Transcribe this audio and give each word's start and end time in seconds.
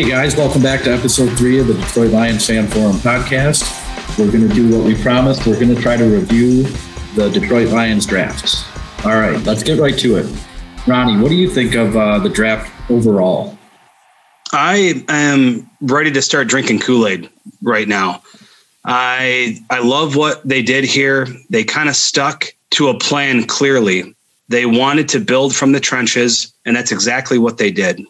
Hey 0.00 0.08
guys, 0.08 0.34
welcome 0.34 0.62
back 0.62 0.82
to 0.84 0.90
episode 0.90 1.36
three 1.36 1.58
of 1.58 1.66
the 1.66 1.74
Detroit 1.74 2.10
Lions 2.10 2.46
Fan 2.46 2.66
Forum 2.68 2.96
podcast. 2.96 3.68
We're 4.18 4.32
going 4.32 4.48
to 4.48 4.54
do 4.54 4.74
what 4.74 4.86
we 4.86 4.94
promised. 4.94 5.46
We're 5.46 5.60
going 5.60 5.74
to 5.74 5.82
try 5.82 5.98
to 5.98 6.04
review 6.04 6.62
the 7.16 7.28
Detroit 7.28 7.68
Lions 7.68 8.06
drafts. 8.06 8.64
All 9.04 9.20
right, 9.20 9.36
let's 9.44 9.62
get 9.62 9.78
right 9.78 9.98
to 9.98 10.16
it. 10.16 10.46
Ronnie, 10.86 11.20
what 11.22 11.28
do 11.28 11.34
you 11.34 11.50
think 11.50 11.74
of 11.74 11.98
uh, 11.98 12.18
the 12.18 12.30
draft 12.30 12.72
overall? 12.90 13.58
I 14.52 15.04
am 15.10 15.70
ready 15.82 16.10
to 16.12 16.22
start 16.22 16.48
drinking 16.48 16.78
Kool 16.78 17.06
Aid 17.06 17.28
right 17.60 17.86
now. 17.86 18.22
I 18.86 19.62
I 19.68 19.80
love 19.80 20.16
what 20.16 20.40
they 20.48 20.62
did 20.62 20.84
here. 20.84 21.26
They 21.50 21.62
kind 21.62 21.90
of 21.90 21.94
stuck 21.94 22.46
to 22.70 22.88
a 22.88 22.98
plan 22.98 23.44
clearly. 23.44 24.14
They 24.48 24.64
wanted 24.64 25.10
to 25.10 25.20
build 25.20 25.54
from 25.54 25.72
the 25.72 25.80
trenches, 25.80 26.54
and 26.64 26.74
that's 26.74 26.90
exactly 26.90 27.36
what 27.36 27.58
they 27.58 27.70
did. 27.70 28.00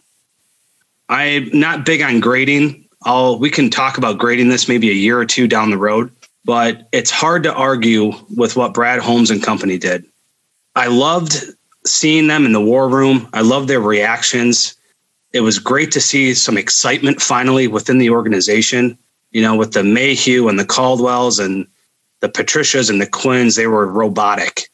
I'm 1.11 1.51
not 1.53 1.85
big 1.85 2.03
on 2.03 2.21
grading. 2.21 2.87
I'll 3.03 3.39
we 3.39 3.51
can 3.51 3.69
talk 3.69 3.99
about 3.99 4.19
grading 4.19 4.49
this 4.49 4.69
maybe 4.69 4.91
a 4.91 4.95
year 4.95 5.19
or 5.19 5.27
two 5.27 5.49
down 5.49 5.71
the 5.71 5.77
road, 5.77 6.11
but 6.45 6.89
it's 6.93 7.11
hard 7.11 7.43
to 7.43 7.53
argue 7.53 8.13
with 8.37 8.57
what 8.57 8.73
Brad 8.73 9.01
Holmes 9.01 9.31
and 9.31 9.43
company 9.43 9.77
did. 9.77 10.05
I 10.77 10.87
loved 10.87 11.45
seeing 11.85 12.29
them 12.29 12.47
in 12.47 12.53
the 12.53 12.61
war 12.61 12.89
room. 12.89 13.29
I 13.33 13.41
loved 13.41 13.69
their 13.69 13.81
reactions. 13.81 14.77
It 15.33 15.41
was 15.41 15.59
great 15.59 15.91
to 15.93 16.01
see 16.01 16.33
some 16.33 16.57
excitement 16.57 17.21
finally 17.21 17.67
within 17.67 17.99
the 17.99 18.11
organization. 18.11 18.97
You 19.33 19.43
know, 19.43 19.57
with 19.57 19.73
the 19.73 19.83
Mayhew 19.83 20.49
and 20.49 20.59
the 20.59 20.65
Caldwells 20.65 21.41
and 21.41 21.67
the 22.21 22.29
Patricias 22.29 22.89
and 22.89 23.01
the 23.01 23.07
Quinns, 23.07 23.57
they 23.57 23.67
were 23.67 23.87
robotic. 23.87 24.69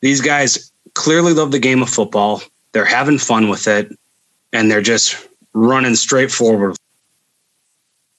These 0.00 0.20
guys 0.20 0.70
clearly 0.94 1.32
love 1.32 1.50
the 1.50 1.58
game 1.58 1.82
of 1.82 1.88
football. 1.88 2.42
They're 2.70 2.84
having 2.84 3.18
fun 3.18 3.48
with 3.48 3.66
it, 3.66 3.90
and 4.52 4.70
they're 4.70 4.82
just 4.82 5.28
running 5.54 5.94
straight 5.94 6.30
forward. 6.30 6.76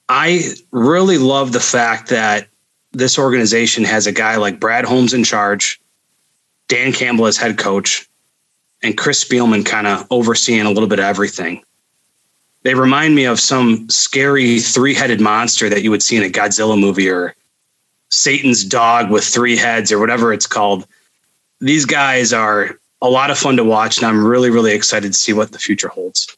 I 0.10 0.54
really 0.72 1.18
love 1.18 1.52
the 1.52 1.60
fact 1.60 2.10
that 2.10 2.48
this 2.92 3.18
organization 3.18 3.84
has 3.84 4.06
a 4.06 4.12
guy 4.12 4.36
like 4.36 4.60
Brad 4.60 4.86
Holmes 4.86 5.14
in 5.14 5.24
charge, 5.24 5.80
Dan 6.68 6.94
Campbell 6.94 7.26
as 7.26 7.38
head 7.38 7.58
coach, 7.58 8.08
and 8.84 8.98
Chris 8.98 9.24
Spielman 9.24 9.66
kind 9.66 9.88
of 9.88 10.06
overseeing 10.12 10.66
a 10.66 10.72
little 10.72 10.90
bit 10.90 11.00
of 11.00 11.06
everything. 11.06 11.64
They 12.64 12.76
remind 12.76 13.16
me 13.16 13.26
of 13.26 13.40
some 13.40 13.90
scary 13.90 14.60
three 14.60 14.94
headed 14.94 15.20
monster 15.20 15.70
that 15.70 15.84
you 15.84 15.92
would 15.92 16.04
see 16.04 16.18
in 16.18 16.24
a 16.24 16.30
Godzilla 16.30 16.80
movie 16.80 17.10
or 17.10 17.36
Satan's 18.10 18.64
dog 18.64 19.10
with 19.10 19.24
three 19.24 19.58
heads 19.58 19.92
or 19.92 20.00
whatever 20.00 20.32
it's 20.32 20.48
called. 20.48 20.86
These 21.60 21.86
guys 21.86 22.32
are 22.32 22.78
a 23.02 23.10
lot 23.10 23.32
of 23.32 23.38
fun 23.38 23.58
to 23.58 23.64
watch, 23.64 23.98
and 23.98 24.06
I'm 24.06 24.26
really, 24.26 24.50
really 24.50 24.74
excited 24.74 25.12
to 25.12 25.20
see 25.20 25.34
what 25.34 25.52
the 25.52 25.60
future 25.60 25.90
holds. 25.90 26.38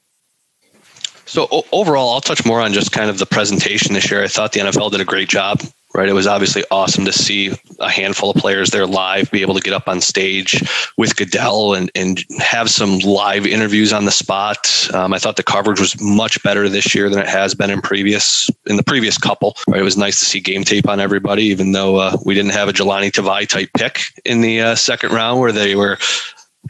So 1.35 1.49
o- 1.51 1.65
overall, 1.73 2.13
I'll 2.13 2.21
touch 2.21 2.45
more 2.45 2.61
on 2.61 2.71
just 2.71 2.93
kind 2.93 3.09
of 3.09 3.19
the 3.19 3.25
presentation 3.25 3.93
this 3.93 4.09
year. 4.09 4.23
I 4.23 4.27
thought 4.29 4.53
the 4.53 4.61
NFL 4.61 4.91
did 4.91 5.01
a 5.01 5.05
great 5.05 5.27
job. 5.27 5.61
Right, 5.93 6.09
it 6.09 6.13
was 6.13 6.27
obviously 6.27 6.63
awesome 6.71 7.05
to 7.05 7.13
see 7.13 7.53
a 7.79 7.89
handful 7.89 8.29
of 8.29 8.35
players 8.35 8.71
there 8.71 8.85
live, 8.85 9.31
be 9.31 9.41
able 9.41 9.53
to 9.53 9.61
get 9.61 9.73
up 9.73 9.87
on 9.87 10.01
stage 10.01 10.61
with 10.97 11.15
Goodell 11.15 11.73
and 11.73 11.89
and 11.95 12.21
have 12.37 12.69
some 12.69 12.99
live 12.99 13.47
interviews 13.47 13.93
on 13.93 14.03
the 14.03 14.11
spot. 14.11 14.89
Um, 14.93 15.13
I 15.13 15.19
thought 15.19 15.37
the 15.37 15.43
coverage 15.43 15.79
was 15.79 15.95
much 16.01 16.43
better 16.43 16.67
this 16.67 16.93
year 16.93 17.09
than 17.09 17.19
it 17.19 17.29
has 17.29 17.55
been 17.55 17.69
in 17.69 17.81
previous 17.81 18.49
in 18.65 18.75
the 18.75 18.83
previous 18.83 19.17
couple. 19.17 19.55
Right, 19.69 19.79
it 19.79 19.83
was 19.83 19.95
nice 19.95 20.19
to 20.19 20.25
see 20.25 20.41
game 20.41 20.65
tape 20.65 20.87
on 20.87 20.99
everybody, 20.99 21.43
even 21.43 21.71
though 21.71 21.95
uh, 21.95 22.17
we 22.25 22.33
didn't 22.33 22.51
have 22.51 22.67
a 22.67 22.73
Jahlani 22.73 23.09
Tavai 23.09 23.47
type 23.47 23.69
pick 23.77 24.01
in 24.25 24.41
the 24.41 24.59
uh, 24.59 24.75
second 24.75 25.13
round 25.13 25.39
where 25.39 25.53
they 25.53 25.75
were 25.75 25.97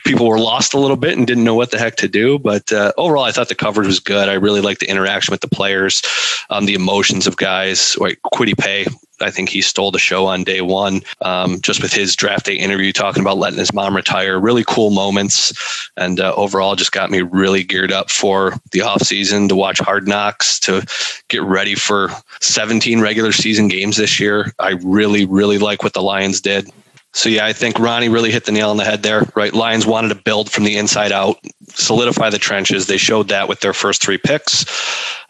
people 0.05 0.27
were 0.27 0.39
lost 0.39 0.73
a 0.73 0.79
little 0.79 0.95
bit 0.95 1.17
and 1.17 1.27
didn't 1.27 1.43
know 1.43 1.55
what 1.55 1.71
the 1.71 1.79
heck 1.79 1.97
to 1.97 2.07
do. 2.07 2.39
But 2.39 2.71
uh, 2.71 2.93
overall, 2.97 3.23
I 3.23 3.31
thought 3.31 3.49
the 3.49 3.55
coverage 3.55 3.87
was 3.87 3.99
good. 3.99 4.29
I 4.29 4.33
really 4.33 4.61
liked 4.61 4.79
the 4.79 4.89
interaction 4.89 5.31
with 5.31 5.41
the 5.41 5.49
players, 5.49 6.01
um, 6.49 6.65
the 6.65 6.75
emotions 6.75 7.27
of 7.27 7.35
guys. 7.35 7.97
Like 7.97 8.19
Kwity 8.33 8.57
Paye. 8.57 8.85
I 9.21 9.31
think 9.31 9.47
he 9.47 9.61
stole 9.61 9.91
the 9.91 9.99
show 9.99 10.25
on 10.25 10.43
day 10.43 10.59
one, 10.59 11.01
um, 11.21 11.61
just 11.61 11.81
with 11.81 11.93
his 11.93 12.17
draft 12.17 12.47
day 12.47 12.55
interview 12.55 12.91
talking 12.91 13.21
about 13.21 13.37
letting 13.37 13.59
his 13.59 13.73
mom 13.73 13.95
retire. 13.95 14.37
Really 14.39 14.65
cool 14.67 14.89
moments, 14.91 15.89
and 15.95 16.19
uh, 16.19 16.33
overall, 16.35 16.75
just 16.75 16.91
got 16.91 17.09
me 17.09 17.21
really 17.21 17.63
geared 17.63 17.93
up 17.93 18.11
for 18.11 18.53
the 18.71 18.81
off 18.81 19.01
season 19.03 19.47
to 19.47 19.55
watch 19.55 19.79
Hard 19.79 20.05
Knocks, 20.05 20.59
to 20.61 20.85
get 21.29 21.43
ready 21.43 21.75
for 21.75 22.09
17 22.41 22.99
regular 22.99 23.31
season 23.31 23.69
games 23.69 23.95
this 23.95 24.19
year. 24.19 24.51
I 24.59 24.71
really, 24.83 25.25
really 25.25 25.59
like 25.59 25.81
what 25.81 25.93
the 25.93 26.03
Lions 26.03 26.41
did. 26.41 26.69
So 27.15 27.29
yeah, 27.29 27.45
I 27.45 27.53
think 27.53 27.79
Ronnie 27.79 28.09
really 28.09 28.29
hit 28.29 28.43
the 28.43 28.51
nail 28.51 28.69
on 28.69 28.77
the 28.77 28.83
head 28.83 29.01
there. 29.01 29.23
Right, 29.35 29.53
Lions 29.53 29.85
wanted 29.85 30.09
to 30.09 30.15
build 30.15 30.51
from 30.51 30.65
the 30.65 30.75
inside 30.75 31.13
out, 31.13 31.37
solidify 31.69 32.29
the 32.29 32.37
trenches. 32.37 32.87
They 32.87 32.97
showed 32.97 33.29
that 33.29 33.47
with 33.47 33.61
their 33.61 33.73
first 33.73 34.03
three 34.03 34.17
picks. 34.17 34.65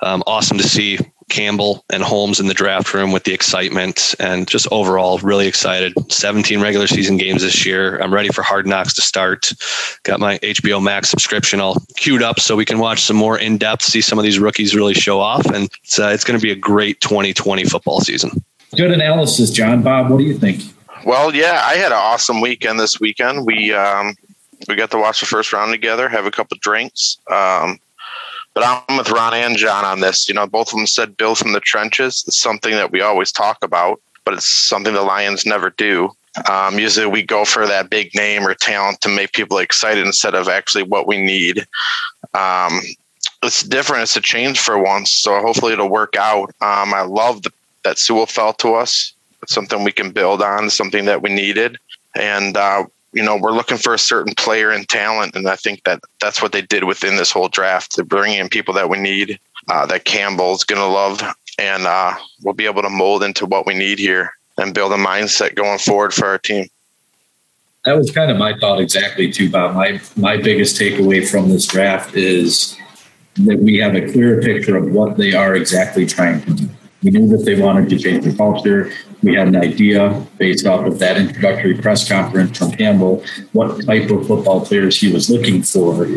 Um, 0.02 0.24
awesome 0.26 0.58
to 0.58 0.64
see 0.64 0.98
Campbell 1.30 1.86
and 1.92 2.02
Holmes 2.02 2.40
in 2.40 2.48
the 2.48 2.56
draft 2.56 2.92
room 2.92 3.12
with 3.12 3.24
the 3.24 3.34
excitement 3.34 4.16
and 4.20 4.48
just 4.48 4.68
overall 4.72 5.20
really 5.20 5.48
excited. 5.48 5.94
17 6.12 6.60
regular 6.60 6.88
season 6.88 7.18
games 7.18 7.44
this 7.44 7.68
year. 7.68 8.00
I'm 8.00 8.12
ready 8.12 8.30
for 8.30 8.42
Hard 8.42 8.66
Knocks 8.66 8.96
to 8.96 9.02
start. 9.02 9.54
Got 10.02 10.20
my 10.20 10.40
HBO 10.40 10.82
Max 10.82 11.10
subscription 11.10 11.62
all 11.62 11.78
queued 11.98 12.24
up 12.24 12.40
so 12.40 12.56
we 12.56 12.66
can 12.66 12.80
watch 12.80 13.04
some 13.04 13.16
more 13.16 13.38
in 13.38 13.60
depth, 13.60 13.84
see 13.84 14.02
some 14.02 14.18
of 14.18 14.24
these 14.24 14.40
rookies 14.40 14.76
really 14.76 14.96
show 14.96 15.20
off, 15.20 15.46
and 15.46 15.70
it's 15.84 16.00
uh, 16.00 16.08
it's 16.08 16.24
going 16.24 16.40
to 16.40 16.44
be 16.44 16.52
a 16.52 16.56
great 16.56 17.00
2020 17.02 17.64
football 17.66 18.02
season. 18.02 18.44
Good 18.76 18.92
analysis, 18.92 19.52
John. 19.52 19.84
Bob, 19.84 20.10
what 20.10 20.18
do 20.18 20.24
you 20.24 20.38
think? 20.38 20.75
Well, 21.06 21.36
yeah, 21.36 21.62
I 21.64 21.76
had 21.76 21.92
an 21.92 22.00
awesome 22.00 22.42
weekend 22.42 22.80
this 22.80 23.00
weekend. 23.00 23.46
We 23.46 23.72
um, 23.72 24.16
we 24.68 24.74
got 24.74 24.90
to 24.90 24.98
watch 24.98 25.20
the 25.20 25.28
first 25.28 25.54
round 25.54 25.72
together, 25.72 26.10
have 26.10 26.26
a 26.26 26.32
couple 26.32 26.58
drinks. 26.60 27.20
Um, 27.30 27.80
but 28.56 28.64
I'm 28.66 28.98
with 28.98 29.12
Ron 29.12 29.36
and 29.36 29.56
John 29.56 29.86
on 29.86 30.00
this. 30.00 30.28
You 30.28 30.34
know, 30.34 30.48
both 30.48 30.70
of 30.70 30.78
them 30.78 30.88
said 30.88 31.16
build 31.16 31.38
from 31.38 31.54
the 31.54 31.60
trenches. 31.60 32.24
It's 32.28 32.42
something 32.42 32.72
that 32.72 32.92
we 32.92 33.02
always 33.02 33.32
talk 33.32 33.60
about, 33.62 34.02
but 34.24 34.34
it's 34.34 34.50
something 34.50 34.96
the 34.96 35.04
Lions 35.04 35.46
never 35.46 35.70
do. 35.70 36.10
Um, 36.50 36.80
usually 36.80 37.06
we 37.06 37.22
go 37.22 37.46
for 37.46 37.68
that 37.68 37.92
big 37.92 38.16
name 38.16 38.46
or 38.46 38.56
talent 38.56 39.02
to 39.02 39.10
make 39.10 39.32
people 39.34 39.60
excited 39.60 40.06
instead 40.08 40.34
of 40.34 40.50
actually 40.50 40.84
what 40.84 41.08
we 41.08 41.22
need. 41.22 41.68
Um, 42.34 42.82
it's 43.44 43.62
different. 43.62 44.04
It's 44.04 44.18
a 44.18 44.22
change 44.22 44.60
for 44.60 44.80
once. 44.80 45.12
So 45.12 45.40
hopefully 45.40 45.74
it'll 45.74 45.88
work 45.88 46.16
out. 46.16 46.50
Um, 46.62 46.96
I 46.96 47.02
love 47.02 47.44
the, 47.44 47.52
that 47.84 48.00
Sewell 48.00 48.26
fell 48.26 48.54
to 48.54 48.74
us 48.74 49.15
something 49.50 49.84
we 49.84 49.92
can 49.92 50.12
build 50.12 50.42
on, 50.42 50.70
something 50.70 51.06
that 51.06 51.22
we 51.22 51.30
needed. 51.30 51.78
And, 52.16 52.56
uh, 52.56 52.86
you 53.14 53.24
know, 53.24 53.38
we're 53.38 53.52
looking 53.52 53.78
for 53.78 53.94
a 53.94 54.00
certain 54.00 54.34
player 54.36 54.72
and 54.72 54.88
talent. 54.88 55.36
And 55.36 55.48
I 55.48 55.56
think 55.56 55.84
that 55.84 56.02
that's 56.20 56.42
what 56.42 56.52
they 56.52 56.62
did 56.62 56.84
within 56.84 57.18
this 57.18 57.32
whole 57.32 57.48
draft. 57.48 57.96
They're 57.96 58.06
bringing 58.06 58.40
in 58.40 58.50
people 58.50 58.74
that 58.74 58.90
we 58.90 58.98
need, 58.98 59.40
uh, 59.70 59.86
that 59.88 60.06
Campbell's 60.06 60.64
going 60.64 60.82
to 60.82 60.88
love. 60.88 61.22
And 61.58 61.86
uh, 61.86 62.14
we'll 62.44 62.54
be 62.54 62.66
able 62.66 62.82
to 62.82 62.90
mold 62.90 63.24
into 63.24 63.46
what 63.46 63.66
we 63.66 63.74
need 63.74 64.00
here 64.00 64.34
and 64.58 64.74
build 64.74 64.92
a 64.92 64.98
mindset 64.98 65.56
going 65.56 65.80
forward 65.80 66.14
for 66.14 66.28
our 66.28 66.38
team. 66.38 66.68
That 67.86 67.98
was 67.98 68.10
kind 68.12 68.32
of 68.32 68.38
my 68.38 68.58
thought 68.58 68.80
exactly 68.80 69.32
too, 69.32 69.50
Bob. 69.52 69.76
My 69.76 70.02
my 70.16 70.38
biggest 70.38 70.80
takeaway 70.80 71.30
from 71.30 71.50
this 71.50 71.68
draft 71.68 72.16
is 72.16 72.76
that 73.36 73.60
we 73.60 73.78
have 73.78 73.96
a 73.96 74.12
clearer 74.12 74.42
picture 74.42 74.76
of 74.76 74.92
what 74.92 75.18
they 75.18 75.34
are 75.34 75.56
exactly 75.56 76.06
trying 76.06 76.42
to 76.42 76.54
do. 76.54 76.70
We 77.04 77.12
knew 77.12 77.28
that 77.38 77.46
they 77.46 77.60
wanted 77.60 77.90
to 77.90 78.00
change 78.00 78.24
the 78.24 78.34
culture. 78.36 78.92
We 79.26 79.34
had 79.34 79.48
an 79.48 79.56
idea 79.56 80.24
based 80.38 80.68
off 80.68 80.86
of 80.86 81.00
that 81.00 81.18
introductory 81.18 81.76
press 81.76 82.08
conference 82.08 82.60
from 82.60 82.72
Campbell, 82.74 83.24
what 83.54 83.84
type 83.84 84.12
of 84.12 84.28
football 84.28 84.64
players 84.64 85.02
he 85.02 85.12
was 85.12 85.32
looking 85.32 85.64
for. 85.64 86.08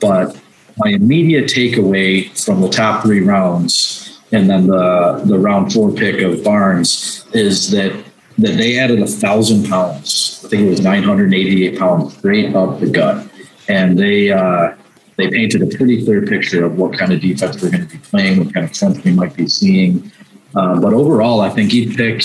But 0.00 0.38
my 0.76 0.90
immediate 0.90 1.46
takeaway 1.46 2.28
from 2.44 2.60
the 2.60 2.68
top 2.68 3.04
three 3.04 3.20
rounds 3.20 4.20
and 4.32 4.50
then 4.50 4.66
the, 4.66 5.22
the 5.24 5.38
round 5.38 5.72
four 5.72 5.90
pick 5.90 6.20
of 6.20 6.44
Barnes 6.44 7.26
is 7.32 7.70
that 7.70 8.04
that 8.36 8.56
they 8.58 8.78
added 8.78 9.00
a 9.00 9.06
thousand 9.06 9.66
pounds. 9.66 10.42
I 10.44 10.48
think 10.48 10.62
it 10.64 10.68
was 10.68 10.82
988 10.82 11.78
pounds 11.78 12.18
straight 12.18 12.54
up 12.54 12.80
the 12.80 12.90
gut. 12.90 13.26
And 13.70 13.98
they 13.98 14.30
uh, 14.30 14.76
they 15.16 15.30
painted 15.30 15.62
a 15.62 15.74
pretty 15.74 16.04
clear 16.04 16.20
picture 16.26 16.66
of 16.66 16.76
what 16.76 16.98
kind 16.98 17.14
of 17.14 17.22
defense 17.22 17.62
we're 17.62 17.70
going 17.70 17.88
to 17.88 17.96
be 17.96 17.98
playing, 17.98 18.44
what 18.44 18.52
kind 18.52 18.66
of 18.68 18.76
front 18.76 19.02
we 19.06 19.12
might 19.12 19.34
be 19.34 19.48
seeing. 19.48 20.12
Uh, 20.54 20.78
but 20.78 20.92
overall, 20.92 21.40
I 21.40 21.48
think 21.48 21.72
each 21.72 21.96
pick 21.96 22.22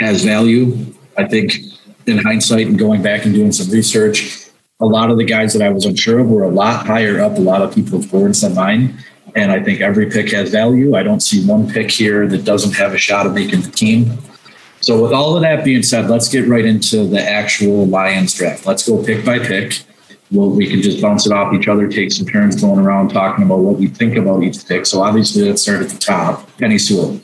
has 0.00 0.24
value. 0.24 0.74
I 1.16 1.26
think 1.26 1.54
in 2.06 2.18
hindsight 2.18 2.66
and 2.66 2.78
going 2.78 3.02
back 3.02 3.24
and 3.24 3.34
doing 3.34 3.52
some 3.52 3.70
research, 3.70 4.48
a 4.80 4.86
lot 4.86 5.10
of 5.10 5.18
the 5.18 5.24
guys 5.24 5.52
that 5.52 5.62
I 5.62 5.68
was 5.68 5.84
unsure 5.84 6.20
of 6.20 6.28
were 6.28 6.42
a 6.42 6.48
lot 6.48 6.86
higher 6.86 7.20
up 7.20 7.36
a 7.36 7.40
lot 7.40 7.60
of 7.62 7.74
people's 7.74 8.06
boards 8.06 8.40
than 8.40 8.54
mine. 8.54 8.98
And 9.36 9.52
I 9.52 9.62
think 9.62 9.80
every 9.80 10.10
pick 10.10 10.32
has 10.32 10.50
value. 10.50 10.96
I 10.96 11.02
don't 11.02 11.20
see 11.20 11.46
one 11.46 11.70
pick 11.70 11.90
here 11.90 12.26
that 12.26 12.44
doesn't 12.44 12.72
have 12.72 12.94
a 12.94 12.98
shot 12.98 13.26
of 13.26 13.34
making 13.34 13.60
the 13.60 13.70
team. 13.70 14.18
So, 14.80 15.00
with 15.02 15.12
all 15.12 15.36
of 15.36 15.42
that 15.42 15.62
being 15.62 15.82
said, 15.82 16.08
let's 16.08 16.28
get 16.28 16.48
right 16.48 16.64
into 16.64 17.06
the 17.06 17.22
actual 17.22 17.86
Lions 17.86 18.34
draft. 18.34 18.66
Let's 18.66 18.88
go 18.88 19.04
pick 19.04 19.24
by 19.24 19.38
pick. 19.38 19.82
Well, 20.32 20.50
we 20.50 20.68
can 20.68 20.80
just 20.80 21.02
bounce 21.02 21.26
it 21.26 21.32
off 21.32 21.52
each 21.52 21.68
other, 21.68 21.86
take 21.86 22.10
some 22.12 22.26
turns 22.26 22.60
going 22.60 22.80
around 22.80 23.10
talking 23.10 23.44
about 23.44 23.58
what 23.58 23.76
we 23.76 23.88
think 23.88 24.16
about 24.16 24.42
each 24.42 24.66
pick. 24.66 24.86
So, 24.86 25.02
obviously, 25.02 25.46
let's 25.46 25.62
start 25.62 25.82
at 25.82 25.90
the 25.90 25.98
top. 25.98 26.50
Penei 26.56 26.80
Sewell. 26.80 27.20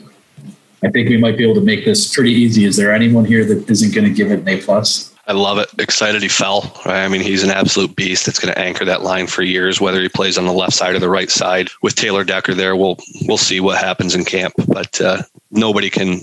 I 0.83 0.91
think 0.91 1.09
we 1.09 1.17
might 1.17 1.37
be 1.37 1.45
able 1.45 1.55
to 1.55 1.61
make 1.61 1.85
this 1.85 2.15
pretty 2.15 2.33
easy. 2.33 2.65
Is 2.65 2.77
there 2.77 2.93
anyone 2.93 3.25
here 3.25 3.45
that 3.45 3.69
isn't 3.69 3.95
going 3.95 4.07
to 4.07 4.13
give 4.13 4.31
it 4.31 4.41
an 4.41 4.49
A 4.49 4.61
plus? 4.61 5.13
I 5.29 5.33
love 5.33 5.59
it. 5.59 5.69
Excited 5.79 6.23
he 6.23 6.29
fell. 6.29 6.73
Right? 6.85 7.05
I 7.05 7.09
mean, 7.09 7.21
he's 7.21 7.43
an 7.43 7.51
absolute 7.51 7.97
beast 7.97 8.27
that's 8.27 8.39
going 8.39 8.55
to 8.55 8.61
anchor 8.61 8.85
that 8.85 9.03
line 9.03 9.27
for 9.27 9.43
years. 9.43 9.81
Whether 9.81 10.01
he 10.01 10.09
plays 10.09 10.39
on 10.39 10.47
the 10.47 10.53
left 10.53 10.75
side 10.75 10.95
or 10.95 11.01
the 11.01 11.09
right 11.09 11.31
side 11.31 11.69
with 11.83 11.97
Taylor 11.97 12.23
Decker 12.23 12.55
there, 12.55 12.77
we'll 12.77 12.99
we'll 13.23 13.39
see 13.39 13.59
what 13.59 13.79
happens 13.79 14.15
in 14.15 14.25
camp. 14.25 14.55
But 14.69 15.01
uh, 15.01 15.23
nobody 15.51 15.91
can 15.91 16.21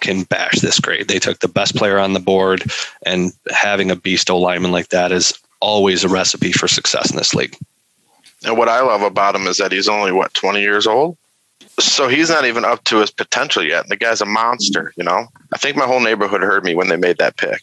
can 0.00 0.24
bash 0.24 0.60
this 0.60 0.78
grade. 0.78 1.08
They 1.08 1.18
took 1.18 1.38
the 1.38 1.48
best 1.48 1.74
player 1.74 1.98
on 1.98 2.12
the 2.12 2.20
board, 2.20 2.64
and 3.06 3.32
having 3.50 3.90
a 3.90 3.96
beast 3.96 4.28
O 4.28 4.38
lineman 4.38 4.72
like 4.72 4.88
that 4.88 5.12
is 5.12 5.32
always 5.60 6.04
a 6.04 6.08
recipe 6.08 6.52
for 6.52 6.68
success 6.68 7.10
in 7.10 7.16
this 7.16 7.34
league. 7.34 7.56
And 8.44 8.58
what 8.58 8.68
I 8.68 8.82
love 8.82 9.00
about 9.00 9.34
him 9.34 9.46
is 9.46 9.56
that 9.56 9.72
he's 9.72 9.88
only 9.88 10.12
what 10.12 10.34
twenty 10.34 10.60
years 10.60 10.86
old. 10.86 11.16
So 11.78 12.08
he's 12.08 12.30
not 12.30 12.44
even 12.44 12.64
up 12.64 12.84
to 12.84 12.98
his 12.98 13.10
potential 13.10 13.62
yet. 13.62 13.88
The 13.88 13.96
guy's 13.96 14.20
a 14.20 14.26
monster, 14.26 14.92
you 14.96 15.04
know. 15.04 15.26
I 15.52 15.58
think 15.58 15.76
my 15.76 15.86
whole 15.86 16.00
neighborhood 16.00 16.42
heard 16.42 16.64
me 16.64 16.74
when 16.74 16.88
they 16.88 16.96
made 16.96 17.18
that 17.18 17.36
pick. 17.36 17.60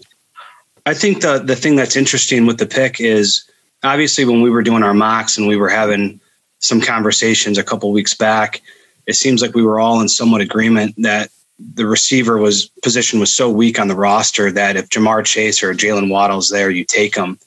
I 0.86 0.94
think 0.94 1.22
the 1.22 1.40
the 1.40 1.56
thing 1.56 1.76
that's 1.76 1.96
interesting 1.96 2.46
with 2.46 2.58
the 2.58 2.66
pick 2.66 3.00
is 3.00 3.50
obviously 3.84 4.26
when 4.26 4.42
we 4.42 4.50
were 4.50 4.64
doing 4.64 4.84
our 4.84 4.94
mocks 4.94 5.38
and 5.38 5.48
we 5.48 5.56
were 5.56 5.70
having 5.70 6.20
some 6.60 6.82
conversations 6.82 7.58
a 7.58 7.64
couple 7.64 7.92
weeks 7.92 8.14
back, 8.14 8.62
it 9.08 9.16
seems 9.16 9.42
like 9.42 9.56
we 9.56 9.64
were 9.64 9.80
all 9.80 10.02
in 10.02 10.10
somewhat 10.10 10.42
agreement 10.42 10.96
that 10.98 11.30
the 11.76 11.86
receiver 11.86 12.38
was 12.38 12.68
position 12.84 13.20
was 13.20 13.34
so 13.34 13.50
weak 13.50 13.80
on 13.80 13.88
the 13.88 13.96
roster 13.96 14.52
that 14.52 14.76
if 14.76 14.90
Ja'Marr 14.90 15.24
Chase 15.24 15.64
or 15.64 15.74
Jaylen 15.74 16.10
Waddle's 16.10 16.50
there, 16.50 16.70
you 16.70 16.84
take 16.84 17.14
them. 17.14 17.40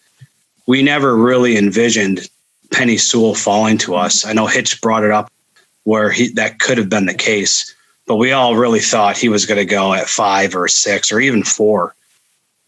We 0.66 0.82
never 0.82 1.16
really 1.16 1.56
envisioned 1.56 2.28
Penei 2.68 2.98
Sewell 2.98 3.34
falling 3.34 3.78
to 3.78 3.96
us. 3.96 4.24
I 4.24 4.32
know 4.32 4.46
Hitch 4.46 4.80
brought 4.80 5.04
it 5.04 5.10
up 5.10 5.30
where 5.84 6.10
he 6.10 6.28
that 6.30 6.58
could 6.58 6.78
have 6.78 6.88
been 6.88 7.06
the 7.06 7.14
case, 7.14 7.74
but 8.06 8.16
we 8.16 8.32
all 8.32 8.56
really 8.56 8.80
thought 8.80 9.16
he 9.16 9.28
was 9.28 9.46
going 9.46 9.58
to 9.58 9.64
go 9.64 9.94
at 9.94 10.08
five 10.08 10.56
or 10.56 10.68
six 10.68 11.12
or 11.12 11.20
even 11.20 11.42
four. 11.42 11.94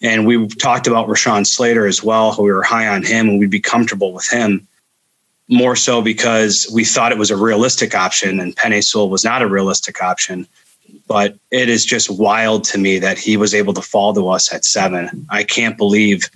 And 0.02 0.26
we 0.26 0.46
talked 0.46 0.86
about 0.86 1.08
Rashawn 1.08 1.46
Slater 1.46 1.86
as 1.86 2.02
well. 2.02 2.36
We 2.38 2.52
were 2.52 2.62
high 2.62 2.86
on 2.86 3.02
him 3.02 3.28
and 3.28 3.38
we'd 3.38 3.50
be 3.50 3.60
comfortable 3.60 4.12
with 4.12 4.28
him 4.30 4.66
more 5.48 5.76
so 5.76 6.02
because 6.02 6.68
we 6.72 6.84
thought 6.84 7.12
it 7.12 7.18
was 7.18 7.30
a 7.30 7.36
realistic 7.36 7.94
option 7.94 8.40
and 8.40 8.56
Penei 8.56 8.82
Sewell 8.82 9.08
was 9.08 9.24
not 9.24 9.42
a 9.42 9.46
realistic 9.46 10.02
option. 10.02 10.46
But 11.08 11.36
it 11.50 11.68
is 11.68 11.84
just 11.84 12.10
wild 12.10 12.64
to 12.64 12.78
me 12.78 12.98
that 12.98 13.18
he 13.18 13.36
was 13.36 13.54
able 13.54 13.74
to 13.74 13.82
fall 13.82 14.12
to 14.14 14.28
us 14.28 14.52
at 14.52 14.64
seven. 14.64 15.26
I 15.30 15.44
can't 15.44 15.76
believe 15.76 16.28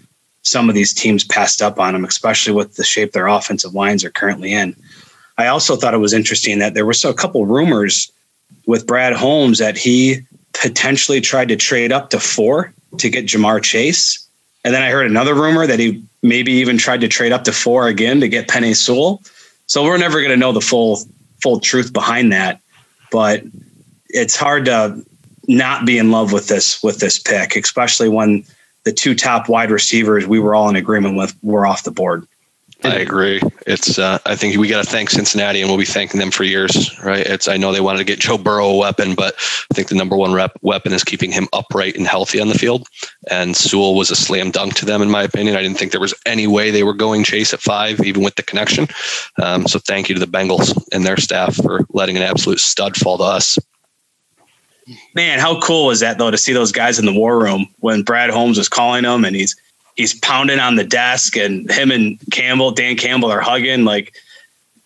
some 0.42 0.68
of 0.68 0.74
these 0.74 0.94
teams 0.94 1.24
passed 1.24 1.60
up 1.60 1.78
on 1.78 1.94
him, 1.94 2.04
especially 2.04 2.52
with 2.52 2.76
the 2.76 2.84
shape 2.84 3.12
their 3.12 3.26
offensive 3.26 3.74
lines 3.74 4.04
are 4.04 4.10
currently 4.10 4.52
in. 4.52 4.74
I 5.40 5.48
also 5.48 5.76
thought 5.76 5.94
it 5.94 5.98
was 5.98 6.12
interesting 6.12 6.58
that 6.58 6.74
there 6.74 6.86
were 6.86 6.94
a 7.04 7.14
couple 7.14 7.46
rumors 7.46 8.10
with 8.66 8.86
Brad 8.86 9.12
Holmes 9.12 9.58
that 9.58 9.76
he 9.76 10.20
potentially 10.52 11.20
tried 11.20 11.48
to 11.48 11.56
trade 11.56 11.92
up 11.92 12.10
to 12.10 12.20
four 12.20 12.72
to 12.98 13.08
get 13.08 13.26
Ja'Marr 13.26 13.62
Chase. 13.62 14.26
And 14.64 14.74
then 14.74 14.82
I 14.82 14.90
heard 14.90 15.06
another 15.06 15.34
rumor 15.34 15.66
that 15.66 15.78
he 15.78 16.02
maybe 16.22 16.52
even 16.52 16.76
tried 16.76 17.00
to 17.00 17.08
trade 17.08 17.32
up 17.32 17.44
to 17.44 17.52
four 17.52 17.88
again 17.88 18.20
to 18.20 18.28
get 18.28 18.48
Penei 18.48 18.76
Sewell. 18.76 19.22
So 19.66 19.84
we're 19.84 19.98
never 19.98 20.18
going 20.18 20.30
to 20.30 20.36
know 20.36 20.52
the 20.52 20.60
full 20.60 21.00
full 21.40 21.60
truth 21.60 21.92
behind 21.92 22.32
that, 22.32 22.60
but 23.10 23.42
it's 24.08 24.36
hard 24.36 24.66
to 24.66 25.02
not 25.48 25.86
be 25.86 25.96
in 25.96 26.10
love 26.10 26.32
with 26.32 26.48
this 26.48 26.82
with 26.82 26.98
this 26.98 27.18
pick, 27.18 27.56
especially 27.56 28.08
when 28.08 28.44
the 28.84 28.92
two 28.92 29.14
top 29.14 29.48
wide 29.48 29.70
receivers 29.70 30.26
we 30.26 30.38
were 30.38 30.54
all 30.54 30.68
in 30.68 30.76
agreement 30.76 31.16
with 31.16 31.34
were 31.42 31.66
off 31.66 31.84
the 31.84 31.90
board. 31.90 32.26
I 32.82 32.96
agree. 32.96 33.40
It's 33.66 33.98
uh, 33.98 34.18
I 34.24 34.36
think 34.36 34.56
we 34.56 34.68
got 34.68 34.82
to 34.84 34.90
thank 34.90 35.10
Cincinnati, 35.10 35.60
and 35.60 35.68
we'll 35.68 35.78
be 35.78 35.84
thanking 35.84 36.18
them 36.18 36.30
for 36.30 36.44
years, 36.44 36.98
right? 37.02 37.26
It's 37.26 37.46
I 37.46 37.56
know 37.56 37.72
they 37.72 37.80
wanted 37.80 37.98
to 37.98 38.04
get 38.04 38.20
Joe 38.20 38.38
Burrow 38.38 38.70
a 38.70 38.76
weapon, 38.76 39.14
but 39.14 39.34
I 39.70 39.74
think 39.74 39.88
the 39.88 39.94
number 39.94 40.16
one 40.16 40.32
rep 40.32 40.52
weapon 40.62 40.92
is 40.92 41.04
keeping 41.04 41.30
him 41.30 41.48
upright 41.52 41.96
and 41.96 42.06
healthy 42.06 42.40
on 42.40 42.48
the 42.48 42.58
field. 42.58 42.88
And 43.30 43.56
Sewell 43.56 43.94
was 43.94 44.10
a 44.10 44.16
slam 44.16 44.50
dunk 44.50 44.74
to 44.76 44.86
them, 44.86 45.02
in 45.02 45.10
my 45.10 45.22
opinion. 45.22 45.56
I 45.56 45.62
didn't 45.62 45.78
think 45.78 45.92
there 45.92 46.00
was 46.00 46.14
any 46.26 46.46
way 46.46 46.70
they 46.70 46.82
were 46.82 46.94
going 46.94 47.24
Chase 47.24 47.52
at 47.52 47.60
five, 47.60 48.00
even 48.00 48.22
with 48.22 48.36
the 48.36 48.42
connection. 48.42 48.88
Um, 49.42 49.66
so 49.66 49.78
thank 49.78 50.08
you 50.08 50.14
to 50.14 50.20
the 50.20 50.30
Bengals 50.30 50.76
and 50.92 51.04
their 51.04 51.18
staff 51.18 51.56
for 51.56 51.80
letting 51.90 52.16
an 52.16 52.22
absolute 52.22 52.60
stud 52.60 52.96
fall 52.96 53.18
to 53.18 53.24
us. 53.24 53.58
Man, 55.14 55.38
how 55.38 55.60
cool 55.60 55.86
was 55.86 56.00
that 56.00 56.18
though 56.18 56.30
to 56.30 56.38
see 56.38 56.52
those 56.52 56.72
guys 56.72 56.98
in 56.98 57.04
the 57.04 57.12
war 57.12 57.38
room 57.38 57.66
when 57.78 58.02
Brad 58.02 58.30
Holmes 58.30 58.58
was 58.58 58.68
calling 58.68 59.04
them 59.04 59.24
and 59.24 59.36
he's 59.36 59.54
he's 59.96 60.14
pounding 60.14 60.58
on 60.58 60.76
the 60.76 60.84
desk 60.84 61.36
and 61.36 61.70
him 61.70 61.90
and 61.90 62.18
Campbell, 62.30 62.70
Dan 62.70 62.96
Campbell 62.96 63.30
are 63.30 63.40
hugging. 63.40 63.84
Like 63.84 64.14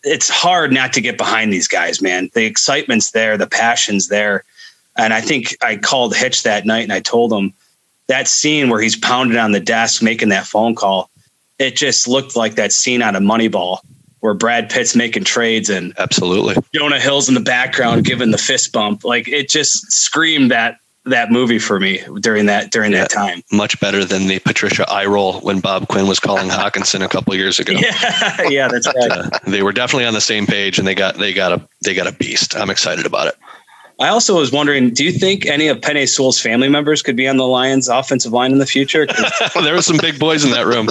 it's 0.03 0.29
hard 0.29 0.73
not 0.73 0.93
to 0.95 1.01
get 1.01 1.19
behind 1.19 1.53
these 1.53 1.69
guys, 1.69 2.03
man. 2.03 2.31
The 2.35 2.45
excitement's 2.45 3.13
there, 3.13 3.37
the 3.37 3.47
passion's 3.47 4.09
there. 4.09 4.45
And 4.97 5.13
I 5.13 5.21
think 5.21 5.57
I 5.63 5.77
called 5.77 6.15
Hitch 6.15 6.43
that 6.45 6.67
night 6.67 6.85
and 6.85 6.93
I 6.93 7.01
told 7.01 7.33
him 7.33 7.53
that 8.07 8.29
scene 8.29 8.69
where 8.69 8.81
he's 8.81 8.97
pounding 8.97 9.39
on 9.39 9.53
the 9.53 9.61
desk 9.61 10.03
making 10.03 10.29
that 10.29 10.47
phone 10.47 10.75
call, 10.75 11.11
it 11.59 11.77
just 11.77 12.07
looked 12.07 12.37
like 12.37 12.57
that 12.57 12.73
scene 12.73 13.03
out 13.03 13.17
of 13.17 13.23
Moneyball 13.23 13.79
where 14.21 14.35
Brad 14.35 14.71
Pitt's 14.71 14.97
making 14.97 15.25
trades 15.25 15.69
and 15.69 15.93
absolutely 15.99 16.57
Jonah 16.75 16.99
Hill's 16.99 17.29
in 17.29 17.35
the 17.35 17.41
background 17.41 18.05
giving 18.05 18.31
the 18.31 18.39
fist 18.39 18.73
bump. 18.73 19.05
Like 19.05 19.29
it 19.29 19.49
just 19.49 19.93
screamed 19.93 20.51
that 20.51 20.79
that 21.07 21.31
movie 21.31 21.59
for 21.59 21.79
me 21.79 22.01
during 22.21 22.47
that 22.47 22.71
during 22.71 22.93
yeah, 22.93 23.01
that 23.01 23.11
time. 23.11 23.43
Much 23.53 23.79
better 23.81 24.05
than 24.05 24.27
the 24.27 24.39
Patricia 24.41 24.91
eye 24.91 25.05
roll 25.05 25.41
when 25.41 25.61
Bob 25.61 25.89
Quinn 25.89 26.07
was 26.07 26.19
calling 26.19 26.49
Hockenson 26.51 27.05
a 27.05 27.09
couple 27.09 27.35
years 27.35 27.59
ago. 27.59 27.73
Yeah, 27.73 28.43
yeah, 28.49 28.69
that's 28.69 28.87
right. 28.87 29.11
Uh, 29.11 29.31
they 29.47 29.63
were 29.63 29.73
definitely 29.73 30.07
on 30.07 30.15
the 30.15 30.21
same 30.21 30.47
page, 30.47 30.79
and 30.79 30.87
they 30.87 30.95
got 30.95 31.17
they 31.19 31.33
got 31.33 31.53
a 31.53 31.69
they 31.85 31.95
got 31.95 32.07
a 32.07 32.13
beast. 32.13 32.57
I'm 32.57 32.71
excited 32.71 33.07
about 33.07 33.29
it. 33.29 33.35
I 34.01 34.09
also 34.09 34.37
was 34.37 34.51
wondering, 34.51 34.91
do 34.91 35.05
you 35.05 35.13
think 35.13 35.47
any 35.47 35.69
of 35.69 35.79
Penei 35.79 36.09
Sewell's 36.09 36.41
family 36.41 36.69
members 36.69 37.01
could 37.01 37.15
be 37.15 37.29
on 37.29 37.37
the 37.37 37.47
Lions 37.47 37.89
offensive 37.89 38.33
line 38.33 38.51
in 38.51 38.59
the 38.59 38.67
future? 38.67 39.07
there 39.63 39.75
were 39.75 39.83
some 39.83 39.99
big 39.99 40.19
boys 40.19 40.45
in 40.45 40.51
that 40.51 40.67
room. 40.67 40.89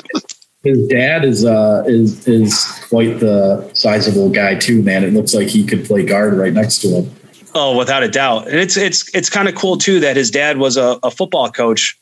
His 0.63 0.88
dad 0.88 1.25
is 1.25 1.44
uh 1.44 1.83
is 1.88 2.25
is 2.27 2.63
quite 2.88 3.19
the 3.19 3.69
sizable 3.74 4.30
guy 4.30 4.56
too, 4.56 4.81
man. 4.81 5.04
It 5.04 5.13
looks 5.13 5.33
like 5.33 5.48
he 5.48 5.65
could 5.65 5.86
play 5.86 6.06
guard 6.06 6.36
right 6.36 6.54
next 6.54 6.81
to 6.83 6.88
him. 6.88 7.15
Oh, 7.55 7.77
without 7.77 8.03
a 8.03 8.09
doubt. 8.09 8.47
And 8.47 8.59
it's 8.59 8.77
it's 8.77 9.13
it's 9.13 9.29
kind 9.29 9.47
of 9.47 9.55
cool 9.55 9.77
too 9.77 10.00
that 10.00 10.17
his 10.17 10.31
dad 10.31 10.57
was 10.57 10.77
a, 10.77 11.00
a 11.03 11.12
football 11.12 11.51
coach 11.51 11.98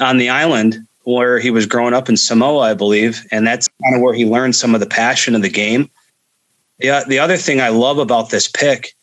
on 0.00 0.18
the 0.18 0.28
island 0.30 0.78
where 1.04 1.38
he 1.38 1.50
was 1.50 1.66
growing 1.66 1.94
up 1.94 2.08
in 2.08 2.16
Samoa, 2.16 2.70
I 2.70 2.74
believe, 2.74 3.26
and 3.30 3.46
that's 3.46 3.68
kind 3.82 3.96
of 3.96 4.02
where 4.02 4.14
he 4.14 4.24
learned 4.24 4.54
some 4.54 4.74
of 4.74 4.80
the 4.80 4.86
passion 4.86 5.34
of 5.34 5.42
the 5.42 5.50
game. 5.50 5.90
Yeah, 6.78 6.98
uh, 6.98 7.04
the 7.04 7.18
other 7.18 7.36
thing 7.36 7.60
I 7.60 7.68
love 7.68 7.98
about 7.98 8.30
this 8.30 8.48
pick 8.48 8.94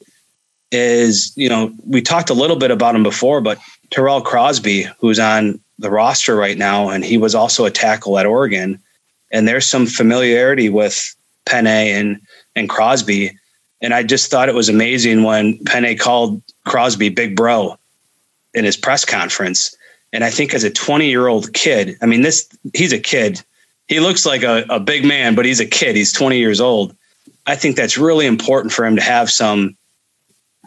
is, 0.72 1.34
you 1.36 1.50
know, 1.50 1.74
we 1.86 2.02
talked 2.02 2.30
a 2.30 2.34
little 2.34 2.56
bit 2.56 2.72
about 2.72 2.96
him 2.96 3.04
before, 3.04 3.42
but 3.42 3.60
Tyrell 3.90 4.22
Crosby, 4.22 4.86
who's 5.00 5.20
on 5.20 5.60
the 5.78 5.90
roster 5.90 6.36
right 6.36 6.58
now, 6.58 6.90
and 6.90 7.04
he 7.04 7.18
was 7.18 7.36
also 7.36 7.66
a 7.66 7.72
tackle 7.72 8.18
at 8.20 8.26
Oregon, 8.26 8.80
and 9.32 9.48
there's 9.48 9.66
some 9.66 9.86
familiarity 9.86 10.70
with 10.70 11.16
Penei 11.46 11.88
and 11.88 12.22
and 12.56 12.70
Crosby 12.70 13.39
and 13.82 13.94
I 13.94 14.04
just 14.04 14.30
thought 14.30 14.50
it 14.50 14.56
was 14.56 14.70
amazing 14.70 15.24
when 15.24 15.58
Penei 15.60 16.00
called 16.00 16.42
Crosby 16.66 17.10
Big 17.10 17.36
Bro 17.36 17.78
in 18.54 18.66
his 18.66 18.78
press 18.78 19.06
conference. 19.06 19.76
And 20.12 20.24
I 20.24 20.30
think 20.30 20.54
as 20.54 20.64
a 20.64 20.70
20 20.70 21.08
year 21.08 21.28
old 21.28 21.54
kid, 21.54 21.98
I 22.02 22.06
mean, 22.06 22.22
this, 22.22 22.48
he's 22.74 22.94
a 22.94 23.00
kid. 23.00 23.42
He 23.88 24.00
looks 24.00 24.26
like 24.26 24.44
a, 24.44 24.66
a 24.70 24.80
big 24.80 25.06
man, 25.06 25.36
but 25.36 25.46
he's 25.46 25.60
a 25.60 25.66
kid. 25.66 25.96
He's 25.96 26.12
20 26.12 26.38
years 26.38 26.62
old. 26.62 26.96
I 27.48 27.56
think 27.56 27.76
that's 27.76 27.98
really 27.98 28.26
important 28.26 28.74
for 28.74 28.86
him 28.86 28.96
to 28.96 29.02
have 29.02 29.30
some 29.30 29.76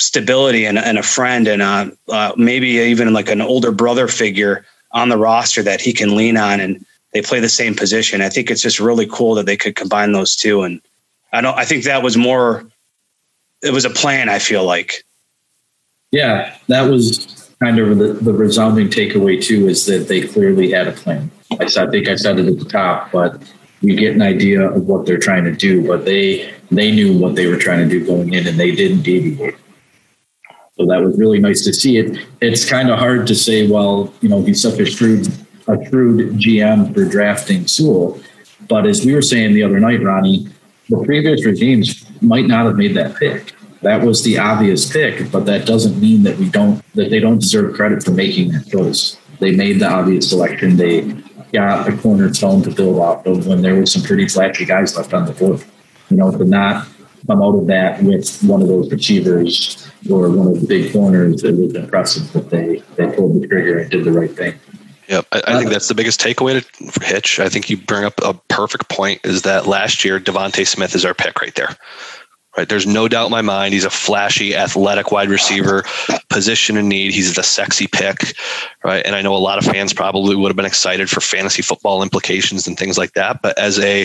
stability 0.01 0.65
and, 0.65 0.79
and 0.79 0.99
a 0.99 1.03
friend 1.03 1.47
and 1.47 1.63
uh, 1.63 1.91
uh, 2.09 2.33
maybe 2.37 2.69
even 2.69 3.13
like 3.13 3.29
an 3.29 3.41
older 3.41 3.71
brother 3.71 4.09
figure 4.09 4.65
on 4.93 5.09
the 5.09 5.19
roster 5.19 5.63
that 5.63 5.81
he 5.81 5.93
can 5.93 6.17
lean 6.17 6.37
on 6.37 6.61
and 6.61 6.85
they 7.13 7.23
play 7.23 7.41
the 7.41 7.49
same 7.49 7.75
position. 7.75 8.23
I 8.23 8.31
think 8.31 8.51
it's 8.51 8.63
just 8.63 8.81
really 8.81 9.07
cool 9.07 9.35
that 9.35 9.47
they 9.47 9.57
could 9.57 9.77
combine 9.77 10.13
those 10.13 10.35
two. 10.35 10.63
And 10.63 10.81
I 11.33 11.41
don't, 11.41 11.57
I 11.57 11.65
think 11.65 11.85
that 11.85 12.03
was 12.03 12.17
more 12.17 12.67
it 13.63 13.73
was 13.73 13.85
a 13.85 13.91
plan. 13.91 14.29
I 14.29 14.39
feel 14.39 14.65
like. 14.65 15.05
Yeah, 16.11 16.57
that 16.69 16.83
was 16.83 17.51
kind 17.61 17.79
of 17.79 17.97
the, 17.99 18.13
the 18.13 18.33
resounding 18.33 18.89
takeaway 18.89 19.43
too. 19.43 19.69
Is 19.69 19.87
that 19.87 20.09
they 20.09 20.27
clearly 20.27 20.71
had 20.71 20.89
a 20.89 20.93
plan. 20.93 21.31
I, 21.53 21.65
I 21.65 21.91
think 21.91 22.09
I 22.09 22.17
said 22.17 22.39
it 22.39 22.47
at 22.47 22.59
the 22.59 22.65
top, 22.65 23.11
but 23.13 23.43
you 23.81 23.97
get 23.97 24.15
an 24.15 24.23
idea 24.23 24.71
of 24.71 24.87
what 24.87 25.07
they're 25.07 25.19
trying 25.19 25.45
to 25.45 25.53
do. 25.53 25.87
But 25.87 26.05
they 26.05 26.53
they 26.71 26.91
knew 26.93 27.19
what 27.19 27.35
they 27.35 27.47
were 27.47 27.57
trying 27.57 27.89
to 27.89 27.89
do 27.89 28.05
going 28.05 28.33
in, 28.33 28.47
and 28.47 28.59
they 28.59 28.73
didn't 28.73 29.03
deviate. 29.03 29.57
So 30.77 30.87
that 30.87 31.03
was 31.03 31.19
really 31.19 31.39
nice 31.39 31.65
to 31.65 31.73
see 31.73 31.99
it. 31.99 32.19
It's 32.41 32.69
kind 32.69 32.91
of 32.91 32.99
hard 32.99 33.27
to 33.27 33.35
say, 33.35 33.69
well, 33.69 34.13
you 34.23 34.29
know, 34.29 34.43
he's 34.43 34.63
such 34.63 34.79
a 34.81 34.87
shrewd 34.87 35.29
a 35.69 35.85
shrewd 35.89 36.37
GM 36.39 36.95
for 36.95 37.05
drafting 37.05 37.67
Sewell. 37.67 38.21
But 38.69 38.87
as 38.87 39.05
we 39.05 39.15
were 39.15 39.23
saying 39.23 39.55
the 39.55 39.63
other 39.63 39.81
night, 39.81 40.03
Ronnie, 40.03 40.49
the 40.93 41.05
previous 41.05 41.47
regimes 41.47 42.05
might 42.21 42.47
not 42.47 42.67
have 42.67 42.77
made 42.77 42.95
that 42.95 43.17
pick. 43.17 43.55
That 43.81 44.03
was 44.03 44.23
the 44.23 44.39
obvious 44.39 44.93
pick, 44.93 45.33
but 45.33 45.47
that 45.47 45.67
doesn't 45.67 45.99
mean 45.99 46.23
that 46.25 46.37
we 46.39 46.49
don't 46.49 46.83
that 46.95 47.11
they 47.11 47.19
don't 47.19 47.41
deserve 47.41 47.75
credit 47.75 48.05
for 48.05 48.13
making 48.13 48.53
that 48.53 48.69
choice. 48.69 49.17
They 49.41 49.57
made 49.57 49.81
the 49.81 49.89
obvious 49.89 50.29
selection. 50.29 50.77
They 50.77 51.01
got 51.53 51.89
a 51.89 51.97
cornerstone 51.97 52.63
to 52.63 52.71
build 52.71 52.99
off 52.99 53.27
of 53.27 53.47
when 53.47 53.63
there 53.63 53.75
were 53.75 53.87
some 53.87 54.03
pretty 54.03 54.29
flashy 54.29 54.65
guys 54.65 54.97
left 54.97 55.15
on 55.15 55.27
the 55.27 55.33
board. 55.33 55.65
You 56.11 56.19
know, 56.19 56.31
to 56.31 56.45
not 56.45 56.87
come 57.27 57.43
out 57.43 57.59
of 57.59 57.67
that 57.69 58.03
with 58.03 58.43
one 58.43 58.61
of 58.63 58.69
those 58.69 58.91
receivers 58.91 59.91
or 60.11 60.29
one 60.31 60.49
of 60.49 60.61
the 60.61 60.67
big 60.67 60.93
corners, 60.93 61.43
it 61.43 61.57
was 61.57 61.75
impressive 61.75 62.31
that 62.35 62.51
they 62.51 62.83
they 62.97 63.11
pulled 63.17 63.41
the 63.41 63.49
trigger 63.49 63.79
and 63.79 63.91
did 63.91 64.05
the 64.05 64.13
right 64.13 64.35
thing. 64.37 64.55
Yep, 65.09 65.27
I, 65.33 65.43
I 65.47 65.57
think 65.57 65.67
uh, 65.67 65.71
that's 65.71 65.89
the 65.89 65.95
biggest 65.95 66.21
takeaway 66.21 66.63
to 66.63 67.05
Hitch. 67.05 67.41
I 67.41 67.49
think 67.49 67.69
you 67.69 67.77
bring 67.77 68.05
up 68.05 68.15
a 68.23 68.35
perfect 68.49 68.89
point. 68.89 69.21
Is 69.25 69.43
that 69.43 69.67
last 69.67 70.05
year 70.05 70.21
DeVonta 70.21 70.67
Smith 70.67 70.95
is 70.95 71.05
our 71.05 71.15
pick 71.15 71.41
right 71.41 71.55
there. 71.55 71.77
Right, 72.57 72.69
there's 72.69 72.87
no 72.87 73.09
doubt 73.09 73.27
in 73.27 73.31
my 73.31 73.41
mind 73.41 73.73
he's 73.73 73.87
a 73.87 73.91
flashy, 73.91 74.55
athletic 74.55 75.11
wide 75.11 75.31
receiver, 75.31 75.85
position 76.29 76.77
in 76.77 76.87
need. 76.87 77.15
He's 77.15 77.35
the 77.35 77.43
sexy 77.43 77.87
pick, 77.87 78.37
right? 78.85 79.03
And 79.07 79.15
I 79.15 79.23
know 79.23 79.35
a 79.35 79.39
lot 79.39 79.57
of 79.57 79.65
fans 79.65 79.95
probably 79.95 80.37
would 80.37 80.49
have 80.49 80.57
been 80.57 80.67
excited 80.67 81.09
for 81.09 81.23
fantasy 81.23 81.63
football 81.63 82.03
implications 82.03 82.67
and 82.67 82.79
things 82.79 82.99
like 82.99 83.15
that. 83.15 83.41
But 83.41 83.59
as 83.59 83.79
a 83.79 84.03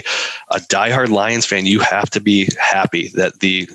a 0.50 0.60
diehard 0.60 1.10
Lions 1.10 1.46
fan, 1.46 1.66
you 1.66 1.82
have 1.82 2.10
to 2.12 2.22
be 2.22 2.48
happy 2.58 3.10
that 3.10 3.42
the 3.42 3.70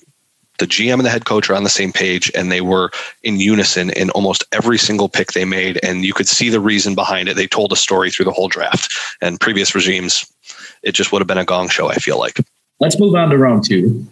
the 0.59 0.66
GM 0.66 0.94
and 0.94 1.04
the 1.04 1.11
head 1.11 1.25
coach 1.25 1.50
are 1.50 1.54
on 1.54 1.64
the 1.64 1.71
same 1.71 1.92
page 1.92 2.30
and 2.35 2.52
they 2.52 2.61
were 2.61 2.90
in 3.23 3.40
unison 3.40 3.90
in 3.90 4.11
almost 4.11 4.44
every 4.52 4.78
single 4.78 5.09
pick 5.09 5.32
they 5.32 5.44
made. 5.44 5.80
And 5.82 6.04
you 6.04 6.12
could 6.12 6.28
see 6.28 6.49
the 6.49 6.61
reason 6.61 6.94
behind 6.94 7.28
it. 7.28 7.37
They 7.37 7.47
told 7.47 7.73
a 7.73 7.76
story 7.76 8.11
through 8.11 8.26
the 8.26 8.32
whole 8.32 8.49
draft. 8.49 8.92
And 9.21 9.40
previous 9.40 9.75
regimes, 9.75 10.30
it 10.82 10.92
just 10.92 11.12
would 11.12 11.21
have 11.21 11.26
been 11.26 11.38
a 11.38 11.44
gong 11.44 11.68
show, 11.68 11.88
I 11.88 11.94
feel 11.97 12.18
like. 12.18 12.38
Let's 12.80 12.99
move 12.99 13.14
on 13.14 13.30
to 13.30 13.38
round 13.38 13.64
two. 13.64 14.06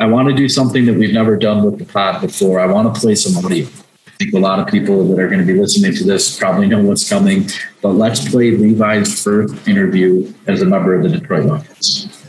I 0.00 0.06
want 0.06 0.28
to 0.28 0.34
do 0.34 0.48
something 0.48 0.86
that 0.86 0.94
we've 0.94 1.12
never 1.12 1.36
done 1.36 1.62
with 1.62 1.78
the 1.78 1.84
pod 1.84 2.20
before. 2.20 2.58
I 2.58 2.66
want 2.66 2.92
to 2.92 3.00
play 3.00 3.14
some 3.14 3.44
audio. 3.44 3.66
I 3.66 4.10
think 4.18 4.34
a 4.34 4.38
lot 4.38 4.58
of 4.58 4.66
people 4.66 5.06
that 5.08 5.18
are 5.18 5.28
going 5.28 5.40
to 5.40 5.46
be 5.46 5.58
listening 5.58 5.94
to 5.94 6.04
this 6.04 6.38
probably 6.38 6.66
know 6.66 6.82
what's 6.82 7.08
coming, 7.08 7.48
but 7.82 7.90
let's 7.90 8.28
play 8.28 8.52
Levi's 8.52 9.22
first 9.22 9.68
interview 9.68 10.32
as 10.46 10.62
a 10.62 10.66
member 10.66 10.94
of 10.94 11.02
the 11.02 11.08
Detroit 11.08 11.46
Lions. 11.46 12.23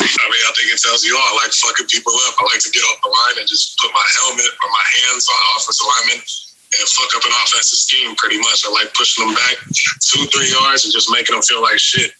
I 0.00 0.26
mean, 0.30 0.44
I 0.46 0.52
think 0.56 0.72
it 0.72 0.80
tells 0.80 1.04
you 1.04 1.14
all. 1.16 1.38
I 1.38 1.44
like 1.44 1.52
fucking 1.52 1.86
people 1.86 2.12
up. 2.26 2.34
I 2.40 2.44
like 2.50 2.62
to 2.62 2.70
get 2.70 2.82
off 2.90 3.02
the 3.02 3.10
line 3.10 3.38
and 3.40 3.48
just 3.48 3.78
put 3.78 3.92
my 3.92 4.06
helmet 4.18 4.50
or 4.62 4.68
my 4.70 4.86
hands 5.00 5.28
on 5.28 5.38
offensive 5.56 5.86
linemen 5.86 6.20
and 6.20 6.88
fuck 6.88 7.10
up 7.16 7.24
an 7.24 7.32
offensive 7.44 7.78
scheme 7.78 8.14
pretty 8.16 8.38
much. 8.38 8.64
I 8.66 8.70
like 8.70 8.92
pushing 8.94 9.26
them 9.26 9.34
back 9.34 9.56
two, 10.00 10.26
three 10.34 10.50
yards 10.50 10.84
and 10.84 10.92
just 10.92 11.10
making 11.10 11.34
them 11.34 11.42
feel 11.42 11.62
like 11.62 11.78
shit. 11.78 12.12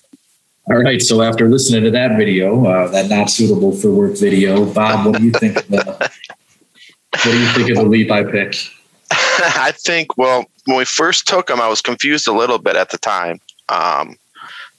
All 0.70 0.78
right. 0.78 1.02
So 1.02 1.22
after 1.22 1.48
listening 1.48 1.84
to 1.84 1.90
that 1.90 2.16
video, 2.16 2.64
uh, 2.64 2.88
that 2.88 3.10
not 3.10 3.28
suitable 3.28 3.72
for 3.72 3.90
work 3.90 4.16
video, 4.16 4.64
Bob, 4.64 5.06
what 5.06 5.18
do 5.18 5.24
you 5.24 5.32
think? 5.32 5.58
Of 5.58 5.68
the, 5.68 5.84
what 5.84 7.24
do 7.24 7.38
you 7.38 7.48
think 7.48 7.70
of 7.70 7.76
the 7.76 7.84
Levi 7.84 8.24
pick? 8.30 8.56
I 9.10 9.72
think. 9.76 10.16
Well, 10.16 10.46
when 10.64 10.78
we 10.78 10.84
first 10.84 11.26
took 11.26 11.50
him, 11.50 11.60
I 11.60 11.68
was 11.68 11.82
confused 11.82 12.28
a 12.28 12.32
little 12.32 12.58
bit 12.58 12.76
at 12.76 12.90
the 12.90 12.98
time. 12.98 13.40
Um, 13.68 14.16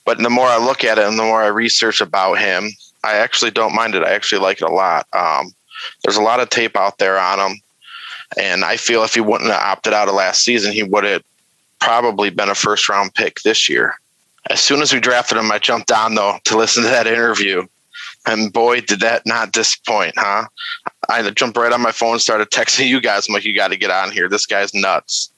but 0.06 0.18
the 0.20 0.30
more 0.30 0.48
I 0.48 0.58
look 0.58 0.84
at 0.84 0.98
it 0.98 1.06
and 1.06 1.20
the 1.20 1.24
more 1.24 1.44
I 1.44 1.48
research 1.48 2.02
about 2.02 2.40
him, 2.40 2.70
I 3.06 3.16
actually 3.16 3.52
don't 3.52 3.76
mind 3.76 3.96
it. 3.96 4.04
I 4.04 4.14
actually 4.14 4.42
like 4.42 4.62
it 4.62 4.70
a 4.70 4.74
lot. 4.74 5.08
Um, 5.14 5.54
there's 6.04 6.18
a 6.18 6.22
lot 6.22 6.40
of 6.40 6.50
tape 6.50 6.76
out 6.76 6.98
there 6.98 7.20
on 7.20 7.40
him, 7.40 7.62
and 8.40 8.66
I 8.66 8.78
feel 8.78 9.04
if 9.04 9.14
he 9.14 9.22
wouldn't 9.22 9.52
have 9.52 9.62
opted 9.62 9.94
out 9.94 10.08
of 10.08 10.16
last 10.16 10.44
season, 10.44 10.72
he 10.72 10.84
would 10.84 11.04
have 11.04 11.24
probably 11.80 12.30
been 12.30 12.50
a 12.50 12.56
first 12.56 12.90
round 12.90 13.14
pick 13.14 13.42
this 13.42 13.70
year. 13.70 13.96
As 14.50 14.60
soon 14.60 14.82
as 14.82 14.94
we 14.94 15.00
drafted 15.00 15.38
him, 15.38 15.52
I 15.52 15.60
jumped 15.60 15.92
on 15.92 16.16
though 16.16 16.40
to 16.46 16.58
listen 16.58 16.84
to 16.84 16.90
that 16.90 17.08
interview, 17.08 17.68
and 18.26 18.52
boy, 18.52 18.82
did 18.82 19.02
that 19.02 19.26
not 19.26 19.52
disappoint, 19.52 20.14
huh? 20.18 20.46
I 21.10 21.30
jumped 21.30 21.58
right 21.58 21.72
on 21.72 21.82
my 21.82 21.92
phone, 21.92 22.20
started 22.20 22.50
texting 22.50 22.88
you 22.88 23.02
guys. 23.02 23.28
I'm 23.28 23.34
like, 23.34 23.46
you 23.46 23.56
got 23.56 23.70
to 23.70 23.78
get 23.78 23.92
on 23.92 24.12
here. 24.12 24.28
This 24.28 24.46
guy's 24.46 24.74
nuts. 24.74 25.32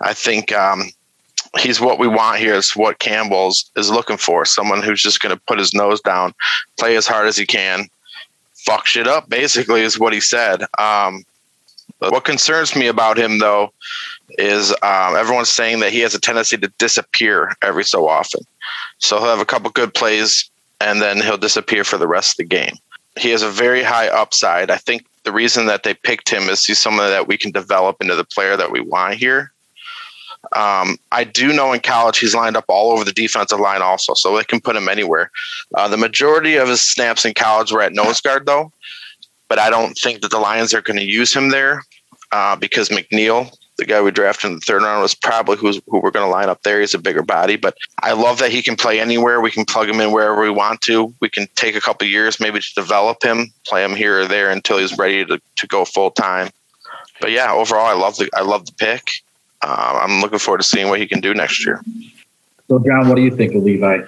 I 0.00 0.14
think 0.14 0.52
um, 0.52 0.90
he's 1.58 1.80
what 1.80 1.98
we 1.98 2.08
want 2.08 2.38
here. 2.38 2.54
Is 2.54 2.76
what 2.76 2.98
Campbell's 2.98 3.70
is 3.76 3.90
looking 3.90 4.16
for. 4.16 4.44
Someone 4.44 4.82
who's 4.82 5.02
just 5.02 5.20
going 5.20 5.34
to 5.34 5.40
put 5.46 5.58
his 5.58 5.74
nose 5.74 6.00
down, 6.00 6.34
play 6.78 6.96
as 6.96 7.06
hard 7.06 7.26
as 7.26 7.36
he 7.36 7.46
can, 7.46 7.88
fuck 8.54 8.86
shit 8.86 9.06
up. 9.06 9.28
Basically, 9.28 9.82
is 9.82 9.98
what 9.98 10.12
he 10.12 10.20
said. 10.20 10.64
Um, 10.78 11.24
what 11.98 12.24
concerns 12.24 12.76
me 12.76 12.86
about 12.86 13.18
him, 13.18 13.38
though, 13.38 13.72
is 14.38 14.70
um, 14.82 15.16
everyone's 15.16 15.48
saying 15.48 15.80
that 15.80 15.92
he 15.92 16.00
has 16.00 16.14
a 16.14 16.20
tendency 16.20 16.56
to 16.56 16.68
disappear 16.78 17.52
every 17.62 17.84
so 17.84 18.06
often. 18.06 18.42
So 18.98 19.18
he'll 19.18 19.28
have 19.28 19.40
a 19.40 19.46
couple 19.46 19.70
good 19.70 19.94
plays 19.94 20.48
and 20.80 21.02
then 21.02 21.20
he'll 21.20 21.38
disappear 21.38 21.84
for 21.84 21.98
the 21.98 22.06
rest 22.06 22.32
of 22.32 22.48
the 22.48 22.56
game. 22.56 22.76
He 23.18 23.30
has 23.30 23.42
a 23.42 23.50
very 23.50 23.82
high 23.82 24.08
upside. 24.08 24.70
I 24.70 24.76
think 24.76 25.04
the 25.24 25.32
reason 25.32 25.66
that 25.66 25.82
they 25.82 25.94
picked 25.94 26.28
him 26.28 26.48
is 26.48 26.64
he's 26.64 26.78
someone 26.78 27.08
that 27.08 27.26
we 27.26 27.36
can 27.36 27.50
develop 27.50 27.96
into 28.00 28.14
the 28.14 28.24
player 28.24 28.56
that 28.56 28.70
we 28.70 28.80
want 28.80 29.14
here. 29.14 29.52
Um, 30.54 30.98
I 31.12 31.24
do 31.24 31.52
know 31.52 31.72
in 31.72 31.80
college 31.80 32.18
he's 32.18 32.34
lined 32.34 32.56
up 32.56 32.64
all 32.68 32.92
over 32.92 33.04
the 33.04 33.12
defensive 33.12 33.60
line 33.60 33.82
also, 33.82 34.14
so 34.14 34.36
they 34.36 34.44
can 34.44 34.60
put 34.60 34.76
him 34.76 34.88
anywhere. 34.88 35.30
Uh, 35.74 35.88
the 35.88 35.96
majority 35.96 36.56
of 36.56 36.68
his 36.68 36.80
snaps 36.80 37.24
in 37.24 37.34
college 37.34 37.72
were 37.72 37.82
at 37.82 37.92
nose 37.92 38.20
guard, 38.20 38.46
though, 38.46 38.72
but 39.48 39.58
I 39.58 39.70
don't 39.70 39.96
think 39.96 40.22
that 40.22 40.30
the 40.30 40.38
Lions 40.38 40.72
are 40.74 40.82
going 40.82 40.98
to 40.98 41.04
use 41.04 41.34
him 41.34 41.50
there 41.50 41.82
uh, 42.32 42.56
because 42.56 42.88
McNeill, 42.88 43.54
the 43.76 43.84
guy 43.84 44.00
we 44.00 44.10
drafted 44.10 44.50
in 44.50 44.54
the 44.56 44.60
third 44.60 44.82
round 44.82 45.02
was 45.02 45.14
probably 45.14 45.56
who's, 45.56 45.80
who 45.86 46.00
we're 46.00 46.10
going 46.10 46.26
to 46.26 46.32
line 46.32 46.48
up 46.48 46.62
there. 46.62 46.80
He's 46.80 46.94
a 46.94 46.98
bigger 46.98 47.22
body, 47.22 47.56
but 47.56 47.76
I 48.02 48.12
love 48.12 48.38
that 48.38 48.50
he 48.50 48.62
can 48.62 48.76
play 48.76 49.00
anywhere. 49.00 49.40
We 49.40 49.50
can 49.50 49.64
plug 49.64 49.88
him 49.88 50.00
in 50.00 50.12
wherever 50.12 50.40
we 50.40 50.50
want 50.50 50.80
to. 50.82 51.14
We 51.20 51.28
can 51.28 51.46
take 51.54 51.76
a 51.76 51.80
couple 51.80 52.06
years 52.06 52.40
maybe 52.40 52.60
to 52.60 52.74
develop 52.74 53.22
him, 53.22 53.52
play 53.66 53.84
him 53.84 53.94
here 53.94 54.20
or 54.20 54.26
there 54.26 54.50
until 54.50 54.78
he's 54.78 54.98
ready 54.98 55.24
to, 55.26 55.40
to 55.56 55.66
go 55.66 55.84
full 55.84 56.10
time. 56.10 56.50
But 57.20 57.30
yeah, 57.30 57.52
overall, 57.52 57.86
I 57.86 57.94
love 57.94 58.16
the 58.16 58.30
I 58.34 58.42
love 58.42 58.66
the 58.66 58.72
pick. 58.72 59.08
Uh, 59.62 60.00
I'm 60.02 60.20
looking 60.20 60.38
forward 60.38 60.58
to 60.58 60.64
seeing 60.64 60.88
what 60.88 61.00
he 61.00 61.06
can 61.06 61.20
do 61.20 61.34
next 61.34 61.64
year. 61.64 61.82
So, 62.68 62.78
John, 62.78 63.08
what 63.08 63.16
do 63.16 63.22
you 63.22 63.34
think 63.34 63.54
of 63.54 63.62
Levi? 63.62 64.02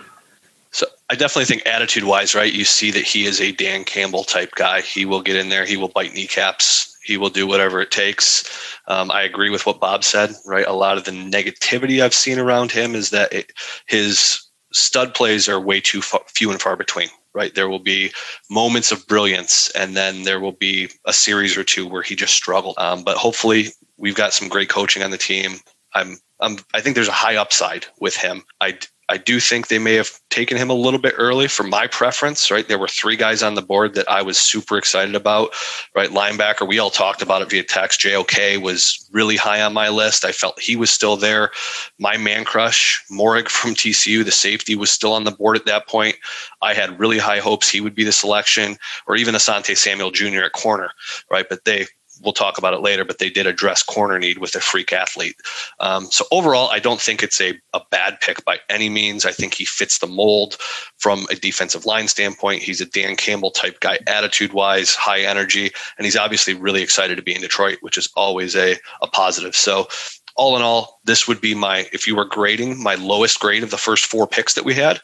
So 0.70 0.86
I 1.08 1.14
definitely 1.16 1.46
think 1.46 1.66
attitude 1.66 2.04
wise, 2.04 2.34
right? 2.34 2.52
You 2.52 2.64
see 2.64 2.90
that 2.92 3.02
he 3.02 3.26
is 3.26 3.40
a 3.40 3.50
Dan 3.52 3.84
Campbell 3.84 4.22
type 4.22 4.52
guy. 4.54 4.82
He 4.82 5.04
will 5.04 5.22
get 5.22 5.34
in 5.34 5.48
there. 5.48 5.64
He 5.64 5.76
will 5.76 5.88
bite 5.88 6.14
kneecaps 6.14 6.90
he 7.02 7.16
will 7.16 7.30
do 7.30 7.46
whatever 7.46 7.80
it 7.80 7.90
takes. 7.90 8.44
Um, 8.86 9.10
I 9.10 9.22
agree 9.22 9.50
with 9.50 9.66
what 9.66 9.80
Bob 9.80 10.04
said. 10.04 10.34
Right, 10.46 10.66
a 10.66 10.72
lot 10.72 10.96
of 10.96 11.04
the 11.04 11.10
negativity 11.10 12.02
I've 12.02 12.14
seen 12.14 12.38
around 12.38 12.70
him 12.70 12.94
is 12.94 13.10
that 13.10 13.32
it, 13.32 13.52
his 13.86 14.40
stud 14.72 15.14
plays 15.14 15.48
are 15.48 15.60
way 15.60 15.80
too 15.80 16.02
far, 16.02 16.20
few 16.28 16.50
and 16.50 16.60
far 16.60 16.76
between. 16.76 17.08
Right, 17.32 17.54
there 17.54 17.68
will 17.68 17.80
be 17.80 18.12
moments 18.50 18.90
of 18.90 19.06
brilliance, 19.06 19.70
and 19.70 19.96
then 19.96 20.22
there 20.22 20.40
will 20.40 20.52
be 20.52 20.88
a 21.04 21.12
series 21.12 21.56
or 21.56 21.62
two 21.62 21.86
where 21.86 22.02
he 22.02 22.16
just 22.16 22.34
struggled. 22.34 22.76
Um, 22.78 23.04
but 23.04 23.16
hopefully, 23.16 23.68
we've 24.00 24.16
got 24.16 24.32
some 24.32 24.48
great 24.48 24.68
coaching 24.68 25.02
on 25.02 25.10
the 25.10 25.18
team. 25.18 25.56
I'm, 25.94 26.16
I'm, 26.40 26.58
I 26.74 26.80
think 26.80 26.94
there's 26.94 27.08
a 27.08 27.12
high 27.12 27.36
upside 27.36 27.86
with 28.00 28.16
him. 28.16 28.42
I 28.60 28.78
I 29.10 29.16
do 29.16 29.40
think 29.40 29.66
they 29.66 29.80
may 29.80 29.94
have 29.94 30.12
taken 30.30 30.56
him 30.56 30.70
a 30.70 30.74
little 30.74 31.00
bit 31.00 31.14
early 31.18 31.48
for 31.48 31.64
my 31.64 31.88
preference, 31.88 32.48
right? 32.48 32.68
There 32.68 32.78
were 32.78 32.86
three 32.86 33.16
guys 33.16 33.42
on 33.42 33.56
the 33.56 33.60
board 33.60 33.94
that 33.94 34.08
I 34.08 34.22
was 34.22 34.38
super 34.38 34.78
excited 34.78 35.16
about, 35.16 35.50
right? 35.96 36.10
Linebacker, 36.10 36.66
we 36.66 36.78
all 36.78 36.90
talked 36.90 37.20
about 37.20 37.42
it 37.42 37.50
via 37.50 37.64
text. 37.64 37.98
JOK 37.98 38.62
was 38.62 39.04
really 39.10 39.34
high 39.34 39.62
on 39.62 39.72
my 39.72 39.88
list. 39.88 40.24
I 40.24 40.30
felt 40.30 40.60
he 40.60 40.76
was 40.76 40.92
still 40.92 41.16
there. 41.16 41.50
My 41.98 42.16
man 42.18 42.44
crush, 42.44 43.02
Moehrig 43.10 43.48
from 43.48 43.74
TCU, 43.74 44.24
the 44.24 44.30
safety, 44.30 44.76
was 44.76 44.92
still 44.92 45.12
on 45.12 45.24
the 45.24 45.32
board 45.32 45.56
at 45.56 45.66
that 45.66 45.88
point. 45.88 46.14
I 46.62 46.72
had 46.72 47.00
really 47.00 47.18
high 47.18 47.40
hopes 47.40 47.68
he 47.68 47.80
would 47.80 47.96
be 47.96 48.04
the 48.04 48.12
selection, 48.12 48.76
or 49.08 49.16
even 49.16 49.34
Asante 49.34 49.76
Samuel 49.76 50.12
Jr. 50.12 50.42
at 50.42 50.52
corner, 50.52 50.92
right? 51.32 51.48
But 51.48 51.64
they 51.64 51.88
we'll 52.22 52.32
talk 52.32 52.58
about 52.58 52.74
it 52.74 52.80
later, 52.80 53.04
but 53.04 53.18
they 53.18 53.30
did 53.30 53.46
address 53.46 53.82
corner 53.82 54.18
need 54.18 54.38
with 54.38 54.54
a 54.54 54.60
freak 54.60 54.92
athlete. 54.92 55.36
Um, 55.78 56.06
so 56.06 56.24
overall, 56.30 56.68
I 56.70 56.78
don't 56.78 57.00
think 57.00 57.22
it's 57.22 57.40
a, 57.40 57.58
a 57.72 57.80
bad 57.90 58.20
pick 58.20 58.44
by 58.44 58.58
any 58.68 58.88
means. 58.88 59.24
I 59.24 59.32
think 59.32 59.54
he 59.54 59.64
fits 59.64 59.98
the 59.98 60.06
mold 60.06 60.56
from 60.98 61.26
a 61.30 61.34
defensive 61.34 61.86
line 61.86 62.08
standpoint. 62.08 62.62
He's 62.62 62.80
a 62.80 62.86
Dan 62.86 63.16
Campbell 63.16 63.50
type 63.50 63.80
guy, 63.80 63.98
attitude 64.06 64.52
wise, 64.52 64.94
high 64.94 65.20
energy, 65.20 65.70
and 65.96 66.04
he's 66.04 66.16
obviously 66.16 66.54
really 66.54 66.82
excited 66.82 67.16
to 67.16 67.22
be 67.22 67.34
in 67.34 67.40
Detroit, 67.40 67.78
which 67.80 67.96
is 67.96 68.08
always 68.16 68.56
a, 68.56 68.76
a 69.02 69.06
positive. 69.06 69.56
So 69.56 69.88
all 70.36 70.56
in 70.56 70.62
all, 70.62 71.00
this 71.04 71.26
would 71.28 71.40
be 71.40 71.54
my, 71.54 71.88
if 71.92 72.06
you 72.06 72.16
were 72.16 72.24
grading, 72.24 72.82
my 72.82 72.94
lowest 72.94 73.40
grade 73.40 73.62
of 73.62 73.70
the 73.70 73.76
first 73.76 74.06
four 74.06 74.26
picks 74.26 74.54
that 74.54 74.64
we 74.64 74.74
had. 74.74 75.00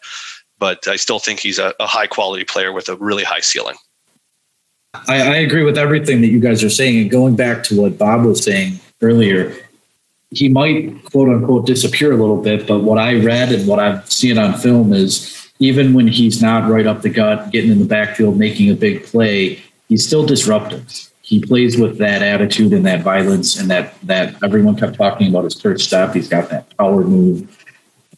But 0.58 0.88
I 0.88 0.96
still 0.96 1.18
think 1.18 1.40
he's 1.40 1.58
a, 1.58 1.75
a 1.78 1.87
high 1.87 2.06
quality 2.06 2.44
player 2.44 2.73
with 2.73 2.88
a 2.88 2.96
really 2.96 3.25
high 3.25 3.40
ceiling. 3.40 3.76
I, 5.08 5.20
I 5.20 5.36
agree 5.36 5.62
with 5.62 5.78
everything 5.78 6.20
that 6.20 6.28
you 6.28 6.40
guys 6.40 6.62
are 6.64 6.70
saying. 6.70 7.00
And 7.00 7.10
going 7.10 7.36
back 7.36 7.62
to 7.64 7.80
what 7.80 7.98
Bob 7.98 8.24
was 8.24 8.42
saying 8.42 8.80
earlier, 9.00 9.54
he 10.30 10.48
might 10.48 11.04
quote 11.04 11.28
unquote 11.28 11.66
disappear 11.66 12.12
a 12.12 12.16
little 12.16 12.40
bit, 12.40 12.66
but 12.66 12.80
what 12.80 12.98
I 12.98 13.14
read 13.20 13.52
and 13.52 13.66
what 13.66 13.78
I've 13.78 14.10
seen 14.10 14.38
on 14.38 14.54
film 14.54 14.92
is 14.92 15.50
even 15.58 15.94
when 15.94 16.08
he's 16.08 16.42
not 16.42 16.68
right 16.68 16.86
up 16.86 17.02
the 17.02 17.08
gut, 17.08 17.50
getting 17.50 17.70
in 17.70 17.78
the 17.78 17.84
backfield, 17.84 18.38
making 18.38 18.70
a 18.70 18.74
big 18.74 19.04
play, 19.04 19.62
he's 19.88 20.06
still 20.06 20.26
disruptive. 20.26 20.86
He 21.22 21.40
plays 21.40 21.76
with 21.76 21.98
that 21.98 22.22
attitude 22.22 22.72
and 22.72 22.86
that 22.86 23.02
violence 23.02 23.58
and 23.58 23.68
that 23.70 23.94
that 24.02 24.36
everyone 24.44 24.76
kept 24.76 24.96
talking 24.96 25.28
about 25.28 25.44
his 25.44 25.60
first 25.60 25.84
step. 25.84 26.14
He's 26.14 26.28
got 26.28 26.50
that 26.50 26.76
power 26.76 27.02
move. 27.02 27.52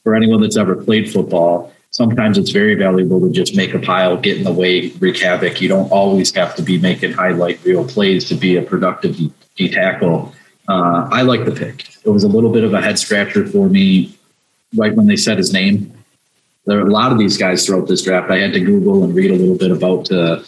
For 0.04 0.14
anyone 0.14 0.40
that's 0.40 0.56
ever 0.56 0.74
played 0.76 1.10
football, 1.10 1.72
sometimes 1.98 2.38
it's 2.38 2.52
very 2.52 2.76
valuable 2.76 3.20
to 3.20 3.28
just 3.28 3.56
make 3.56 3.74
a 3.74 3.78
pile, 3.80 4.16
get 4.16 4.36
in 4.36 4.44
the 4.44 4.52
way, 4.52 4.90
wreak 5.00 5.18
havoc. 5.18 5.60
You 5.60 5.68
don't 5.68 5.90
always 5.90 6.32
have 6.36 6.54
to 6.54 6.62
be 6.62 6.78
making 6.78 7.10
highlight 7.10 7.58
reel 7.64 7.84
plays 7.84 8.24
to 8.28 8.36
be 8.36 8.56
a 8.56 8.62
productive 8.62 9.16
D 9.56 9.68
tackle. 9.68 10.32
Uh, 10.68 11.08
I 11.10 11.22
like 11.22 11.44
the 11.44 11.50
pick. 11.50 11.88
It 12.04 12.10
was 12.10 12.22
a 12.22 12.28
little 12.28 12.52
bit 12.52 12.62
of 12.62 12.72
a 12.72 12.80
head 12.80 13.00
scratcher 13.00 13.44
for 13.44 13.68
me 13.68 14.16
right 14.76 14.94
when 14.94 15.08
they 15.08 15.16
said 15.16 15.38
his 15.38 15.52
name. 15.52 15.92
There 16.66 16.78
are 16.78 16.86
a 16.86 16.92
lot 16.92 17.10
of 17.10 17.18
these 17.18 17.36
guys 17.36 17.66
throughout 17.66 17.88
this 17.88 18.04
draft. 18.04 18.30
I 18.30 18.38
had 18.38 18.52
to 18.52 18.60
Google 18.60 19.02
and 19.02 19.12
read 19.12 19.32
a 19.32 19.34
little 19.34 19.58
bit 19.58 19.72
about 19.72 20.04
to, 20.04 20.44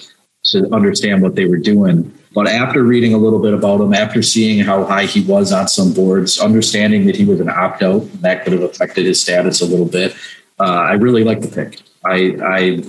to 0.52 0.73
understand 0.73 1.21
what 1.21 1.35
they 1.35 1.47
were 1.47 1.57
doing. 1.57 2.16
But 2.33 2.47
after 2.47 2.85
reading 2.85 3.12
a 3.12 3.19
little 3.19 3.40
bit 3.40 3.54
about 3.54 3.80
him, 3.80 3.92
after 3.92 4.23
seeing 4.23 4.61
how 4.61 4.85
high 4.85 5.07
he 5.07 5.23
was 5.23 5.50
on 5.52 5.66
some 5.66 5.92
boards, 5.92 6.38
understanding 6.38 7.07
that 7.07 7.16
he 7.16 7.25
was 7.25 7.40
an 7.40 7.49
opt 7.49 7.83
out, 7.83 8.02
that 8.21 8.45
could 8.45 8.52
have 8.52 8.62
affected 8.62 9.04
his 9.04 9.21
status 9.21 9.61
a 9.61 9.66
little 9.66 9.87
bit. 9.87 10.14
Uh, 10.61 10.64
I 10.64 10.93
really 10.93 11.25
like 11.25 11.40
the 11.40 11.49
pick. 11.49 11.81
I, 12.05 12.37
I 12.45 12.85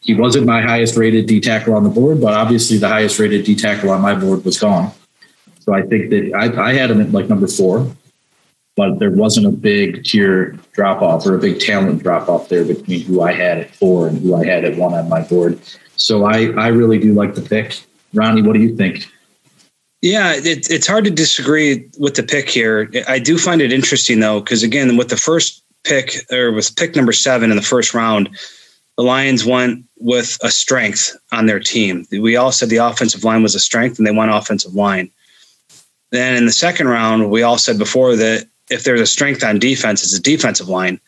he 0.00 0.14
wasn't 0.14 0.46
my 0.46 0.62
highest 0.62 0.96
rated 0.96 1.26
D 1.26 1.40
tackle 1.40 1.74
on 1.74 1.82
the 1.82 1.90
board, 1.90 2.20
but 2.20 2.32
obviously 2.32 2.78
the 2.78 2.88
highest 2.88 3.18
rated 3.18 3.44
D 3.44 3.56
tackle 3.56 3.90
on 3.90 4.00
my 4.00 4.14
board 4.14 4.44
was 4.44 4.58
gone. 4.58 4.92
So 5.58 5.74
I 5.74 5.82
think 5.82 6.10
that 6.10 6.32
I, 6.34 6.70
I 6.70 6.72
had 6.72 6.90
him 6.90 7.00
at 7.00 7.12
like 7.12 7.28
number 7.28 7.48
four, 7.48 7.86
but 8.76 8.98
there 8.98 9.10
wasn't 9.10 9.46
a 9.46 9.50
big 9.50 10.04
tier 10.04 10.56
drop 10.72 11.02
off 11.02 11.26
or 11.26 11.34
a 11.34 11.38
big 11.38 11.58
talent 11.58 12.02
drop 12.02 12.28
off 12.28 12.48
there 12.48 12.64
between 12.64 13.02
who 13.02 13.22
I 13.22 13.32
had 13.32 13.58
at 13.58 13.74
four 13.74 14.06
and 14.06 14.18
who 14.18 14.34
I 14.34 14.44
had 14.46 14.64
at 14.64 14.76
one 14.76 14.94
on 14.94 15.08
my 15.08 15.22
board. 15.22 15.58
So 15.96 16.24
I, 16.24 16.52
I 16.52 16.68
really 16.68 16.98
do 16.98 17.12
like 17.12 17.34
the 17.34 17.42
pick. 17.42 17.80
Ronnie, 18.14 18.42
what 18.42 18.54
do 18.54 18.60
you 18.60 18.76
think? 18.76 19.06
Yeah, 20.00 20.32
it, 20.32 20.70
it's 20.70 20.86
hard 20.86 21.04
to 21.04 21.10
disagree 21.10 21.88
with 21.98 22.14
the 22.14 22.22
pick 22.22 22.48
here. 22.48 22.90
I 23.06 23.18
do 23.18 23.36
find 23.36 23.60
it 23.60 23.72
interesting 23.72 24.20
though, 24.20 24.40
because 24.40 24.62
again, 24.62 24.96
with 24.96 25.10
the 25.10 25.16
first 25.16 25.62
pick 25.84 26.30
or 26.30 26.52
with 26.52 26.74
pick 26.76 26.96
number 26.96 27.12
seven 27.12 27.50
in 27.50 27.56
the 27.56 27.62
first 27.62 27.94
round, 27.94 28.28
the 28.96 29.02
Lions 29.02 29.44
went 29.44 29.84
with 29.98 30.38
a 30.42 30.50
strength 30.50 31.16
on 31.32 31.46
their 31.46 31.60
team. 31.60 32.06
We 32.10 32.36
all 32.36 32.52
said 32.52 32.68
the 32.68 32.76
offensive 32.76 33.24
line 33.24 33.42
was 33.42 33.54
a 33.54 33.60
strength, 33.60 33.98
and 33.98 34.06
they 34.06 34.12
went 34.12 34.30
offensive 34.30 34.74
line. 34.74 35.10
Then 36.10 36.36
in 36.36 36.46
the 36.46 36.52
second 36.52 36.88
round, 36.88 37.30
we 37.30 37.42
all 37.42 37.58
said 37.58 37.78
before 37.78 38.16
that 38.16 38.46
if 38.68 38.84
there's 38.84 39.00
a 39.00 39.06
strength 39.06 39.42
on 39.44 39.58
defense, 39.58 40.02
it's 40.02 40.16
a 40.16 40.22
defensive 40.22 40.68
line, 40.68 41.00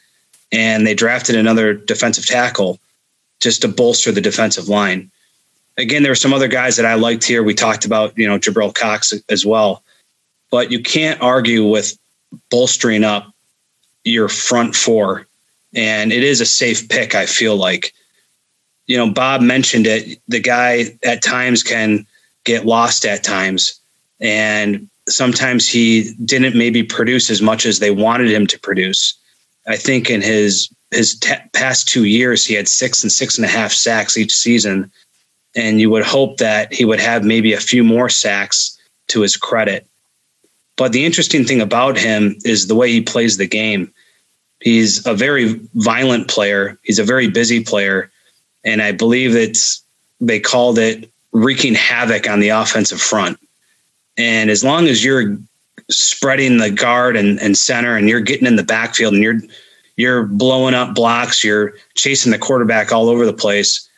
and 0.50 0.86
they 0.86 0.94
drafted 0.94 1.36
another 1.36 1.74
defensive 1.74 2.26
tackle 2.26 2.78
just 3.40 3.62
to 3.62 3.68
bolster 3.68 4.12
the 4.12 4.20
defensive 4.20 4.68
line 4.68 5.10
again, 5.76 6.02
there 6.02 6.12
were 6.12 6.16
some 6.16 6.34
other 6.34 6.48
guys 6.48 6.76
that 6.76 6.86
I 6.86 6.94
liked 6.94 7.24
here. 7.24 7.42
We 7.42 7.54
talked 7.54 7.84
about, 7.84 8.16
you 8.16 8.26
know, 8.26 8.38
Jabril 8.38 8.74
Cox 8.74 9.12
as 9.28 9.46
well. 9.46 9.82
But 10.50 10.70
you 10.70 10.82
can't 10.82 11.20
argue 11.20 11.66
with 11.66 11.98
bolstering 12.50 13.04
up 13.04 13.31
your 14.04 14.28
front 14.28 14.74
four. 14.74 15.26
And 15.74 16.12
it 16.12 16.22
is 16.22 16.40
a 16.40 16.46
safe 16.46 16.88
pick, 16.88 17.14
I 17.14 17.26
feel 17.26 17.56
like. 17.56 17.92
You 18.86 18.96
know, 18.96 19.10
Bob 19.10 19.40
mentioned 19.40 19.86
it. 19.86 20.20
The 20.28 20.40
guy 20.40 20.98
at 21.02 21.22
times 21.22 21.62
can 21.62 22.06
get 22.44 22.66
lost 22.66 23.04
at 23.06 23.24
times. 23.24 23.80
And 24.20 24.88
sometimes 25.08 25.68
he 25.68 26.12
didn't 26.24 26.56
maybe 26.56 26.82
produce 26.82 27.30
as 27.30 27.40
much 27.40 27.64
as 27.64 27.78
they 27.78 27.90
wanted 27.90 28.30
him 28.30 28.46
to 28.48 28.58
produce. 28.58 29.14
I 29.66 29.76
think 29.76 30.10
in 30.10 30.20
his 30.20 30.68
his 30.90 31.18
t- 31.18 31.34
past 31.54 31.88
two 31.88 32.04
years, 32.04 32.44
he 32.44 32.54
had 32.54 32.68
six 32.68 33.02
and 33.02 33.10
six 33.10 33.38
and 33.38 33.46
a 33.46 33.48
half 33.48 33.72
sacks 33.72 34.18
each 34.18 34.34
season 34.34 34.90
and 35.54 35.80
you 35.80 35.90
would 35.90 36.04
hope 36.04 36.38
that 36.38 36.72
he 36.72 36.84
would 36.84 37.00
have 37.00 37.24
maybe 37.24 37.52
a 37.52 37.60
few 37.60 37.84
more 37.84 38.08
sacks 38.08 38.78
to 39.08 39.20
his 39.20 39.36
credit. 39.36 39.86
But 40.82 40.90
the 40.90 41.04
interesting 41.04 41.44
thing 41.44 41.60
about 41.60 41.96
him 41.96 42.34
is 42.44 42.66
the 42.66 42.74
way 42.74 42.90
he 42.90 43.00
plays 43.00 43.36
the 43.36 43.46
game. 43.46 43.88
He's 44.58 45.06
a 45.06 45.14
very 45.14 45.60
violent 45.74 46.26
player. 46.26 46.76
He's 46.82 46.98
a 46.98 47.04
very 47.04 47.28
busy 47.28 47.62
player, 47.62 48.10
and 48.64 48.82
I 48.82 48.90
believe 48.90 49.36
it's 49.36 49.80
they 50.20 50.40
called 50.40 50.80
it 50.80 51.08
wreaking 51.30 51.76
havoc 51.76 52.28
on 52.28 52.40
the 52.40 52.48
offensive 52.48 53.00
front. 53.00 53.38
And 54.18 54.50
as 54.50 54.64
long 54.64 54.88
as 54.88 55.04
you're 55.04 55.38
spreading 55.88 56.56
the 56.56 56.72
guard 56.72 57.14
and, 57.14 57.38
and 57.38 57.56
center, 57.56 57.96
and 57.96 58.08
you're 58.08 58.18
getting 58.18 58.48
in 58.48 58.56
the 58.56 58.64
backfield, 58.64 59.14
and 59.14 59.22
you're 59.22 59.40
you're 59.96 60.24
blowing 60.24 60.74
up 60.74 60.96
blocks, 60.96 61.44
you're 61.44 61.74
chasing 61.94 62.32
the 62.32 62.38
quarterback 62.38 62.90
all 62.90 63.08
over 63.08 63.24
the 63.24 63.32
place 63.32 63.88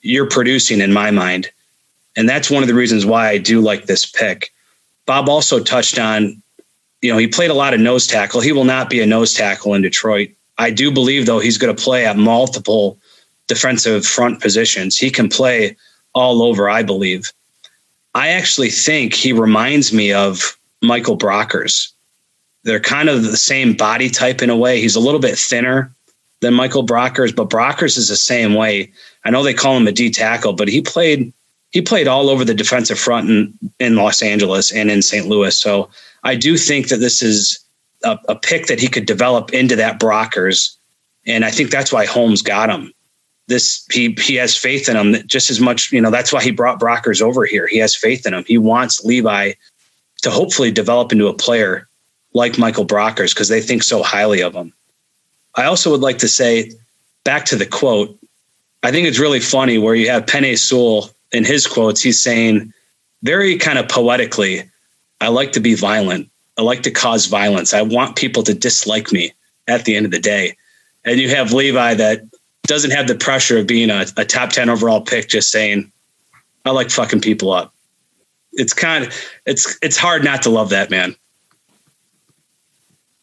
you're 0.00 0.30
producing 0.30 0.80
in 0.80 0.94
my 0.94 1.10
mind. 1.10 1.50
And 2.16 2.26
that's 2.26 2.50
one 2.50 2.62
of 2.62 2.70
the 2.70 2.74
reasons 2.74 3.04
why 3.04 3.28
I 3.28 3.36
do 3.36 3.60
like 3.60 3.84
this 3.84 4.06
pick. 4.06 4.50
Bob 5.06 5.28
also 5.28 5.62
touched 5.62 5.98
on, 5.98 6.42
you 7.00 7.10
know, 7.12 7.18
he 7.18 7.26
played 7.26 7.50
a 7.50 7.54
lot 7.54 7.74
of 7.74 7.80
nose 7.80 8.06
tackle. 8.06 8.40
He 8.40 8.52
will 8.52 8.64
not 8.64 8.88
be 8.88 9.00
a 9.00 9.06
nose 9.06 9.34
tackle 9.34 9.74
in 9.74 9.82
Detroit. 9.82 10.30
I 10.58 10.70
do 10.70 10.90
believe, 10.90 11.26
though, 11.26 11.40
he's 11.40 11.58
going 11.58 11.74
to 11.74 11.82
play 11.82 12.06
at 12.06 12.16
multiple 12.16 12.98
defensive 13.48 14.06
front 14.06 14.40
positions. 14.40 14.96
He 14.96 15.10
can 15.10 15.28
play 15.28 15.76
all 16.14 16.42
over, 16.42 16.70
I 16.70 16.82
believe. 16.82 17.32
I 18.14 18.28
actually 18.28 18.70
think 18.70 19.14
he 19.14 19.32
reminds 19.32 19.92
me 19.92 20.12
of 20.12 20.56
Michael 20.82 21.16
Brockers. 21.16 21.92
They're 22.64 22.80
kind 22.80 23.08
of 23.08 23.24
the 23.24 23.36
same 23.36 23.74
body 23.74 24.10
type 24.10 24.42
in 24.42 24.50
a 24.50 24.56
way. 24.56 24.80
He's 24.80 24.94
a 24.94 25.00
little 25.00 25.20
bit 25.20 25.36
thinner 25.36 25.92
than 26.40 26.54
Michael 26.54 26.86
Brockers, 26.86 27.34
but 27.34 27.50
Brockers 27.50 27.96
is 27.96 28.08
the 28.08 28.16
same 28.16 28.54
way. 28.54 28.92
I 29.24 29.30
know 29.30 29.42
they 29.42 29.54
call 29.54 29.76
him 29.76 29.86
a 29.86 29.92
D 29.92 30.10
tackle, 30.10 30.52
but 30.52 30.68
he 30.68 30.82
played 30.82 31.32
he 31.72 31.80
played 31.80 32.06
all 32.06 32.28
over 32.28 32.44
the 32.44 32.54
defensive 32.54 32.98
front 32.98 33.28
in, 33.28 33.58
in 33.80 33.96
Los 33.96 34.22
Angeles 34.22 34.72
and 34.72 34.90
in 34.90 35.02
St. 35.02 35.26
Louis. 35.26 35.58
So 35.58 35.88
I 36.22 36.36
do 36.36 36.56
think 36.56 36.88
that 36.88 36.98
this 36.98 37.22
is 37.22 37.58
a, 38.04 38.18
a 38.28 38.36
pick 38.36 38.66
that 38.66 38.78
he 38.78 38.88
could 38.88 39.06
develop 39.06 39.52
into 39.52 39.74
that 39.76 39.98
Brockers. 39.98 40.76
And 41.26 41.44
I 41.44 41.50
think 41.50 41.70
that's 41.70 41.92
why 41.92 42.04
Holmes 42.04 42.42
got 42.42 42.70
him. 42.70 42.92
This 43.48 43.84
he 43.90 44.14
he 44.20 44.36
has 44.36 44.56
faith 44.56 44.88
in 44.88 44.96
him 44.96 45.26
just 45.26 45.50
as 45.50 45.60
much, 45.60 45.90
you 45.92 46.00
know, 46.00 46.10
that's 46.10 46.32
why 46.32 46.42
he 46.42 46.52
brought 46.52 46.78
Brockers 46.78 47.20
over 47.20 47.44
here. 47.44 47.66
He 47.66 47.78
has 47.78 47.96
faith 47.96 48.24
in 48.26 48.34
him. 48.34 48.44
He 48.46 48.56
wants 48.56 49.04
Levi 49.04 49.52
to 50.22 50.30
hopefully 50.30 50.70
develop 50.70 51.10
into 51.10 51.26
a 51.26 51.34
player 51.34 51.88
like 52.34 52.58
Michael 52.58 52.86
Brockers 52.86 53.34
because 53.34 53.48
they 53.48 53.60
think 53.60 53.82
so 53.82 54.02
highly 54.02 54.42
of 54.42 54.54
him. 54.54 54.72
I 55.56 55.64
also 55.64 55.90
would 55.90 56.00
like 56.00 56.18
to 56.18 56.28
say 56.28 56.70
back 57.24 57.44
to 57.46 57.56
the 57.56 57.66
quote 57.66 58.16
I 58.84 58.90
think 58.90 59.06
it's 59.06 59.18
really 59.18 59.40
funny 59.40 59.78
where 59.78 59.94
you 59.94 60.08
have 60.08 60.26
Penei 60.26 60.58
Sewell 60.58 61.10
in 61.32 61.44
his 61.44 61.66
quotes. 61.66 62.02
He's 62.02 62.22
saying 62.22 62.72
very 63.22 63.56
kind 63.56 63.78
of 63.78 63.88
poetically, 63.88 64.70
I 65.20 65.28
like 65.28 65.52
to 65.52 65.60
be 65.60 65.74
violent. 65.74 66.28
I 66.58 66.62
like 66.62 66.82
to 66.82 66.90
cause 66.90 67.26
violence. 67.26 67.72
I 67.72 67.82
want 67.82 68.16
people 68.16 68.42
to 68.42 68.54
dislike 68.54 69.12
me 69.12 69.32
at 69.68 69.84
the 69.84 69.96
end 69.96 70.06
of 70.06 70.12
the 70.12 70.18
day. 70.18 70.56
And 71.04 71.18
you 71.18 71.28
have 71.30 71.52
Levi 71.52 71.94
that 71.94 72.22
doesn't 72.64 72.90
have 72.90 73.08
the 73.08 73.14
pressure 73.14 73.58
of 73.58 73.66
being 73.66 73.90
a, 73.90 74.06
a 74.16 74.24
top 74.24 74.50
10 74.50 74.68
overall 74.68 75.00
pick, 75.00 75.28
just 75.28 75.50
saying, 75.50 75.90
I 76.64 76.70
like 76.70 76.90
fucking 76.90 77.20
people 77.20 77.52
up. 77.52 77.72
It's 78.52 78.74
kind 78.74 79.04
of, 79.04 79.14
it's, 79.46 79.78
it's 79.82 79.96
hard 79.96 80.24
not 80.24 80.42
to 80.42 80.50
love 80.50 80.68
that 80.70 80.90
man. 80.90 81.16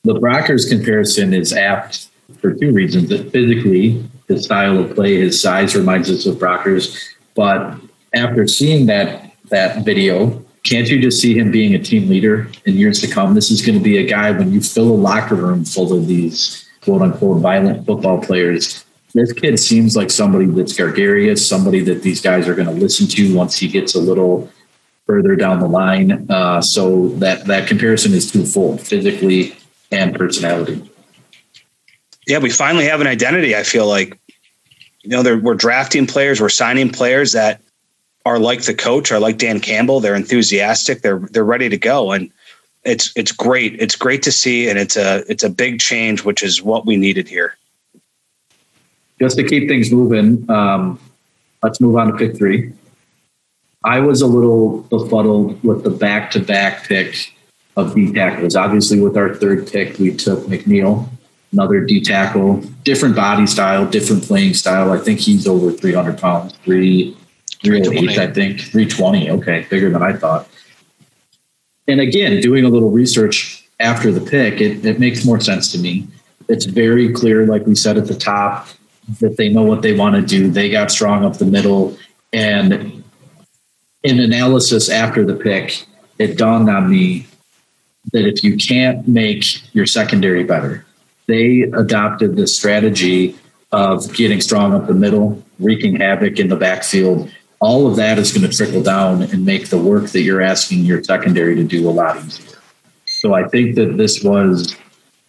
The 0.04 0.15
Brockers 0.15 0.67
comparison 0.67 1.34
is 1.34 1.54
apt 1.54 2.08
for 2.39 2.54
two 2.54 2.72
reasons. 2.72 3.10
That 3.10 3.32
physically, 3.32 4.04
his 4.28 4.45
style 4.45 4.80
of 4.80 4.95
play, 4.95 5.17
his 5.17 5.41
size 5.41 5.76
reminds 5.76 6.10
us 6.10 6.26
of 6.26 6.36
Brockers. 6.38 6.98
But 7.36 7.80
after 8.13 8.48
seeing 8.48 8.86
that 8.88 9.32
that 9.50 9.84
video, 9.84 10.43
can't 10.63 10.88
you 10.88 11.02
just 11.02 11.19
see 11.19 11.38
him 11.38 11.52
being 11.52 11.74
a 11.74 11.80
team 11.80 12.08
leader 12.08 12.50
in 12.65 12.76
years 12.76 13.02
to 13.02 13.08
come? 13.08 13.34
This 13.34 13.50
is 13.50 13.65
going 13.65 13.78
to 13.78 13.84
be 13.84 13.98
a 13.98 14.06
guy 14.06 14.32
when 14.32 14.52
you 14.52 14.62
fill 14.62 14.89
a 14.89 14.93
locker 14.93 15.36
room 15.36 15.65
full 15.65 15.93
of 15.93 16.08
these 16.08 16.69
quote 16.82 17.02
unquote 17.02 17.41
violent 17.41 17.86
football 17.86 18.22
players. 18.22 18.86
This 19.13 19.34
kid 19.34 19.60
seems 19.60 19.95
like 19.95 20.12
somebody 20.12 20.45
that's 20.45 20.78
gregarious, 20.78 21.48
somebody 21.48 21.82
that 21.82 22.04
these 22.04 22.22
guys 22.22 22.48
are 22.48 22.54
going 22.54 22.67
to 22.67 22.74
listen 22.74 23.08
to 23.08 23.36
once 23.36 23.58
he 23.58 23.67
gets 23.67 23.95
a 23.95 24.00
little 24.00 24.52
further 25.08 25.36
down 25.36 25.60
the 25.60 25.67
line. 25.67 26.30
Uh, 26.30 26.62
so 26.62 27.10
that 27.17 27.45
that 27.45 27.67
comparison 27.67 28.13
is 28.13 28.32
twofold, 28.32 28.82
physically 28.82 29.56
and 29.91 30.15
personality 30.15 30.89
yeah, 32.30 32.38
we 32.38 32.52
finally 32.52 32.86
have 32.86 33.02
an 33.02 33.08
identity. 33.08 33.56
I 33.56 33.63
feel 33.63 33.88
like, 33.88 34.17
you 35.02 35.10
know, 35.10 35.38
we're 35.38 35.56
drafting 35.56 36.06
players, 36.06 36.39
we're 36.39 36.50
signing 36.50 36.89
players 36.89 37.32
that 37.32 37.60
are 38.25 38.39
like 38.39 38.63
the 38.63 38.73
coach, 38.73 39.12
are 39.12 39.19
like 39.19 39.38
Dan 39.38 39.60
Campbell. 39.60 39.99
They're 39.99 40.15
enthusiastic. 40.15 41.01
They're 41.01 41.19
they're 41.19 41.43
ready 41.43 41.69
to 41.69 41.77
go, 41.77 42.12
and 42.12 42.32
it's 42.84 43.12
it's 43.15 43.32
great. 43.32 43.79
It's 43.79 43.95
great 43.95 44.23
to 44.23 44.32
see, 44.32 44.69
and 44.69 44.77
it's 44.77 44.97
a 44.97 45.23
it's 45.29 45.43
a 45.43 45.49
big 45.49 45.79
change, 45.79 46.23
which 46.23 46.43
is 46.43 46.62
what 46.62 46.86
we 46.86 46.97
needed 46.97 47.27
here. 47.27 47.58
Just 49.19 49.38
to 49.38 49.43
keep 49.43 49.67
things 49.67 49.91
moving, 49.91 50.49
um, 50.49 50.99
let's 51.62 51.82
move 51.82 51.97
on 51.97 52.08
to 52.08 52.17
pick 52.17 52.38
three. 52.38 52.71
I 53.84 53.99
was 53.99 54.21
a 54.21 54.27
little 54.27 54.82
befuddled 54.84 55.62
with 55.63 55.84
the 55.84 55.89
back 55.89 56.32
to 56.32 56.39
back 56.39 56.84
pick 56.88 57.34
of 57.75 57.95
D 57.95 58.12
tackles. 58.13 58.55
Obviously, 58.55 58.99
with 58.99 59.17
our 59.17 59.36
third 59.36 59.67
pick, 59.71 59.97
we 59.99 60.13
took 60.15 60.39
McNeill, 60.45 61.08
another 61.51 61.82
D 61.82 62.01
tackle, 62.01 62.62
different 62.84 63.15
body 63.15 63.47
style, 63.47 63.86
different 63.86 64.23
playing 64.23 64.53
style. 64.53 64.91
I 64.91 64.97
think 64.97 65.19
he's 65.19 65.47
over 65.47 65.71
300 65.71 66.17
pounds, 66.17 66.53
three, 66.63 67.15
308, 67.63 68.17
I 68.17 68.32
think, 68.32 68.62
320. 68.62 69.32
Okay, 69.32 69.65
bigger 69.69 69.89
than 69.89 70.02
I 70.02 70.13
thought. 70.13 70.48
And 71.88 72.00
again, 72.00 72.39
doing 72.41 72.65
a 72.65 72.69
little 72.69 72.91
research 72.91 73.67
after 73.80 74.12
the 74.12 74.22
pick, 74.22 74.62
it, 74.62 74.86
it 74.86 75.00
makes 75.00 75.26
more 75.26 75.39
sense 75.39 75.72
to 75.72 75.80
me. 75.80 76.08
It's 76.48 76.65
very 76.65 77.12
clear, 77.12 77.45
like 77.45 77.65
we 77.65 77.76
said 77.76 77.98
at 77.98 78.08
the 78.08 78.15
top, 78.15 78.67
that 79.19 79.38
they 79.38 79.50
know 79.50 79.63
what 79.63 79.82
they 79.82 79.93
want 79.93 80.15
to 80.15 80.22
do. 80.22 80.50
They 80.50 80.69
got 80.69 80.91
strong 80.91 81.26
up 81.26 81.38
the 81.38 81.45
middle. 81.45 81.98
And 82.32 83.04
in 84.04 84.19
analysis 84.19 84.89
after 84.89 85.26
the 85.26 85.36
pick, 85.36 85.86
it 86.19 86.38
dawned 86.38 86.69
on 86.69 86.89
me 86.89 87.26
that 88.13 88.28
if 88.28 88.43
you 88.43 88.56
can't 88.58 89.08
make 89.08 89.74
your 89.74 89.86
secondary 89.86 90.43
better, 90.43 90.86
they 91.28 91.62
adopted 91.62 92.36
the 92.36 92.48
strategy 92.48 93.36
of 93.72 94.12
getting 94.13 94.41
strong 94.41 94.74
up 94.74 94.88
the 94.88 94.93
middle, 94.93 95.43
wreaking 95.60 95.98
havoc 95.98 96.39
in 96.39 96.50
the 96.50 96.56
backfield, 96.56 97.32
all 97.60 97.88
of 97.88 97.95
that 97.98 98.17
is 98.17 98.32
going 98.32 98.50
to 98.50 98.56
trickle 98.56 98.82
down 98.82 99.24
and 99.24 99.45
make 99.45 99.69
the 99.69 99.78
work 99.78 100.10
that 100.12 100.22
you're 100.22 100.41
asking 100.41 100.86
your 100.86 101.04
secondary 101.04 101.56
to 101.56 101.63
do 101.63 101.89
a 101.89 101.91
lot 101.91 102.17
easier. 102.26 102.58
So 103.06 103.34
I 103.34 103.48
think 103.48 103.76
that 103.76 103.98
this 103.98 104.24
was 104.24 104.76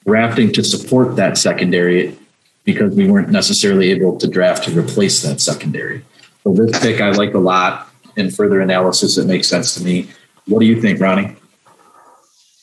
drafting 0.06 0.52
to 0.52 0.62
support 0.62 1.16
that 1.16 1.36
secondary 1.36 2.16
because 2.64 2.94
we 2.94 3.10
weren't 3.10 3.30
necessarily 3.30 3.90
able 3.90 4.16
to 4.18 4.28
draft 4.28 4.64
to 4.64 4.78
replace 4.78 5.22
that 5.22 5.40
secondary. 5.40 6.04
So 6.44 6.52
this 6.52 6.78
pick 6.80 7.00
I 7.00 7.10
like 7.10 7.34
a 7.34 7.38
lot. 7.38 7.88
And 8.16 8.34
further 8.34 8.60
analysis, 8.60 9.18
it 9.18 9.26
makes 9.26 9.48
sense 9.48 9.74
to 9.74 9.84
me. 9.84 10.08
What 10.46 10.60
do 10.60 10.66
you 10.66 10.80
think, 10.80 11.00
Ronnie? 11.00 11.36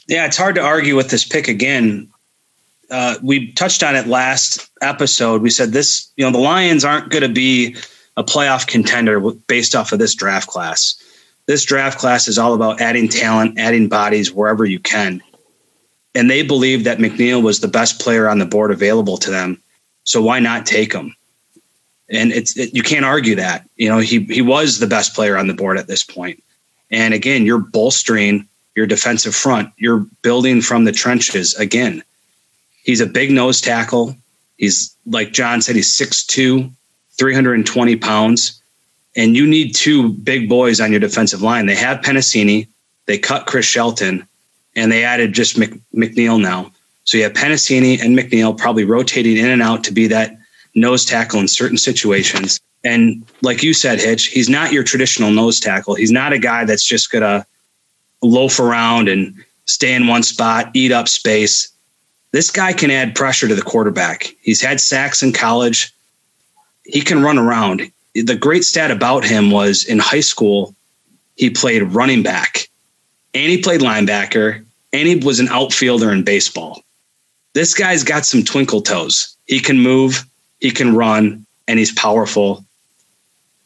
Yeah, 0.07 0.25
it's 0.25 0.37
hard 0.37 0.55
to 0.55 0.61
argue 0.61 0.95
with 0.95 1.09
this 1.09 1.25
pick 1.25 1.47
again. 1.47 2.09
Uh, 2.91 3.15
we 3.23 3.51
touched 3.53 3.81
on 3.81 3.95
it 3.95 4.07
last 4.07 4.69
episode. 4.81 5.41
We 5.41 5.49
said 5.49 5.71
this, 5.71 6.11
you 6.15 6.25
know, 6.25 6.31
the 6.31 6.37
Lions 6.37 6.85
aren't 6.85 7.09
going 7.09 7.23
to 7.23 7.29
be 7.29 7.75
a 8.17 8.23
playoff 8.23 8.67
contender 8.67 9.19
based 9.47 9.75
off 9.75 9.93
of 9.93 9.99
this 9.99 10.15
draft 10.15 10.49
class. 10.49 11.01
This 11.45 11.63
draft 11.63 11.97
class 11.97 12.27
is 12.27 12.37
all 12.37 12.53
about 12.53 12.81
adding 12.81 13.07
talent, 13.07 13.57
adding 13.57 13.87
bodies 13.87 14.33
wherever 14.33 14.65
you 14.65 14.79
can. 14.79 15.21
And 16.13 16.29
they 16.29 16.41
believed 16.41 16.85
that 16.85 16.97
McNeill 16.97 17.41
was 17.43 17.59
the 17.59 17.67
best 17.67 18.01
player 18.01 18.27
on 18.27 18.39
the 18.39 18.45
board 18.45 18.71
available 18.71 19.17
to 19.17 19.31
them. 19.31 19.61
So 20.03 20.21
why 20.21 20.39
not 20.39 20.65
take 20.65 20.91
him? 20.91 21.15
And 22.09 22.31
it's 22.31 22.57
it, 22.57 22.73
you 22.73 22.83
can't 22.83 23.05
argue 23.05 23.35
that. 23.35 23.69
You 23.75 23.89
know, 23.89 23.99
he 23.99 24.23
he 24.23 24.41
was 24.41 24.79
the 24.79 24.87
best 24.87 25.13
player 25.13 25.37
on 25.37 25.47
the 25.47 25.53
board 25.53 25.77
at 25.77 25.87
this 25.87 26.03
point. 26.03 26.41
And 26.89 27.13
again, 27.13 27.45
you're 27.45 27.59
bolstering 27.59 28.47
your 28.75 28.87
defensive 28.87 29.35
front. 29.35 29.71
You're 29.77 30.05
building 30.21 30.61
from 30.61 30.85
the 30.85 30.91
trenches 30.91 31.53
again. 31.55 32.03
He's 32.83 33.01
a 33.01 33.05
big 33.05 33.31
nose 33.31 33.59
tackle. 33.59 34.15
He's 34.57 34.95
like 35.05 35.33
John 35.33 35.61
said, 35.61 35.75
he's 35.75 35.95
6'2, 35.95 36.71
320 37.17 37.95
pounds. 37.97 38.61
And 39.15 39.35
you 39.35 39.47
need 39.47 39.73
two 39.73 40.09
big 40.09 40.47
boys 40.47 40.79
on 40.79 40.91
your 40.91 40.99
defensive 40.99 41.41
line. 41.41 41.65
They 41.65 41.75
have 41.75 42.01
Penisini, 42.01 42.67
they 43.07 43.17
cut 43.17 43.47
Chris 43.47 43.65
Shelton, 43.65 44.27
and 44.75 44.91
they 44.91 45.03
added 45.03 45.33
just 45.33 45.57
Mc, 45.57 45.73
McNeill 45.93 46.39
now. 46.39 46.71
So 47.03 47.17
you 47.17 47.23
have 47.23 47.33
Penisini 47.33 47.99
and 47.99 48.17
McNeill 48.17 48.57
probably 48.57 48.83
rotating 48.83 49.37
in 49.37 49.49
and 49.49 49.61
out 49.61 49.83
to 49.85 49.93
be 49.93 50.07
that 50.07 50.37
nose 50.75 51.05
tackle 51.05 51.39
in 51.39 51.47
certain 51.47 51.77
situations. 51.77 52.59
And 52.83 53.25
like 53.41 53.63
you 53.63 53.73
said, 53.73 53.99
Hitch, 53.99 54.27
he's 54.27 54.49
not 54.49 54.71
your 54.71 54.83
traditional 54.83 55.31
nose 55.31 55.59
tackle. 55.59 55.95
He's 55.95 56.11
not 56.11 56.33
a 56.33 56.39
guy 56.39 56.65
that's 56.65 56.85
just 56.85 57.11
going 57.11 57.23
to 57.23 57.45
loaf 58.21 58.59
around 58.59 59.09
and 59.09 59.33
stay 59.65 59.93
in 59.93 60.07
one 60.07 60.23
spot, 60.23 60.69
eat 60.73 60.91
up 60.91 61.07
space. 61.07 61.69
This 62.31 62.51
guy 62.51 62.73
can 62.73 62.91
add 62.91 63.15
pressure 63.15 63.47
to 63.47 63.55
the 63.55 63.61
quarterback. 63.61 64.33
He's 64.41 64.61
had 64.61 64.79
sacks 64.79 65.23
in 65.23 65.33
college. 65.33 65.93
He 66.87 67.01
can 67.01 67.21
run 67.21 67.37
around. 67.37 67.91
The 68.15 68.35
great 68.35 68.63
stat 68.63 68.89
about 68.89 69.23
him 69.23 69.51
was 69.51 69.85
in 69.85 69.99
high 69.99 70.21
school, 70.21 70.73
he 71.35 71.49
played 71.49 71.83
running 71.83 72.23
back 72.23 72.67
and 73.33 73.51
he 73.51 73.61
played 73.61 73.81
linebacker 73.81 74.65
and 74.91 75.07
he 75.07 75.15
was 75.17 75.39
an 75.39 75.49
outfielder 75.49 76.11
in 76.11 76.23
baseball. 76.23 76.81
This 77.53 77.73
guy's 77.73 78.03
got 78.03 78.25
some 78.25 78.43
twinkle 78.43 78.81
toes. 78.81 79.35
He 79.45 79.59
can 79.59 79.79
move, 79.79 80.25
he 80.59 80.71
can 80.71 80.95
run, 80.95 81.45
and 81.67 81.79
he's 81.79 81.91
powerful. 81.91 82.65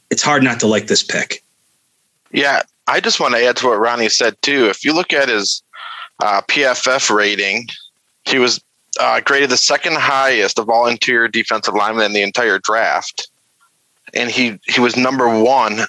It's 0.10 0.24
hard 0.24 0.44
not 0.44 0.60
to 0.62 0.68
like 0.68 0.88
this 0.88 1.04
pick. 1.04 1.44
Yeah, 2.32 2.64
I 2.88 3.00
just 3.00 3.20
want 3.20 3.36
to 3.36 3.44
add 3.44 3.58
to 3.58 3.68
what 3.68 3.80
Ronnie 3.80 4.10
said 4.10 4.36
too. 4.42 4.68
If 4.68 4.84
you 4.84 4.94
look 4.94 5.14
at 5.14 5.30
his 5.30 5.64
uh, 6.22 6.42
PFF 6.48 7.14
rating, 7.14 7.68
he 8.26 8.40
was 8.40 8.62
uh, 9.02 9.20
graded 9.20 9.50
the 9.50 9.58
second 9.58 9.96
highest 9.96 10.60
of 10.60 10.70
all 10.70 10.86
interior 10.86 11.28
defensive 11.28 11.74
linemen 11.74 12.06
in 12.06 12.14
the 12.14 12.22
entire 12.22 12.60
draft, 12.60 13.30
and 14.14 14.30
he 14.30 14.60
he 14.68 14.80
was 14.80 14.96
number 14.96 15.28
one 15.28 15.82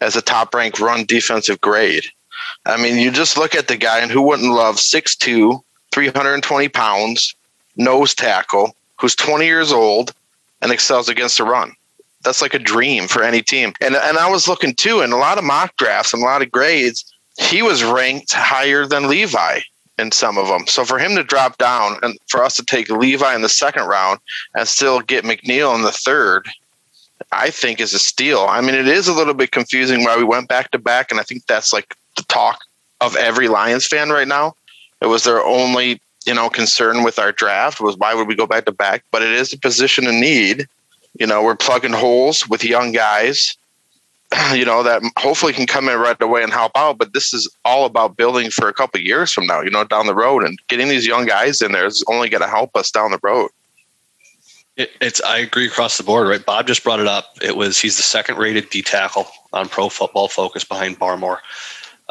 as 0.00 0.16
a 0.16 0.22
top 0.22 0.54
ranked 0.54 0.80
run 0.80 1.04
defensive 1.04 1.60
grade. 1.60 2.04
I 2.64 2.80
mean, 2.80 2.98
you 2.98 3.10
just 3.10 3.36
look 3.36 3.54
at 3.54 3.68
the 3.68 3.76
guy, 3.76 3.98
and 4.00 4.10
who 4.10 4.22
wouldn't 4.22 4.52
love 4.52 4.76
6'2", 4.76 5.62
320 5.92 6.68
pounds, 6.68 7.34
nose 7.76 8.14
tackle, 8.14 8.74
who's 8.98 9.14
20 9.14 9.44
years 9.44 9.70
old, 9.70 10.14
and 10.62 10.72
excels 10.72 11.08
against 11.08 11.36
the 11.38 11.44
run. 11.44 11.74
That's 12.22 12.40
like 12.40 12.54
a 12.54 12.58
dream 12.58 13.08
for 13.08 13.22
any 13.22 13.42
team. 13.42 13.74
And 13.82 13.94
and 13.94 14.16
I 14.16 14.30
was 14.30 14.48
looking 14.48 14.74
too, 14.74 15.02
in 15.02 15.12
a 15.12 15.18
lot 15.18 15.36
of 15.36 15.44
mock 15.44 15.76
drafts 15.76 16.14
and 16.14 16.22
a 16.22 16.26
lot 16.26 16.42
of 16.42 16.50
grades, 16.50 17.04
he 17.38 17.60
was 17.60 17.84
ranked 17.84 18.32
higher 18.32 18.86
than 18.86 19.08
Levi 19.08 19.60
in 19.98 20.12
some 20.12 20.38
of 20.38 20.48
them. 20.48 20.66
So 20.66 20.84
for 20.84 20.98
him 20.98 21.16
to 21.16 21.24
drop 21.24 21.58
down 21.58 21.98
and 22.02 22.18
for 22.28 22.42
us 22.42 22.56
to 22.56 22.64
take 22.64 22.88
Levi 22.88 23.34
in 23.34 23.42
the 23.42 23.48
second 23.48 23.84
round 23.84 24.20
and 24.54 24.68
still 24.68 25.00
get 25.00 25.24
McNeill 25.24 25.74
in 25.74 25.82
the 25.82 25.92
third, 25.92 26.46
I 27.32 27.50
think 27.50 27.80
is 27.80 27.94
a 27.94 27.98
steal. 27.98 28.46
I 28.48 28.60
mean, 28.60 28.74
it 28.74 28.88
is 28.88 29.08
a 29.08 29.12
little 29.12 29.34
bit 29.34 29.50
confusing 29.50 30.04
why 30.04 30.16
we 30.16 30.24
went 30.24 30.48
back 30.48 30.70
to 30.70 30.78
back, 30.78 31.10
and 31.10 31.20
I 31.20 31.24
think 31.24 31.46
that's 31.46 31.72
like 31.72 31.96
the 32.16 32.22
talk 32.24 32.60
of 33.00 33.16
every 33.16 33.48
Lions 33.48 33.86
fan 33.86 34.10
right 34.10 34.28
now. 34.28 34.54
It 35.00 35.06
was 35.06 35.24
their 35.24 35.44
only 35.44 36.00
you 36.28 36.34
know, 36.34 36.50
concern 36.50 37.02
with 37.04 37.18
our 37.18 37.32
draft 37.32 37.80
was 37.80 37.96
why 37.96 38.14
would 38.14 38.28
we 38.28 38.34
go 38.34 38.46
back 38.46 38.66
to 38.66 38.72
back? 38.72 39.02
But 39.10 39.22
it 39.22 39.32
is 39.32 39.50
a 39.54 39.58
position 39.58 40.06
in 40.06 40.20
need. 40.20 40.66
You 41.18 41.26
know, 41.26 41.42
we're 41.42 41.56
plugging 41.56 41.94
holes 41.94 42.46
with 42.46 42.62
young 42.62 42.92
guys, 42.92 43.56
you 44.54 44.64
know, 44.64 44.82
that 44.82 45.02
hopefully 45.18 45.52
can 45.52 45.66
come 45.66 45.88
in 45.88 45.98
right 45.98 46.20
away 46.20 46.42
and 46.42 46.52
help 46.52 46.72
out. 46.76 46.98
But 46.98 47.12
this 47.12 47.32
is 47.32 47.50
all 47.64 47.86
about 47.86 48.16
building 48.16 48.50
for 48.50 48.68
a 48.68 48.74
couple 48.74 49.00
years 49.00 49.32
from 49.32 49.46
now, 49.46 49.60
you 49.60 49.70
know, 49.70 49.84
down 49.84 50.06
the 50.06 50.14
road 50.14 50.44
and 50.44 50.58
getting 50.68 50.88
these 50.88 51.06
young 51.06 51.26
guys 51.26 51.62
in 51.62 51.72
there 51.72 51.86
is 51.86 52.04
only 52.08 52.28
going 52.28 52.42
to 52.42 52.48
help 52.48 52.76
us 52.76 52.90
down 52.90 53.10
the 53.10 53.20
road. 53.22 53.50
It, 54.76 54.90
it's 55.00 55.20
I 55.22 55.38
agree 55.38 55.66
across 55.66 55.98
the 55.98 56.04
board, 56.04 56.28
right? 56.28 56.44
Bob 56.44 56.66
just 56.66 56.84
brought 56.84 57.00
it 57.00 57.08
up. 57.08 57.36
It 57.42 57.56
was 57.56 57.80
he's 57.80 57.96
the 57.96 58.02
second 58.02 58.38
rated 58.38 58.70
D 58.70 58.82
tackle 58.82 59.26
on 59.52 59.68
Pro 59.68 59.88
Football 59.88 60.28
Focus 60.28 60.62
behind 60.62 61.00
Barmore. 61.00 61.38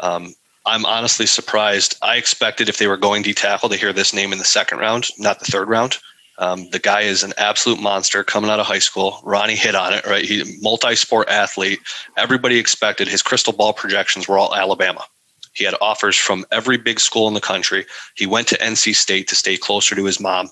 Um, 0.00 0.34
I'm 0.66 0.84
honestly 0.84 1.24
surprised. 1.24 1.96
I 2.02 2.16
expected 2.16 2.68
if 2.68 2.76
they 2.76 2.86
were 2.86 2.98
going 2.98 3.22
D 3.22 3.32
tackle 3.32 3.70
to 3.70 3.76
hear 3.76 3.92
this 3.92 4.12
name 4.12 4.32
in 4.32 4.38
the 4.38 4.44
second 4.44 4.78
round, 4.78 5.08
not 5.18 5.38
the 5.38 5.46
third 5.46 5.68
round. 5.68 5.96
Um, 6.38 6.70
the 6.70 6.78
guy 6.78 7.02
is 7.02 7.22
an 7.22 7.32
absolute 7.36 7.80
monster 7.80 8.22
coming 8.22 8.50
out 8.50 8.60
of 8.60 8.66
high 8.66 8.78
school. 8.78 9.20
Ronnie 9.24 9.56
hit 9.56 9.74
on 9.74 9.92
it, 9.92 10.06
right? 10.06 10.24
He 10.24 10.58
multi-sport 10.60 11.28
athlete. 11.28 11.80
Everybody 12.16 12.58
expected 12.58 13.08
his 13.08 13.22
crystal 13.22 13.52
ball 13.52 13.72
projections 13.72 14.28
were 14.28 14.38
all 14.38 14.54
Alabama. 14.54 15.04
He 15.52 15.64
had 15.64 15.74
offers 15.80 16.16
from 16.16 16.46
every 16.52 16.76
big 16.76 17.00
school 17.00 17.26
in 17.26 17.34
the 17.34 17.40
country. 17.40 17.84
He 18.14 18.26
went 18.26 18.46
to 18.48 18.58
NC 18.58 18.94
State 18.94 19.26
to 19.28 19.34
stay 19.34 19.56
closer 19.56 19.96
to 19.96 20.04
his 20.04 20.20
mom. 20.20 20.48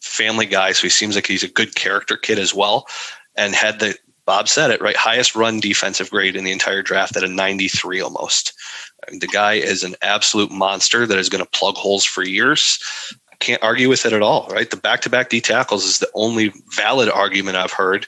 Family 0.00 0.46
guy, 0.46 0.72
so 0.72 0.82
he 0.82 0.88
seems 0.88 1.16
like 1.16 1.26
he's 1.26 1.42
a 1.42 1.48
good 1.48 1.74
character 1.74 2.16
kid 2.16 2.38
as 2.38 2.54
well. 2.54 2.86
And 3.36 3.54
had 3.54 3.80
the 3.80 3.98
Bob 4.26 4.48
said 4.48 4.70
it 4.70 4.80
right, 4.80 4.96
highest 4.96 5.34
run 5.34 5.58
defensive 5.58 6.10
grade 6.10 6.36
in 6.36 6.44
the 6.44 6.52
entire 6.52 6.82
draft 6.82 7.16
at 7.16 7.24
a 7.24 7.28
93 7.28 8.00
almost. 8.00 8.52
The 9.08 9.26
guy 9.26 9.54
is 9.54 9.82
an 9.82 9.96
absolute 10.02 10.52
monster 10.52 11.04
that 11.04 11.18
is 11.18 11.28
going 11.28 11.42
to 11.42 11.50
plug 11.50 11.74
holes 11.74 12.04
for 12.04 12.22
years. 12.22 12.78
Can't 13.40 13.62
argue 13.62 13.88
with 13.88 14.06
it 14.06 14.12
at 14.12 14.22
all, 14.22 14.48
right? 14.50 14.70
The 14.70 14.76
back 14.76 15.00
to 15.02 15.10
back 15.10 15.30
D 15.30 15.40
tackles 15.40 15.84
is 15.84 15.98
the 15.98 16.10
only 16.14 16.52
valid 16.76 17.08
argument 17.08 17.56
I've 17.56 17.72
heard. 17.72 18.06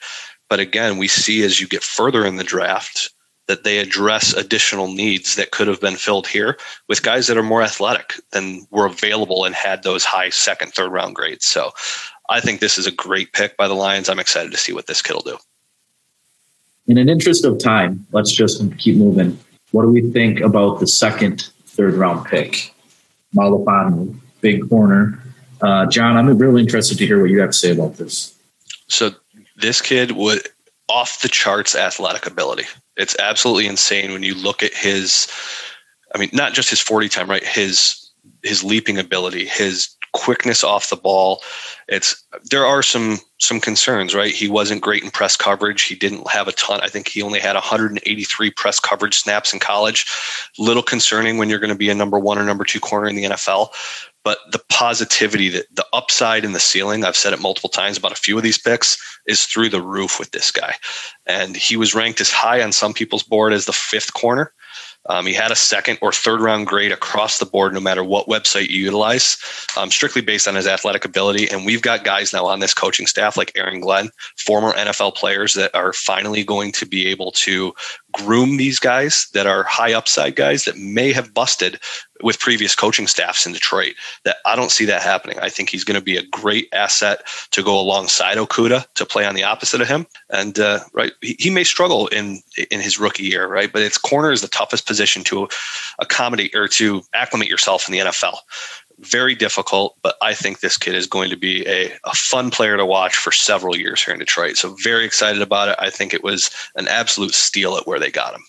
But 0.49 0.61
again, 0.61 0.99
we 0.99 1.09
see 1.09 1.42
as 1.42 1.61
you 1.61 1.66
get 1.66 1.83
further 1.83 2.25
in 2.25 2.37
the 2.37 2.45
draft 2.45 3.11
that 3.49 3.64
they 3.64 3.79
address 3.79 4.33
additional 4.35 4.88
needs 4.88 5.35
that 5.37 5.51
could 5.51 5.66
have 5.66 5.81
been 5.81 5.97
filled 5.97 6.27
here 6.27 6.59
with 6.88 7.03
guys 7.03 7.27
that 7.27 7.37
are 7.37 7.42
more 7.42 7.62
athletic 7.62 8.14
than 8.31 8.66
were 8.71 8.87
available 8.87 9.45
and 9.45 9.55
had 9.55 9.83
those 9.83 10.05
high 10.05 10.31
second, 10.31 10.73
third 10.73 10.92
round 10.92 11.14
grades. 11.14 11.47
So 11.47 11.73
I 12.29 12.40
think 12.40 12.61
this 12.61 12.79
is 12.79 12.87
a 12.87 12.92
great 12.92 13.33
pick 13.33 13.57
by 13.57 13.68
the 13.68 13.75
Lions. 13.75 14.09
I'm 14.09 14.21
excited 14.21 14.53
to 14.53 14.59
see 14.59 14.73
what 14.73 14.87
this 14.87 15.03
kid 15.03 15.14
will 15.14 15.23
do. 15.23 15.38
In 16.87 16.99
an 16.99 17.09
interest 17.09 17.45
of 17.45 17.59
time, 17.59 18.07
let's 18.12 18.33
just 18.33 18.62
keep 18.79 18.97
moving. 18.97 19.38
What 19.73 19.83
do 19.83 19.88
we 19.88 20.11
think 20.11 20.40
about 20.40 20.81
the 20.81 20.87
second, 20.87 21.51
third 21.66 21.95
round 21.95 22.27
pick? 22.27 22.75
Melifonwu, 23.35 24.18
big 24.42 24.68
corner. 24.68 25.18
Uh, 25.62 25.87
John, 25.87 26.16
I'm 26.18 26.37
really 26.37 26.61
interested 26.61 26.98
to 26.98 27.07
hear 27.07 27.20
what 27.20 27.31
you 27.31 27.40
have 27.40 27.50
to 27.50 27.57
say 27.57 27.72
about 27.72 27.96
this. 27.96 28.37
So 28.88 29.12
this 29.57 29.81
kid 29.81 30.12
would 30.12 30.48
off 30.88 31.22
the 31.22 31.28
charts 31.28 31.74
athletic 31.74 32.26
ability. 32.26 32.64
It's 32.96 33.16
absolutely 33.18 33.66
insane 33.66 34.12
when 34.12 34.22
you 34.22 34.35
look 34.35 34.62
at 34.62 34.74
his 34.74 35.28
I 36.14 36.18
mean, 36.18 36.31
not 36.33 36.52
just 36.52 36.70
his 36.70 36.81
40 36.81 37.09
time, 37.09 37.31
right? 37.31 37.44
His 37.44 38.11
his 38.42 38.62
leaping 38.62 38.98
ability, 38.98 39.46
his 39.46 39.96
quickness 40.12 40.62
off 40.62 40.90
the 40.90 40.96
ball. 40.96 41.42
It's 41.88 42.22
there 42.51 42.64
are 42.64 42.83
some 42.83 43.18
some 43.38 43.61
concerns, 43.61 44.14
right? 44.14 44.35
He 44.35 44.48
wasn't 44.48 44.83
great 44.83 45.03
in 45.03 45.11
press 45.11 45.37
coverage. 45.37 45.83
He 45.83 45.94
didn't 45.94 46.31
have 46.31 46.48
a 46.48 46.53
ton. 46.53 46.81
I 46.81 46.88
think 46.88 47.09
he 47.09 47.22
only 47.22 47.40
had 47.40 47.55
183 47.55 48.51
press 48.51 48.79
coverage 48.79 49.18
snaps 49.18 49.53
in 49.53 49.59
college. 49.59 50.07
Little 50.59 50.83
concerning 50.83 51.38
when 51.38 51.48
you're 51.48 51.59
going 51.59 51.70
to 51.70 51.77
be 51.77 51.90
a 51.90 51.94
number 51.94 52.18
one 52.18 52.38
or 52.38 52.44
number 52.44 52.64
two 52.64 52.81
corner 52.81 53.09
in 53.09 53.16
the 53.16 53.25
NFL. 53.25 53.70
But 54.25 54.38
the 54.53 54.61
positivity, 54.68 55.48
that 55.48 55.66
the 55.75 55.87
upside 55.92 56.44
and 56.44 56.55
the 56.55 56.61
ceiling, 56.61 57.05
I've 57.05 57.16
said 57.16 57.33
it 57.33 57.40
multiple 57.40 57.70
times 57.70 57.96
about 57.96 58.12
a 58.12 58.16
few 58.16 58.37
of 58.37 58.44
these 58.44 58.59
picks, 58.59 58.96
is 59.27 59.46
through 59.46 59.70
the 59.70 59.83
roof 59.83 60.20
with 60.20 60.31
this 60.31 60.53
guy. 60.53 60.75
And 61.27 61.57
he 61.57 61.77
was 61.77 61.94
ranked 61.94 62.20
as 62.20 62.31
high 62.31 62.62
on 62.62 62.70
some 62.70 62.94
people's 62.94 63.25
board 63.25 63.53
as 63.53 63.66
the 63.66 63.72
fifth 63.72 64.14
corner 64.14 64.53
Um, 65.07 65.27
he 65.27 65.35
had 65.35 65.51
a 65.51 65.57
second 65.57 65.99
or 66.01 66.12
third 66.12 66.41
round 66.41 66.67
grade 66.67 66.93
across 66.93 67.38
the 67.38 67.47
board, 67.47 67.75
no 67.75 67.81
matter 67.81 68.05
what 68.05 68.29
website 68.29 68.69
you 68.69 68.85
utilize, 68.85 69.37
um, 69.77 69.91
strictly 69.91 70.23
based 70.23 70.47
on 70.47 70.55
his 70.55 70.67
athletic 70.67 71.05
ability. 71.05 71.49
And 71.51 71.67
we've 71.67 71.83
got 71.83 72.05
guys 72.05 72.33
now 72.33 72.47
on 72.47 72.61
this 72.61 72.75
coaching 72.75 73.07
staff 73.07 73.37
like 73.37 73.53
Aaron 73.57 73.81
Glenn, 73.81 74.11
former 74.37 74.73
NFL 74.73 75.17
players 75.17 75.55
that 75.55 75.75
are 75.75 75.93
finally 75.93 76.45
going 76.45 76.73
to 76.73 76.87
be 76.87 77.07
able 77.09 77.33
to 77.33 77.75
groom 78.12 78.57
these 78.57 78.79
guys 78.79 79.29
that 79.33 79.46
are 79.46 79.64
high 79.64 79.92
upside 79.92 80.37
guys 80.37 80.64
that 80.64 80.77
may 80.77 81.12
have 81.12 81.35
busted 81.35 81.81
with 82.22 82.38
previous 82.38 82.75
coaching 82.75 83.07
staffs 83.07 83.46
in 83.46 83.53
Detroit. 83.53 83.94
That 84.25 84.37
I 84.46 84.57
don't 84.57 84.70
see 84.70 84.85
that 84.85 85.03
happening. 85.03 85.38
I 85.40 85.48
think 85.48 85.68
he's 85.68 85.85
going 85.85 85.98
to 85.98 86.05
be 86.05 86.16
a 86.16 86.27
great 86.27 86.68
asset 86.72 87.27
to 87.51 87.62
go 87.62 87.79
alongside 87.79 88.38
Okudah 88.38 88.87
to 88.94 89.07
play 89.07 89.27
on 89.27 89.35
the 89.35 89.42
opposite 89.42 89.81
of 89.81 89.88
him. 89.88 90.07
And 90.31 90.59
uh, 90.59 90.81
right, 90.92 91.12
he, 91.20 91.37
he, 91.38 91.51
may 91.51 91.64
struggle 91.64 92.07
in 92.09 92.40
in 92.70 92.81
his 92.81 92.98
rookie 92.98 93.25
year, 93.25 93.46
right? 93.46 93.72
But 93.72 93.83
it's 93.83 93.98
corner 93.98 94.33
is 94.33 94.40
the 94.40 94.48
toughest 94.48 94.87
position 94.87 95.25
to 95.25 95.48
accommodate 95.98 96.55
or 96.55 96.68
to 96.68 97.03
acclimate 97.14 97.48
yourself 97.48 97.88
in 97.88 97.92
the 97.92 97.98
NFL. 97.98 98.37
Very 99.03 99.35
difficult, 99.35 99.97
but 100.03 100.17
I 100.23 100.33
think 100.33 100.61
this 100.61 100.79
kid 100.79 100.95
is 100.95 101.07
going 101.07 101.29
to 101.31 101.37
be 101.37 101.67
a, 101.67 101.93
a 102.05 102.15
fun 102.15 102.51
player 102.51 102.77
to 102.77 102.87
watch 102.87 103.17
for 103.17 103.33
several 103.33 103.77
years 103.77 104.03
here 104.03 104.15
in 104.15 104.21
Detroit. 104.21 104.57
So 104.57 104.77
very 104.83 105.05
excited 105.05 105.43
about 105.43 105.69
it. 105.69 105.77
I 105.79 105.91
think 105.91 106.15
it 106.15 106.23
was 106.23 106.51
an 106.77 106.87
absolute 106.87 107.35
steal 107.35 107.77
at 107.77 107.87
where 107.87 107.99
they 107.99 108.11
got 108.11 108.35
him. 108.35 108.43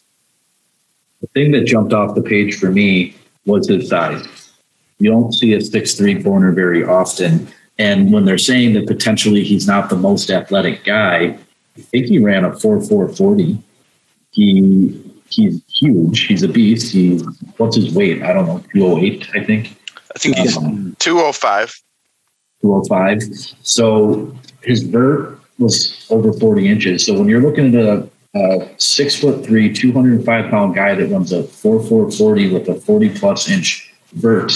The 1.21 1.27
thing 1.27 1.51
that 1.53 1.65
jumped 1.65 1.91
off 1.91 2.15
the 2.15 2.21
page 2.21 2.59
for 2.59 2.69
me 2.69 3.15
was 3.45 3.67
his 3.67 3.89
size. 3.89 4.51
You 4.99 5.09
don't 5.09 5.33
see 5.33 5.53
a 5.53 5.61
six-three 5.61 6.21
corner 6.21 6.51
very 6.51 6.83
often. 6.83 7.47
And 7.79 8.13
when 8.13 8.25
they're 8.25 8.37
saying 8.37 8.73
that 8.73 8.85
potentially 8.85 9.43
he's 9.43 9.65
not 9.65 9.89
the 9.89 9.95
most 9.95 10.29
athletic 10.29 10.83
guy, 10.83 11.37
I 11.75 11.81
think 11.81 12.05
he 12.05 12.19
ran 12.19 12.45
a 12.45 12.53
four 12.53 12.79
four 12.79 13.09
forty. 13.09 13.57
He 14.31 15.01
he's 15.29 15.61
huge. 15.67 16.27
He's 16.27 16.43
a 16.43 16.47
beast. 16.47 16.93
He's 16.93 17.25
what's 17.57 17.75
his 17.75 17.91
weight? 17.93 18.21
I 18.21 18.33
don't 18.33 18.45
know, 18.45 18.63
two 18.71 18.85
oh 18.85 18.99
eight, 18.99 19.27
I 19.33 19.43
think. 19.43 19.75
I 20.15 20.19
think 20.19 20.37
he's 20.37 20.57
um, 20.57 20.95
two 20.99 21.19
oh 21.19 21.31
five. 21.31 21.75
Two 22.61 22.73
oh 22.73 22.83
five. 22.85 23.21
So 23.61 24.35
his 24.61 24.83
vert 24.83 25.39
was 25.59 26.05
over 26.09 26.33
forty 26.33 26.67
inches. 26.67 27.05
So 27.05 27.17
when 27.17 27.27
you're 27.27 27.41
looking 27.41 27.75
at 27.75 27.85
a 27.85 28.09
a 28.35 28.67
six 28.77 29.15
foot 29.15 29.45
three, 29.45 29.71
205 29.71 30.49
pound 30.49 30.75
guy 30.75 30.95
that 30.95 31.07
runs 31.07 31.31
a 31.31 31.43
4440 31.43 32.51
with 32.51 32.67
a 32.67 32.75
40 32.75 33.09
plus 33.09 33.49
inch 33.49 33.93
vert, 34.13 34.51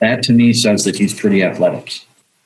that 0.00 0.22
to 0.24 0.32
me 0.32 0.52
says 0.52 0.84
that 0.84 0.96
he's 0.96 1.18
pretty 1.18 1.42
athletic. 1.42 2.00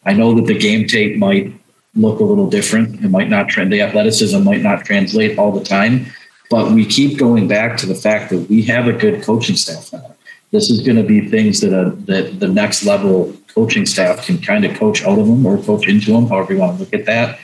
I 0.04 0.14
know 0.14 0.34
that 0.34 0.46
the 0.46 0.58
game 0.58 0.86
tape 0.86 1.16
might 1.16 1.52
look 1.94 2.20
a 2.20 2.24
little 2.24 2.48
different. 2.48 3.04
It 3.04 3.08
might 3.08 3.28
not 3.28 3.48
trend, 3.48 3.72
the 3.72 3.82
athleticism 3.82 4.42
might 4.42 4.62
not 4.62 4.84
translate 4.84 5.38
all 5.38 5.52
the 5.52 5.64
time, 5.64 6.06
but 6.50 6.72
we 6.72 6.84
keep 6.84 7.18
going 7.18 7.46
back 7.46 7.76
to 7.78 7.86
the 7.86 7.94
fact 7.94 8.30
that 8.30 8.48
we 8.48 8.62
have 8.62 8.88
a 8.88 8.92
good 8.92 9.22
coaching 9.22 9.56
staff 9.56 9.92
now. 9.92 10.14
This 10.50 10.70
is 10.70 10.80
going 10.80 10.96
to 10.96 11.02
be 11.02 11.28
things 11.28 11.60
that, 11.60 11.72
a, 11.72 11.90
that 12.06 12.40
the 12.40 12.48
next 12.48 12.84
level 12.84 13.34
coaching 13.54 13.84
staff 13.84 14.24
can 14.26 14.38
kind 14.38 14.64
of 14.64 14.76
coach 14.76 15.02
out 15.02 15.18
of 15.18 15.26
them 15.26 15.44
or 15.44 15.58
coach 15.58 15.86
into 15.88 16.12
them, 16.12 16.26
however 16.26 16.54
you 16.54 16.60
want 16.60 16.78
to 16.78 16.84
look 16.84 16.94
at 16.94 17.04
that. 17.06 17.38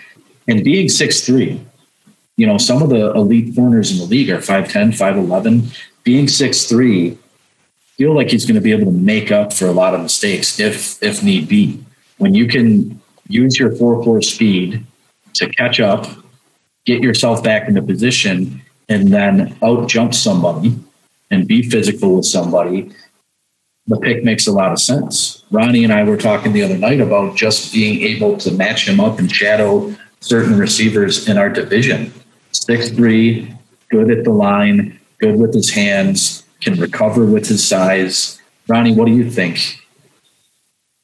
And 0.49 0.65
being 0.65 0.89
six 0.89 1.25
three, 1.25 1.61
you 2.37 2.47
know, 2.47 2.59
some 2.59 2.83
of 2.83 2.89
the 2.89 3.13
elite 3.13 3.55
corners 3.55 3.93
in 3.93 3.99
the 3.99 4.05
league 4.05 4.31
are 4.31 4.39
5'10, 4.39 4.89
5'11. 4.91 5.79
Being 6.03 6.27
6'3, 6.27 7.17
feel 7.97 8.15
like 8.15 8.29
he's 8.29 8.45
going 8.45 8.57
to 8.57 8.61
be 8.61 8.73
able 8.73 8.87
to 8.87 8.99
make 8.99 9.31
up 9.31 9.53
for 9.53 9.67
a 9.67 9.73
lot 9.73 9.95
of 9.95 10.01
mistakes 10.01 10.59
if 10.59 11.03
if 11.03 11.23
need 11.23 11.49
be. 11.49 11.83
When 12.19 12.35
you 12.35 12.47
can 12.47 13.01
use 13.29 13.59
your 13.59 13.71
4-4 13.71 14.23
speed 14.25 14.85
to 15.35 15.49
catch 15.51 15.81
up, 15.81 16.07
get 16.85 17.03
yourself 17.03 17.43
back 17.43 17.69
into 17.69 17.83
position, 17.83 18.63
and 18.89 19.09
then 19.09 19.57
out 19.63 19.89
jump 19.89 20.15
somebody 20.15 20.79
and 21.31 21.49
be 21.49 21.63
physical 21.63 22.17
with 22.17 22.25
somebody, 22.25 22.91
the 23.87 23.99
pick 23.99 24.25
makes 24.25 24.47
a 24.47 24.53
lot 24.53 24.73
of 24.73 24.81
sense. 24.81 25.45
Ronnie 25.51 25.85
and 25.85 25.93
I 25.93 26.05
were 26.05 26.17
talking 26.17 26.53
the 26.53 26.63
other 26.63 26.79
night 26.79 27.01
about 27.01 27.37
just 27.37 27.73
being 27.73 28.03
able 28.03 28.37
to 28.39 28.51
match 28.53 28.89
him 28.89 29.01
up 29.01 29.19
and 29.19 29.31
shadow 29.31 29.95
certain 30.21 30.59
receivers 30.59 31.29
in 31.29 31.37
our 31.37 31.51
division 31.51 32.13
six 32.55 32.91
three, 32.91 33.53
good 33.91 34.11
at 34.11 34.25
the 34.25 34.31
line, 34.31 34.99
good 35.19 35.39
with 35.39 35.53
his 35.53 35.71
hands, 35.71 36.45
can 36.61 36.79
recover 36.81 37.25
with 37.25 37.47
his 37.47 37.67
size. 37.67 38.41
Ronnie, 38.69 38.95
what 38.95 39.07
do 39.07 39.13
you 39.13 39.31
think? 39.31 39.79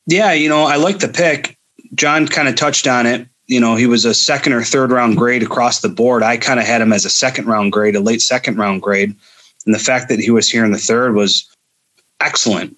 Yeah, 0.07 0.33
you 0.33 0.49
know, 0.49 0.65
I 0.65 0.77
like 0.77 1.01
the 1.01 1.09
pick. 1.09 1.57
John 1.95 2.27
kind 2.27 2.49
of 2.49 2.57
touched 2.57 2.87
on 2.87 3.07
it. 3.07 3.27
You 3.47 3.61
know, 3.61 3.75
he 3.75 3.87
was 3.87 4.05
a 4.05 4.15
second 4.15 4.53
or 4.53 4.63
third 4.63 4.93
round 4.93 5.17
grade 5.17 5.43
across 5.43 5.81
the 5.81 5.89
board. 5.89 6.23
I 6.23 6.37
kind 6.37 6.61
of 6.61 6.67
had 6.67 6.81
him 6.81 6.93
as 6.93 7.05
a 7.05 7.11
second 7.11 7.47
round 7.47 7.73
grade, 7.73 7.97
a 7.97 8.01
late 8.01 8.23
second 8.23 8.57
round 8.57 8.81
grade. 8.81 9.15
And 9.67 9.75
the 9.75 9.79
fact 9.79 10.09
that 10.09 10.21
he 10.21 10.31
was 10.31 10.49
here 10.49 10.65
in 10.65 10.73
the 10.73 10.79
third 10.79 11.15
was 11.15 11.49
excellent. 12.21 12.77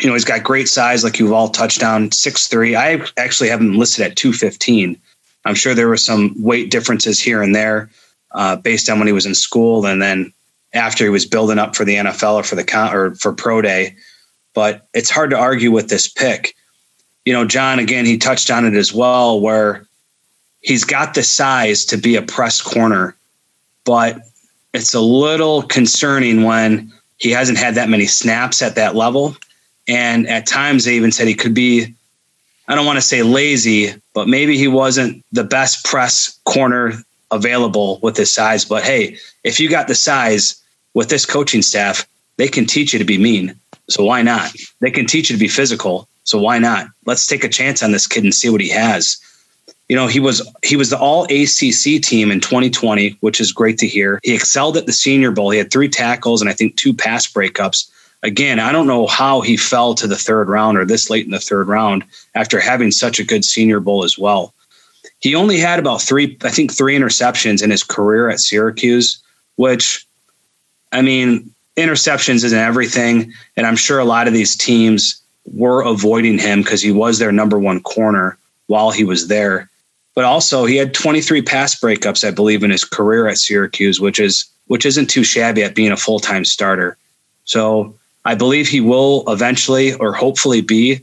You 0.00 0.08
know, 0.08 0.14
he's 0.14 0.24
got 0.24 0.42
great 0.42 0.68
size, 0.68 1.04
like 1.04 1.18
you've 1.18 1.32
all 1.32 1.48
touched 1.48 1.82
on, 1.82 2.12
six 2.12 2.46
three. 2.46 2.74
I 2.76 3.02
actually 3.16 3.50
have 3.50 3.60
him 3.60 3.78
listed 3.78 4.04
at 4.04 4.16
215. 4.16 4.98
I'm 5.44 5.54
sure 5.54 5.74
there 5.74 5.88
were 5.88 5.96
some 5.96 6.34
weight 6.38 6.70
differences 6.70 7.20
here 7.20 7.42
and 7.42 7.54
there 7.54 7.90
uh, 8.32 8.56
based 8.56 8.88
on 8.88 8.98
when 8.98 9.06
he 9.06 9.12
was 9.12 9.26
in 9.26 9.34
school 9.34 9.86
and 9.86 10.00
then 10.00 10.32
after 10.72 11.04
he 11.04 11.10
was 11.10 11.26
building 11.26 11.58
up 11.58 11.74
for 11.74 11.84
the 11.84 11.96
NFL 11.96 12.34
or 12.34 12.42
for 12.42 12.54
the 12.54 12.64
con- 12.64 12.94
or 12.94 13.14
for 13.16 13.32
pro 13.32 13.60
day. 13.62 13.96
But 14.54 14.86
it's 14.94 15.10
hard 15.10 15.30
to 15.30 15.38
argue 15.38 15.70
with 15.70 15.88
this 15.88 16.08
pick. 16.08 16.54
You 17.24 17.32
know, 17.32 17.44
John 17.44 17.78
again, 17.78 18.06
he 18.06 18.18
touched 18.18 18.50
on 18.50 18.64
it 18.64 18.74
as 18.74 18.92
well, 18.92 19.40
where 19.40 19.86
he's 20.60 20.84
got 20.84 21.14
the 21.14 21.22
size 21.22 21.84
to 21.86 21.96
be 21.96 22.16
a 22.16 22.22
press 22.22 22.60
corner, 22.60 23.16
but 23.84 24.20
it's 24.72 24.94
a 24.94 25.00
little 25.00 25.62
concerning 25.62 26.44
when 26.44 26.92
he 27.18 27.30
hasn't 27.30 27.58
had 27.58 27.74
that 27.74 27.88
many 27.88 28.06
snaps 28.06 28.62
at 28.62 28.76
that 28.76 28.94
level. 28.94 29.36
And 29.88 30.28
at 30.28 30.46
times 30.46 30.84
they 30.84 30.94
even 30.94 31.12
said 31.12 31.28
he 31.28 31.34
could 31.34 31.54
be, 31.54 31.94
I 32.68 32.74
don't 32.74 32.86
want 32.86 32.96
to 32.96 33.02
say 33.02 33.22
lazy, 33.22 33.94
but 34.14 34.28
maybe 34.28 34.56
he 34.56 34.68
wasn't 34.68 35.24
the 35.32 35.44
best 35.44 35.84
press 35.84 36.38
corner 36.44 36.92
available 37.30 37.98
with 38.02 38.16
his 38.16 38.30
size. 38.30 38.64
But 38.64 38.84
hey, 38.84 39.18
if 39.44 39.58
you 39.58 39.68
got 39.68 39.88
the 39.88 39.94
size 39.94 40.60
with 40.94 41.08
this 41.08 41.26
coaching 41.26 41.62
staff, 41.62 42.06
they 42.36 42.48
can 42.48 42.66
teach 42.66 42.92
you 42.92 42.98
to 42.98 43.04
be 43.04 43.18
mean. 43.18 43.54
So 43.88 44.04
why 44.04 44.22
not? 44.22 44.52
They 44.80 44.90
can 44.90 45.06
teach 45.06 45.30
you 45.30 45.36
to 45.36 45.40
be 45.40 45.48
physical. 45.48 46.08
So 46.24 46.38
why 46.38 46.58
not? 46.58 46.86
Let's 47.06 47.26
take 47.26 47.44
a 47.44 47.48
chance 47.48 47.82
on 47.82 47.90
this 47.90 48.06
kid 48.06 48.24
and 48.24 48.34
see 48.34 48.50
what 48.50 48.60
he 48.60 48.68
has. 48.70 49.20
You 49.90 49.96
know, 49.96 50.06
he 50.06 50.20
was 50.20 50.40
he 50.62 50.76
was 50.76 50.90
the 50.90 50.98
all 51.00 51.24
ACC 51.24 52.00
team 52.00 52.30
in 52.30 52.38
2020, 52.38 53.16
which 53.18 53.40
is 53.40 53.50
great 53.50 53.76
to 53.78 53.88
hear. 53.88 54.20
He 54.22 54.36
excelled 54.36 54.76
at 54.76 54.86
the 54.86 54.92
Senior 54.92 55.32
Bowl. 55.32 55.50
He 55.50 55.58
had 55.58 55.72
three 55.72 55.88
tackles 55.88 56.40
and 56.40 56.48
I 56.48 56.52
think 56.52 56.76
two 56.76 56.94
pass 56.94 57.26
breakups. 57.26 57.90
Again, 58.22 58.60
I 58.60 58.70
don't 58.70 58.86
know 58.86 59.08
how 59.08 59.40
he 59.40 59.56
fell 59.56 59.96
to 59.96 60.06
the 60.06 60.14
third 60.14 60.48
round 60.48 60.78
or 60.78 60.84
this 60.84 61.10
late 61.10 61.24
in 61.24 61.32
the 61.32 61.40
third 61.40 61.66
round 61.66 62.04
after 62.36 62.60
having 62.60 62.92
such 62.92 63.18
a 63.18 63.24
good 63.24 63.44
Senior 63.44 63.80
Bowl 63.80 64.04
as 64.04 64.16
well. 64.16 64.54
He 65.18 65.34
only 65.34 65.58
had 65.58 65.80
about 65.80 66.00
three, 66.00 66.38
I 66.44 66.50
think, 66.50 66.72
three 66.72 66.96
interceptions 66.96 67.60
in 67.60 67.72
his 67.72 67.82
career 67.82 68.30
at 68.30 68.38
Syracuse, 68.38 69.20
which, 69.56 70.06
I 70.92 71.02
mean, 71.02 71.50
interceptions 71.76 72.44
isn't 72.44 72.56
everything. 72.56 73.32
And 73.56 73.66
I'm 73.66 73.74
sure 73.74 73.98
a 73.98 74.04
lot 74.04 74.28
of 74.28 74.34
these 74.34 74.54
teams 74.54 75.20
were 75.52 75.82
avoiding 75.82 76.38
him 76.38 76.62
because 76.62 76.80
he 76.80 76.92
was 76.92 77.18
their 77.18 77.32
number 77.32 77.58
one 77.58 77.80
corner 77.80 78.38
while 78.68 78.92
he 78.92 79.02
was 79.02 79.26
there. 79.26 79.68
But 80.14 80.24
also, 80.24 80.64
he 80.64 80.76
had 80.76 80.92
23 80.92 81.42
pass 81.42 81.78
breakups, 81.78 82.26
I 82.26 82.30
believe, 82.30 82.62
in 82.62 82.70
his 82.70 82.84
career 82.84 83.28
at 83.28 83.38
Syracuse, 83.38 84.00
which 84.00 84.18
is 84.18 84.46
which 84.66 84.86
isn't 84.86 85.10
too 85.10 85.24
shabby 85.24 85.64
at 85.64 85.74
being 85.74 85.90
a 85.90 85.96
full 85.96 86.20
time 86.20 86.44
starter. 86.44 86.96
So 87.44 87.94
I 88.24 88.34
believe 88.34 88.68
he 88.68 88.80
will 88.80 89.24
eventually 89.26 89.94
or 89.94 90.12
hopefully 90.12 90.60
be 90.60 91.00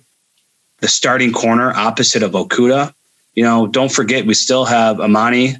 the 0.79 0.87
starting 0.87 1.33
corner 1.33 1.73
opposite 1.73 2.23
of 2.23 2.31
Okudah. 2.31 2.93
you 3.33 3.43
know, 3.43 3.67
don't 3.67 3.91
forget 3.91 4.25
we 4.25 4.33
still 4.33 4.65
have 4.65 4.99
Amani 4.99 5.57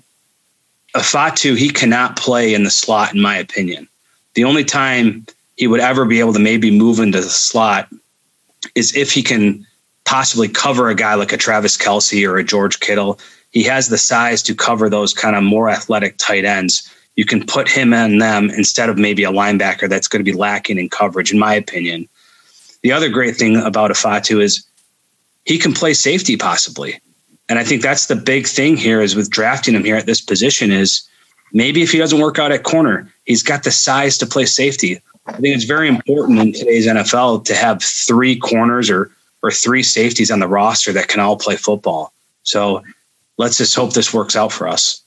Fatu. 0.95 1.55
He 1.55 1.69
cannot 1.69 2.15
play 2.15 2.53
in 2.53 2.63
the 2.63 2.69
slot, 2.69 3.13
in 3.13 3.19
my 3.19 3.37
opinion. 3.37 3.87
The 4.35 4.43
only 4.43 4.63
time 4.63 5.25
he 5.57 5.67
would 5.67 5.79
ever 5.79 6.05
be 6.05 6.19
able 6.19 6.33
to 6.33 6.39
maybe 6.39 6.71
move 6.71 6.99
into 6.99 7.19
the 7.19 7.29
slot 7.29 7.89
is 8.75 8.95
if 8.95 9.11
he 9.11 9.23
can 9.23 9.65
possibly 10.05 10.47
cover 10.47 10.89
a 10.89 10.95
guy 10.95 11.15
like 11.15 11.33
a 11.33 11.37
Travis 11.37 11.75
Kelce 11.75 12.27
or 12.27 12.37
a 12.37 12.43
George 12.43 12.79
Kittle. 12.79 13.19
He 13.51 13.63
has 13.63 13.87
the 13.87 13.97
size 13.97 14.43
to 14.43 14.55
cover 14.55 14.89
those 14.89 15.13
kind 15.13 15.35
of 15.35 15.43
more 15.43 15.69
athletic 15.69 16.17
tight 16.17 16.45
ends. 16.45 16.91
You 17.15 17.25
can 17.25 17.45
put 17.45 17.67
him 17.67 17.93
in 17.93 18.19
them 18.19 18.49
instead 18.51 18.89
of 18.89 18.97
maybe 18.97 19.23
a 19.23 19.31
linebacker 19.31 19.89
that's 19.89 20.07
going 20.07 20.23
to 20.23 20.31
be 20.31 20.37
lacking 20.37 20.77
in 20.77 20.89
coverage, 20.89 21.31
in 21.31 21.39
my 21.39 21.53
opinion. 21.53 22.07
The 22.83 22.91
other 22.91 23.09
great 23.09 23.35
thing 23.35 23.57
about 23.57 23.91
Ifeatu 23.91 24.41
is 24.41 24.65
he 25.45 25.57
can 25.57 25.73
play 25.73 25.93
safety 25.93 26.37
possibly. 26.37 26.99
And 27.49 27.57
I 27.57 27.63
think 27.63 27.81
that's 27.81 28.07
the 28.07 28.15
big 28.15 28.45
thing 28.47 28.77
here 28.77 29.01
is 29.01 29.15
with 29.15 29.29
drafting 29.29 29.73
him 29.73 29.83
here 29.83 29.95
at 29.95 30.05
this 30.05 30.21
position 30.21 30.71
is 30.71 31.07
maybe 31.53 31.81
if 31.81 31.91
he 31.91 31.97
doesn't 31.97 32.19
work 32.19 32.37
out 32.37 32.51
at 32.51 32.63
corner, 32.63 33.11
he's 33.25 33.43
got 33.43 33.63
the 33.63 33.71
size 33.71 34.17
to 34.17 34.25
play 34.25 34.45
safety. 34.45 35.01
I 35.25 35.33
think 35.33 35.55
it's 35.55 35.63
very 35.63 35.87
important 35.87 36.39
in 36.39 36.53
today's 36.53 36.87
NFL 36.87 37.45
to 37.45 37.55
have 37.55 37.81
three 37.81 38.37
corners 38.37 38.89
or 38.89 39.11
or 39.43 39.51
three 39.51 39.83
safeties 39.83 40.31
on 40.31 40.39
the 40.39 40.47
roster 40.47 40.91
that 40.93 41.07
can 41.07 41.19
all 41.19 41.37
play 41.37 41.55
football. 41.55 42.11
So 42.43 42.83
let's 43.37 43.57
just 43.57 43.75
hope 43.75 43.93
this 43.93 44.13
works 44.13 44.35
out 44.35 44.51
for 44.51 44.67
us. 44.67 45.03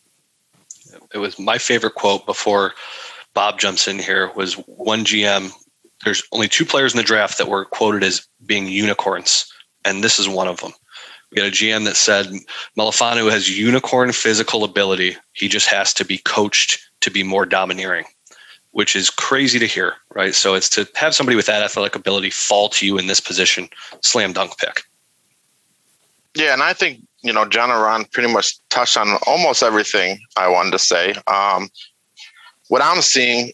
It 1.13 1.19
was 1.19 1.39
my 1.39 1.59
favorite 1.59 1.95
quote 1.95 2.25
before 2.27 2.73
Bob 3.35 3.59
jumps 3.59 3.87
in 3.87 3.99
here 3.99 4.31
was 4.35 4.55
one 4.55 5.05
GM. 5.05 5.51
There's 6.05 6.23
only 6.33 6.49
two 6.49 6.65
players 6.65 6.93
in 6.93 6.99
the 6.99 7.05
draft 7.05 7.39
that 7.39 7.49
were 7.49 7.65
quoted 7.65 8.03
as 8.03 8.27
being 8.47 8.67
unicorns, 8.67 9.53
and 9.85 10.03
this 10.03 10.19
is 10.19 10.29
one 10.29 10.49
of 10.49 10.61
them. 10.61 10.73
We 11.31 11.37
got 11.37 11.49
a 11.49 11.51
GM 11.51 11.85
that 11.85 11.97
said 11.97 12.27
Melifonwu 12.77 13.31
has 13.31 13.57
unicorn 13.57 14.13
physical 14.13 14.65
ability. 14.65 15.17
He 15.33 15.49
just 15.49 15.69
has 15.69 15.95
to 15.95 16.05
be 16.05 16.19
coached 16.19 16.81
to 17.03 17.11
be 17.11 17.23
more 17.23 17.47
domineering, 17.47 18.05
which 18.73 18.97
is 18.97 19.11
crazy 19.11 19.59
to 19.61 19.67
hear, 19.67 19.95
right? 20.15 20.35
So 20.35 20.55
it's 20.55 20.69
to 20.71 20.89
have 20.95 21.15
somebody 21.15 21.37
with 21.37 21.47
that 21.47 21.63
athletic 21.63 21.95
ability 21.95 22.31
fall 22.31 22.69
to 22.71 22.87
you 22.87 22.99
in 22.99 23.07
this 23.07 23.21
position, 23.21 23.69
slam 24.01 24.33
dunk 24.33 24.59
pick. 24.59 24.83
Yeah, 26.35 26.53
and 26.53 26.63
I 26.63 26.73
think 26.73 27.01
you 27.23 27.33
know 27.33 27.45
John 27.45 27.71
and 27.71 27.81
Ron 27.81 28.05
pretty 28.07 28.33
much 28.33 28.59
touched 28.69 28.97
on 28.97 29.19
almost 29.27 29.63
everything 29.63 30.19
I 30.37 30.49
wanted 30.49 30.73
to 30.73 30.79
say. 30.79 31.15
Um, 31.27 31.69
what 32.69 32.83
I'm 32.83 33.03
seeing 33.03 33.53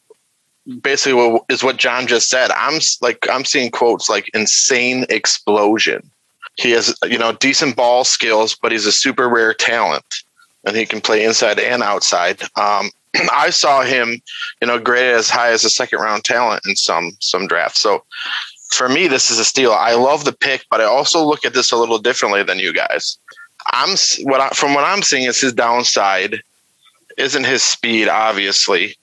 basically 0.81 1.39
is 1.49 1.63
what 1.63 1.77
John 1.77 2.07
just 2.07 2.29
said. 2.29 2.51
I'm 2.53 2.81
like 3.01 3.27
I'm 3.31 3.45
seeing 3.45 3.71
quotes 3.71 4.09
like 4.09 4.31
insane 4.35 5.07
explosion. 5.09 6.11
He 6.57 6.71
has 6.73 6.95
you 7.05 7.19
know 7.19 7.33
decent 7.33 7.77
ball 7.77 8.05
skills, 8.05 8.55
but 8.55 8.73
he's 8.73 8.87
a 8.87 8.93
super 8.93 9.29
rare 9.29 9.55
talent, 9.55 10.05
and 10.65 10.77
he 10.77 10.87
can 10.87 11.01
play 11.01 11.25
inside 11.25 11.59
and 11.59 11.83
outside. 11.83 12.43
Um, 12.57 12.91
I 13.33 13.51
saw 13.51 13.83
him, 13.83 14.21
you 14.61 14.69
know, 14.69 14.79
graded 14.79 15.15
as 15.15 15.31
high 15.31 15.51
as 15.51 15.65
a 15.65 15.71
second 15.71 16.01
round 16.01 16.25
talent 16.25 16.63
in 16.67 16.77
some 16.77 17.17
some 17.21 17.47
drafts. 17.47 17.81
So 17.81 18.05
for 18.71 18.89
me, 18.89 19.07
this 19.09 19.31
is 19.31 19.39
a 19.39 19.45
steal. 19.45 19.73
I 19.73 19.95
love 19.95 20.25
the 20.25 20.33
pick, 20.33 20.65
but 20.71 20.81
I 20.81 20.85
also 20.85 21.25
look 21.25 21.45
at 21.45 21.55
this 21.55 21.73
a 21.73 21.77
little 21.77 21.99
differently 21.99 22.43
than 22.43 22.59
you 22.59 22.73
guys. 22.73 23.19
I'm 23.73 23.97
what 24.23 24.41
I, 24.41 24.49
from 24.51 24.75
what 24.75 24.85
I'm 24.85 25.03
seeing 25.03 25.25
is 25.25 25.41
his 25.41 25.53
downside 25.53 26.41
isn't 27.17 27.45
his 27.45 27.63
speed. 27.63 28.09
Obviously, 28.09 28.97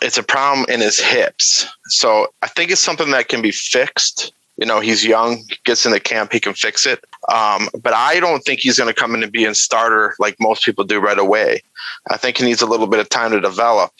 it's 0.00 0.18
a 0.18 0.22
problem 0.22 0.66
in 0.68 0.80
his 0.80 1.00
hips. 1.00 1.66
So 1.86 2.28
I 2.42 2.48
think 2.48 2.70
it's 2.70 2.80
something 2.80 3.10
that 3.10 3.28
can 3.28 3.42
be 3.42 3.50
fixed. 3.50 4.32
You 4.56 4.66
know, 4.66 4.80
he's 4.80 5.04
young, 5.04 5.44
gets 5.64 5.86
in 5.86 5.92
the 5.92 6.00
camp, 6.00 6.32
he 6.32 6.40
can 6.40 6.54
fix 6.54 6.84
it. 6.84 7.04
Um, 7.32 7.68
but 7.80 7.94
I 7.94 8.18
don't 8.18 8.40
think 8.40 8.60
he's 8.60 8.78
going 8.78 8.92
to 8.92 9.00
come 9.00 9.14
in 9.14 9.22
and 9.22 9.30
be 9.30 9.44
a 9.44 9.54
starter 9.54 10.14
like 10.18 10.36
most 10.40 10.64
people 10.64 10.84
do 10.84 10.98
right 10.98 11.18
away. 11.18 11.62
I 12.10 12.16
think 12.16 12.38
he 12.38 12.44
needs 12.44 12.62
a 12.62 12.66
little 12.66 12.88
bit 12.88 13.00
of 13.00 13.08
time 13.08 13.30
to 13.32 13.40
develop. 13.40 13.92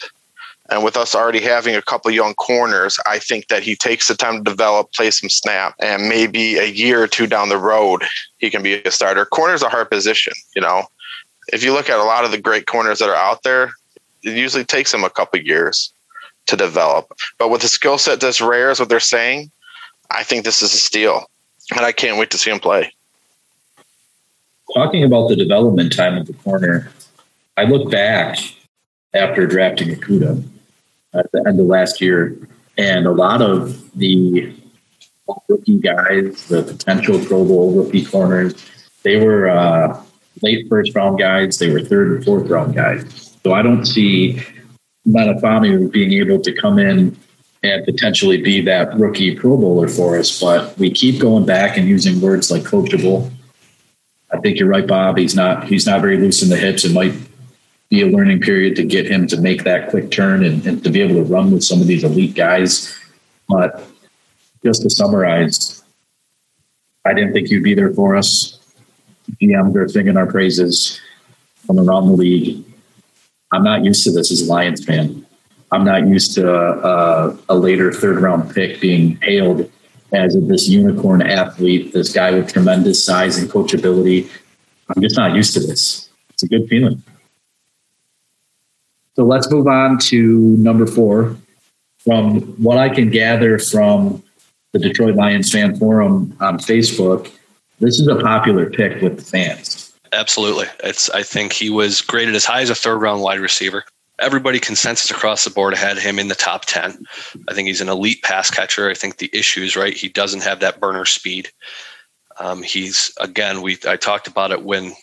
And 0.71 0.83
with 0.83 0.95
us 0.97 1.15
already 1.15 1.41
having 1.41 1.75
a 1.75 1.81
couple 1.81 2.11
young 2.11 2.35
corners, 2.35 2.99
I 3.07 3.17
think 3.17 3.47
that 3.47 3.63
he 3.63 3.75
takes 3.75 4.07
the 4.07 4.15
time 4.15 4.43
to 4.43 4.51
develop, 4.51 4.93
play 4.93 5.09
some 5.09 5.29
snap, 5.29 5.73
and 5.79 6.07
maybe 6.07 6.57
a 6.57 6.65
year 6.65 7.01
or 7.01 7.07
two 7.07 7.25
down 7.25 7.49
the 7.49 7.57
road, 7.57 8.03
he 8.37 8.51
can 8.51 8.61
be 8.61 8.75
a 8.75 8.91
starter. 8.91 9.25
Corner's 9.25 9.63
a 9.63 9.69
hard 9.69 9.89
position, 9.89 10.33
you 10.55 10.61
know. 10.61 10.83
If 11.51 11.63
you 11.63 11.73
look 11.73 11.89
at 11.89 11.99
a 11.99 12.03
lot 12.03 12.23
of 12.23 12.31
the 12.31 12.37
great 12.37 12.67
corners 12.67 12.99
that 12.99 13.09
are 13.09 13.15
out 13.15 13.41
there, 13.41 13.71
it 14.21 14.37
usually 14.37 14.63
takes 14.63 14.91
them 14.91 15.03
a 15.03 15.09
couple 15.09 15.39
years 15.39 15.91
to 16.45 16.55
develop. 16.55 17.11
But 17.39 17.49
with 17.49 17.61
the 17.61 17.67
skill 17.67 17.97
set 17.97 18.19
that's 18.19 18.39
rare, 18.39 18.69
is 18.69 18.79
what 18.79 18.89
they're 18.89 18.99
saying, 18.99 19.49
I 20.11 20.23
think 20.23 20.45
this 20.45 20.61
is 20.61 20.73
a 20.73 20.77
steal. 20.77 21.29
And 21.71 21.81
I 21.81 21.91
can't 21.91 22.19
wait 22.19 22.29
to 22.31 22.37
see 22.37 22.51
him 22.51 22.59
play. 22.59 22.93
Talking 24.75 25.03
about 25.03 25.29
the 25.29 25.35
development 25.35 25.95
time 25.95 26.15
of 26.15 26.27
the 26.27 26.33
corner, 26.33 26.91
I 27.57 27.63
look 27.63 27.89
back 27.89 28.37
after 29.15 29.47
drafting 29.47 29.89
Okudah 29.95 30.43
at 31.13 31.31
the 31.31 31.43
end 31.47 31.59
of 31.59 31.65
last 31.65 32.01
year. 32.01 32.37
And 32.77 33.05
a 33.05 33.11
lot 33.11 33.41
of 33.41 33.91
the 33.97 34.53
rookie 35.47 35.79
guys, 35.79 36.47
the 36.47 36.63
potential 36.63 37.23
Pro 37.25 37.45
Bowl 37.45 37.73
rookie 37.73 38.05
corners, 38.05 38.55
they 39.03 39.23
were 39.23 39.49
uh, 39.49 40.01
late 40.41 40.67
first 40.69 40.95
round 40.95 41.19
guys. 41.19 41.57
They 41.57 41.71
were 41.71 41.81
third 41.81 42.11
and 42.11 42.25
fourth 42.25 42.49
round 42.49 42.75
guys. 42.75 43.37
So 43.43 43.53
I 43.53 43.61
don't 43.61 43.85
see 43.85 44.41
Melifonwu 45.07 45.91
being 45.91 46.13
able 46.13 46.41
to 46.41 46.53
come 46.53 46.79
in 46.79 47.17
and 47.63 47.85
potentially 47.85 48.37
be 48.37 48.61
that 48.61 48.97
rookie 48.97 49.35
Pro 49.35 49.57
Bowler 49.57 49.87
for 49.87 50.17
us. 50.17 50.39
But 50.39 50.77
we 50.77 50.91
keep 50.91 51.19
going 51.19 51.45
back 51.45 51.77
and 51.77 51.87
using 51.87 52.21
words 52.21 52.51
like 52.51 52.63
coachable. 52.63 53.31
I 54.31 54.39
think 54.39 54.59
you're 54.59 54.69
right, 54.69 54.87
Bob. 54.87 55.17
He's 55.17 55.35
not 55.35 55.65
he's 55.65 55.85
not 55.85 56.01
very 56.01 56.17
loose 56.17 56.43
in 56.43 56.49
the 56.49 56.57
hips. 56.57 56.85
It 56.85 56.93
might 56.93 57.13
be 57.89 58.01
a 58.01 58.07
learning 58.07 58.39
period 58.39 58.75
to 58.75 58.83
get 58.83 59.07
him 59.07 59.25
to 59.27 59.37
make 59.37 59.63
that 59.63 59.89
quick 59.89 60.11
turn 60.11 60.43
and, 60.43 60.65
and 60.65 60.83
to 60.83 60.89
be 60.89 61.01
able 61.01 61.15
to 61.15 61.23
run 61.23 61.51
with 61.51 61.63
some 61.63 61.81
of 61.81 61.87
these 61.87 62.03
elite 62.03 62.35
guys. 62.35 62.95
But 63.47 63.83
just 64.63 64.83
to 64.83 64.89
summarize, 64.89 65.83
I 67.05 67.13
didn't 67.13 67.33
think 67.33 67.49
you'd 67.49 67.63
be 67.63 67.73
there 67.73 67.93
for 67.93 68.15
us. 68.15 68.59
GMs 69.41 69.75
are 69.75 69.87
singing 69.87 70.17
our 70.17 70.27
praises 70.27 70.99
from 71.65 71.79
around 71.79 72.07
the 72.07 72.13
league. 72.13 72.63
I'm 73.51 73.63
not 73.63 73.83
used 73.83 74.03
to 74.03 74.11
this 74.11 74.31
as 74.31 74.47
a 74.47 74.51
Lions 74.51 74.85
fan. 74.85 75.25
I'm 75.71 75.83
not 75.83 76.07
used 76.07 76.35
to 76.35 76.51
uh, 76.51 77.35
a 77.47 77.55
later 77.55 77.91
third 77.91 78.21
round 78.21 78.53
pick 78.53 78.79
being 78.79 79.17
hailed 79.21 79.71
as 80.11 80.35
this 80.47 80.67
unicorn 80.67 81.21
athlete, 81.21 81.93
this 81.93 82.11
guy 82.11 82.31
with 82.31 82.51
tremendous 82.51 83.03
size 83.03 83.37
and 83.37 83.49
coachability. 83.49 84.29
I'm 84.89 85.01
just 85.01 85.15
not 85.15 85.35
used 85.35 85.53
to 85.53 85.59
this. 85.59 86.09
It's 86.31 86.43
a 86.43 86.47
good 86.47 86.67
feeling. 86.67 87.03
So 89.19 89.25
let's 89.25 89.51
move 89.51 89.67
on 89.67 89.97
to 89.97 90.55
number 90.59 90.87
four. 90.87 91.35
From 92.05 92.39
what 92.63 92.77
I 92.77 92.87
can 92.87 93.09
gather 93.09 93.59
from 93.59 94.23
the 94.71 94.79
Detroit 94.79 95.15
Lions 95.15 95.51
fan 95.51 95.75
forum 95.75 96.33
on 96.39 96.57
Facebook, 96.57 97.29
this 97.81 97.99
is 97.99 98.07
a 98.07 98.15
popular 98.15 98.69
pick 98.69 99.01
with 99.01 99.17
the 99.17 99.21
fans. 99.21 99.93
Absolutely. 100.13 100.67
It's 100.85 101.09
I 101.09 101.23
think 101.23 101.51
he 101.51 101.69
was 101.69 101.99
graded 101.99 102.33
as 102.33 102.45
high 102.45 102.61
as 102.61 102.69
a 102.69 102.75
third 102.75 102.99
round 102.99 103.21
wide 103.21 103.41
receiver. 103.41 103.83
Everybody 104.19 104.57
consensus 104.57 105.11
across 105.11 105.43
the 105.43 105.49
board 105.49 105.73
had 105.73 105.97
him 105.97 106.17
in 106.17 106.29
the 106.29 106.33
top 106.33 106.63
10. 106.63 107.03
I 107.49 107.53
think 107.53 107.67
he's 107.67 107.81
an 107.81 107.89
elite 107.89 108.23
pass 108.23 108.49
catcher. 108.49 108.89
I 108.89 108.93
think 108.93 109.17
the 109.17 109.29
issue 109.33 109.63
is 109.63 109.75
right. 109.75 109.97
He 109.97 110.07
doesn't 110.07 110.43
have 110.43 110.61
that 110.61 110.79
burner 110.79 111.03
speed. 111.03 111.51
Um, 112.39 112.63
he's 112.63 113.13
again, 113.19 113.63
we 113.63 113.77
I 113.85 113.97
talked 113.97 114.29
about 114.29 114.51
it 114.51 114.63
when 114.63 114.93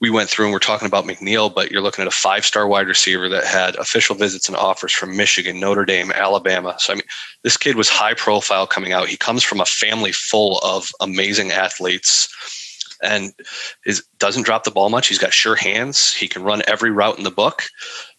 we 0.00 0.10
went 0.10 0.28
through 0.28 0.46
and 0.46 0.52
we're 0.52 0.58
talking 0.58 0.86
about 0.86 1.04
McNeill, 1.04 1.52
but 1.52 1.70
you're 1.70 1.80
looking 1.80 2.02
at 2.02 2.08
a 2.08 2.12
five 2.12 2.44
star 2.44 2.66
wide 2.66 2.88
receiver 2.88 3.28
that 3.30 3.44
had 3.44 3.76
official 3.76 4.14
visits 4.14 4.48
and 4.48 4.56
offers 4.56 4.92
from 4.92 5.16
Michigan, 5.16 5.58
Notre 5.58 5.86
Dame, 5.86 6.12
Alabama. 6.12 6.76
So, 6.78 6.92
I 6.92 6.96
mean, 6.96 7.04
this 7.42 7.56
kid 7.56 7.76
was 7.76 7.88
high 7.88 8.14
profile 8.14 8.66
coming 8.66 8.92
out. 8.92 9.08
He 9.08 9.16
comes 9.16 9.42
from 9.42 9.60
a 9.60 9.66
family 9.66 10.12
full 10.12 10.58
of 10.58 10.90
amazing 11.00 11.50
athletes 11.50 12.28
and 13.02 13.32
is, 13.86 14.04
doesn't 14.18 14.44
drop 14.44 14.64
the 14.64 14.70
ball 14.70 14.90
much. 14.90 15.08
He's 15.08 15.18
got 15.18 15.32
sure 15.32 15.56
hands. 15.56 16.12
He 16.12 16.28
can 16.28 16.42
run 16.42 16.62
every 16.66 16.90
route 16.90 17.18
in 17.18 17.24
the 17.24 17.30
book. 17.30 17.64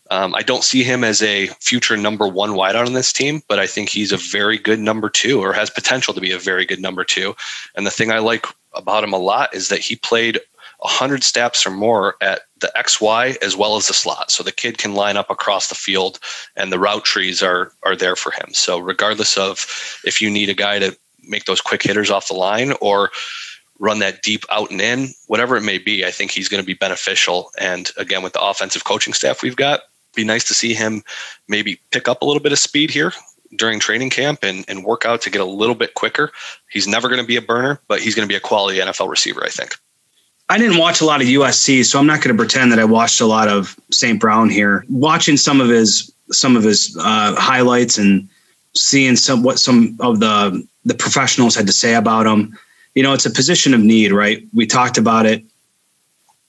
Um, 0.10 0.34
I 0.36 0.42
don't 0.42 0.64
see 0.64 0.84
him 0.84 1.04
as 1.04 1.22
a 1.22 1.48
future 1.60 1.98
number 1.98 2.28
one 2.28 2.52
wideout 2.52 2.86
on 2.86 2.94
this 2.94 3.12
team, 3.12 3.42
but 3.48 3.60
I 3.60 3.68
think 3.68 3.90
he's 3.90 4.12
a 4.12 4.18
very 4.18 4.58
good 4.58 4.80
number 4.80 5.10
two 5.10 5.42
or 5.42 5.54
has 5.54 5.70
potential 5.70 6.14
to 6.14 6.22
be 6.22 6.32
a 6.32 6.40
very 6.40 6.66
good 6.66 6.80
number 6.80 7.04
two. 7.04 7.36
And 7.76 7.86
the 7.86 7.92
thing 7.92 8.12
I 8.12 8.20
like 8.20 8.46
about 8.74 9.04
him 9.04 9.14
a 9.14 9.18
lot 9.18 9.54
is 9.54 9.70
that 9.70 9.80
he 9.80 9.96
played 9.98 10.40
100 10.80 11.24
steps 11.24 11.66
or 11.66 11.72
more 11.72 12.16
at 12.22 12.42
the 12.60 12.72
XY 12.76 13.36
as 13.42 13.56
well 13.56 13.78
as 13.78 13.88
the 13.88 13.94
slot. 13.94 14.30
So 14.30 14.44
the 14.44 14.52
kid 14.52 14.78
can 14.78 14.94
line 14.94 15.18
up 15.18 15.30
across 15.30 15.70
the 15.70 15.76
field 15.76 16.20
and 16.56 16.72
the 16.72 16.80
route 16.80 17.04
trees 17.04 17.42
are 17.42 17.72
are 17.84 17.96
there 17.96 18.16
for 18.16 18.32
him. 18.32 18.54
So 18.54 18.78
regardless 18.78 19.38
of 19.38 19.66
if 20.06 20.22
you 20.22 20.30
need 20.30 20.50
a 20.50 20.54
guy 20.54 20.80
to 20.80 20.96
make 21.24 21.46
those 21.46 21.62
quick 21.62 21.84
hitters 21.84 22.12
off 22.12 22.28
the 22.28 22.36
line 22.36 22.74
or 22.80 23.12
run 23.80 24.00
that 24.00 24.24
deep 24.24 24.44
out 24.50 24.72
and 24.72 24.82
in, 24.82 25.10
whatever 25.28 25.56
it 25.56 25.62
may 25.62 25.78
be, 25.78 26.06
I 26.06 26.12
think 26.12 26.32
he's 26.32 26.50
going 26.50 26.62
to 26.62 26.66
be 26.66 26.74
beneficial. 26.74 27.52
And 27.60 27.92
again, 27.98 28.24
with 28.24 28.34
the 28.34 28.42
offensive 28.42 28.84
coaching 28.84 29.14
staff 29.14 29.42
we've 29.42 29.56
got, 29.56 29.82
be 30.16 30.24
nice 30.24 30.44
to 30.46 30.54
see 30.54 30.74
him 30.74 31.04
maybe 31.48 31.80
pick 31.92 32.08
up 32.08 32.22
a 32.22 32.26
little 32.26 32.42
bit 32.42 32.52
of 32.52 32.60
speed 32.60 32.92
here 32.92 33.14
during 33.56 33.80
training 33.80 34.10
camp 34.10 34.40
and, 34.44 34.66
and 34.68 34.84
work 34.84 35.06
out 35.06 35.22
to 35.22 35.30
get 35.30 35.42
a 35.42 35.46
little 35.46 35.76
bit 35.76 35.94
quicker. 35.94 36.32
He's 36.70 36.88
never 36.88 37.08
going 37.08 37.22
to 37.22 37.28
be 37.28 37.36
a 37.36 37.42
burner, 37.42 37.80
but 37.88 38.02
he's 38.02 38.16
going 38.16 38.28
to 38.28 38.32
be 38.32 38.36
a 38.36 38.42
quality 38.42 38.80
NFL 38.80 39.10
receiver, 39.10 39.44
I 39.44 39.50
think. 39.50 39.78
I 40.50 40.58
didn't 40.58 40.78
watch 40.78 41.02
a 41.02 41.06
lot 41.06 41.22
of 41.22 41.28
USC, 41.28 41.84
so 41.86 42.00
I'm 42.00 42.08
not 42.08 42.22
going 42.22 42.36
to 42.36 42.42
pretend 42.42 42.72
that 42.72 42.80
I 42.80 42.86
watched 42.86 43.20
a 43.20 43.26
lot 43.26 43.50
of 43.50 43.76
St. 43.92 44.20
Brown 44.20 44.50
here. 44.50 44.86
Watching 44.90 45.36
some 45.36 45.60
of 45.60 45.68
his 45.68 46.12
some 46.32 46.58
of 46.58 46.64
his 46.64 46.96
uh, 47.00 47.36
highlights 47.38 47.98
and 47.98 48.28
seeing 48.76 49.16
some 49.16 49.44
what 49.44 49.60
some 49.60 49.98
of 50.00 50.20
the 50.20 50.66
the 50.86 50.96
professionals 50.96 51.56
had 51.56 51.68
to 51.68 51.74
say 51.74 51.96
about 51.96 52.26
him. 52.26 52.58
You 52.96 53.04
know, 53.04 53.14
it's 53.14 53.26
a 53.26 53.32
position 53.32 53.74
of 53.74 53.82
need, 53.82 54.12
right? 54.12 54.44
We 54.54 54.66
talked 54.66 54.98
about 54.98 55.26
it. 55.26 55.44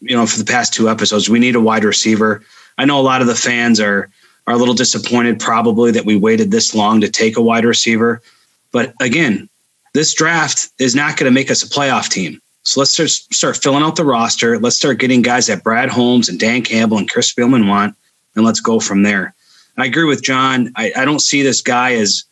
You 0.01 0.16
know, 0.16 0.26
for 0.26 0.38
the 0.38 0.44
past 0.44 0.72
two 0.72 0.88
episodes, 0.88 1.28
we 1.28 1.40
need 1.40 1.57
a 1.57 1.61
wide 1.61 1.84
receiver. 1.84 2.42
I 2.78 2.84
know 2.84 3.01
a 3.01 3.03
lot 3.03 3.20
of 3.20 3.26
the 3.26 3.34
fans 3.34 3.80
are 3.80 4.11
are 4.46 4.55
a 4.55 4.59
little 4.59 4.74
disappointed, 4.74 5.40
probably 5.40 5.90
that 5.90 6.07
we 6.07 6.16
waited 6.16 6.51
this 6.51 6.74
long 6.74 7.01
to 7.01 7.11
take 7.11 7.36
a 7.36 7.42
wide 7.42 7.64
receiver. 7.64 8.22
But 8.70 8.94
again, 9.01 9.49
this 9.92 10.14
draft 10.14 10.70
is 10.78 10.94
not 10.94 11.16
going 11.16 11.30
to 11.30 11.34
make 11.34 11.51
us 11.51 11.62
a 11.62 11.68
playoff 11.68 12.09
team. 12.09 12.40
So 12.69 12.81
let's 12.81 12.91
start, 12.91 13.09
start 13.09 13.57
filling 13.57 13.83
out 13.83 13.97
the 13.97 14.05
roster. 14.05 14.59
Let's 14.59 14.77
start 14.77 14.99
getting 14.99 15.23
guys 15.23 15.47
that 15.47 15.64
Brad 15.64 15.89
Holmes 15.89 16.29
and 16.29 16.39
Dan 16.39 16.61
Campbell 16.61 16.99
and 16.99 17.09
Chris 17.09 17.33
Spielman 17.33 17.66
want, 17.66 17.97
and 18.37 18.45
let's 18.45 18.61
go 18.61 18.79
from 18.79 19.05
there. 19.05 19.35
I 19.79 19.87
agree 19.87 20.05
with 20.05 20.23
John. 20.23 20.71
I, 20.77 20.93
I 20.95 21.07
don't 21.07 21.23
see 21.23 21.41
this 21.41 21.62
guy 21.62 21.95
as 21.95 22.25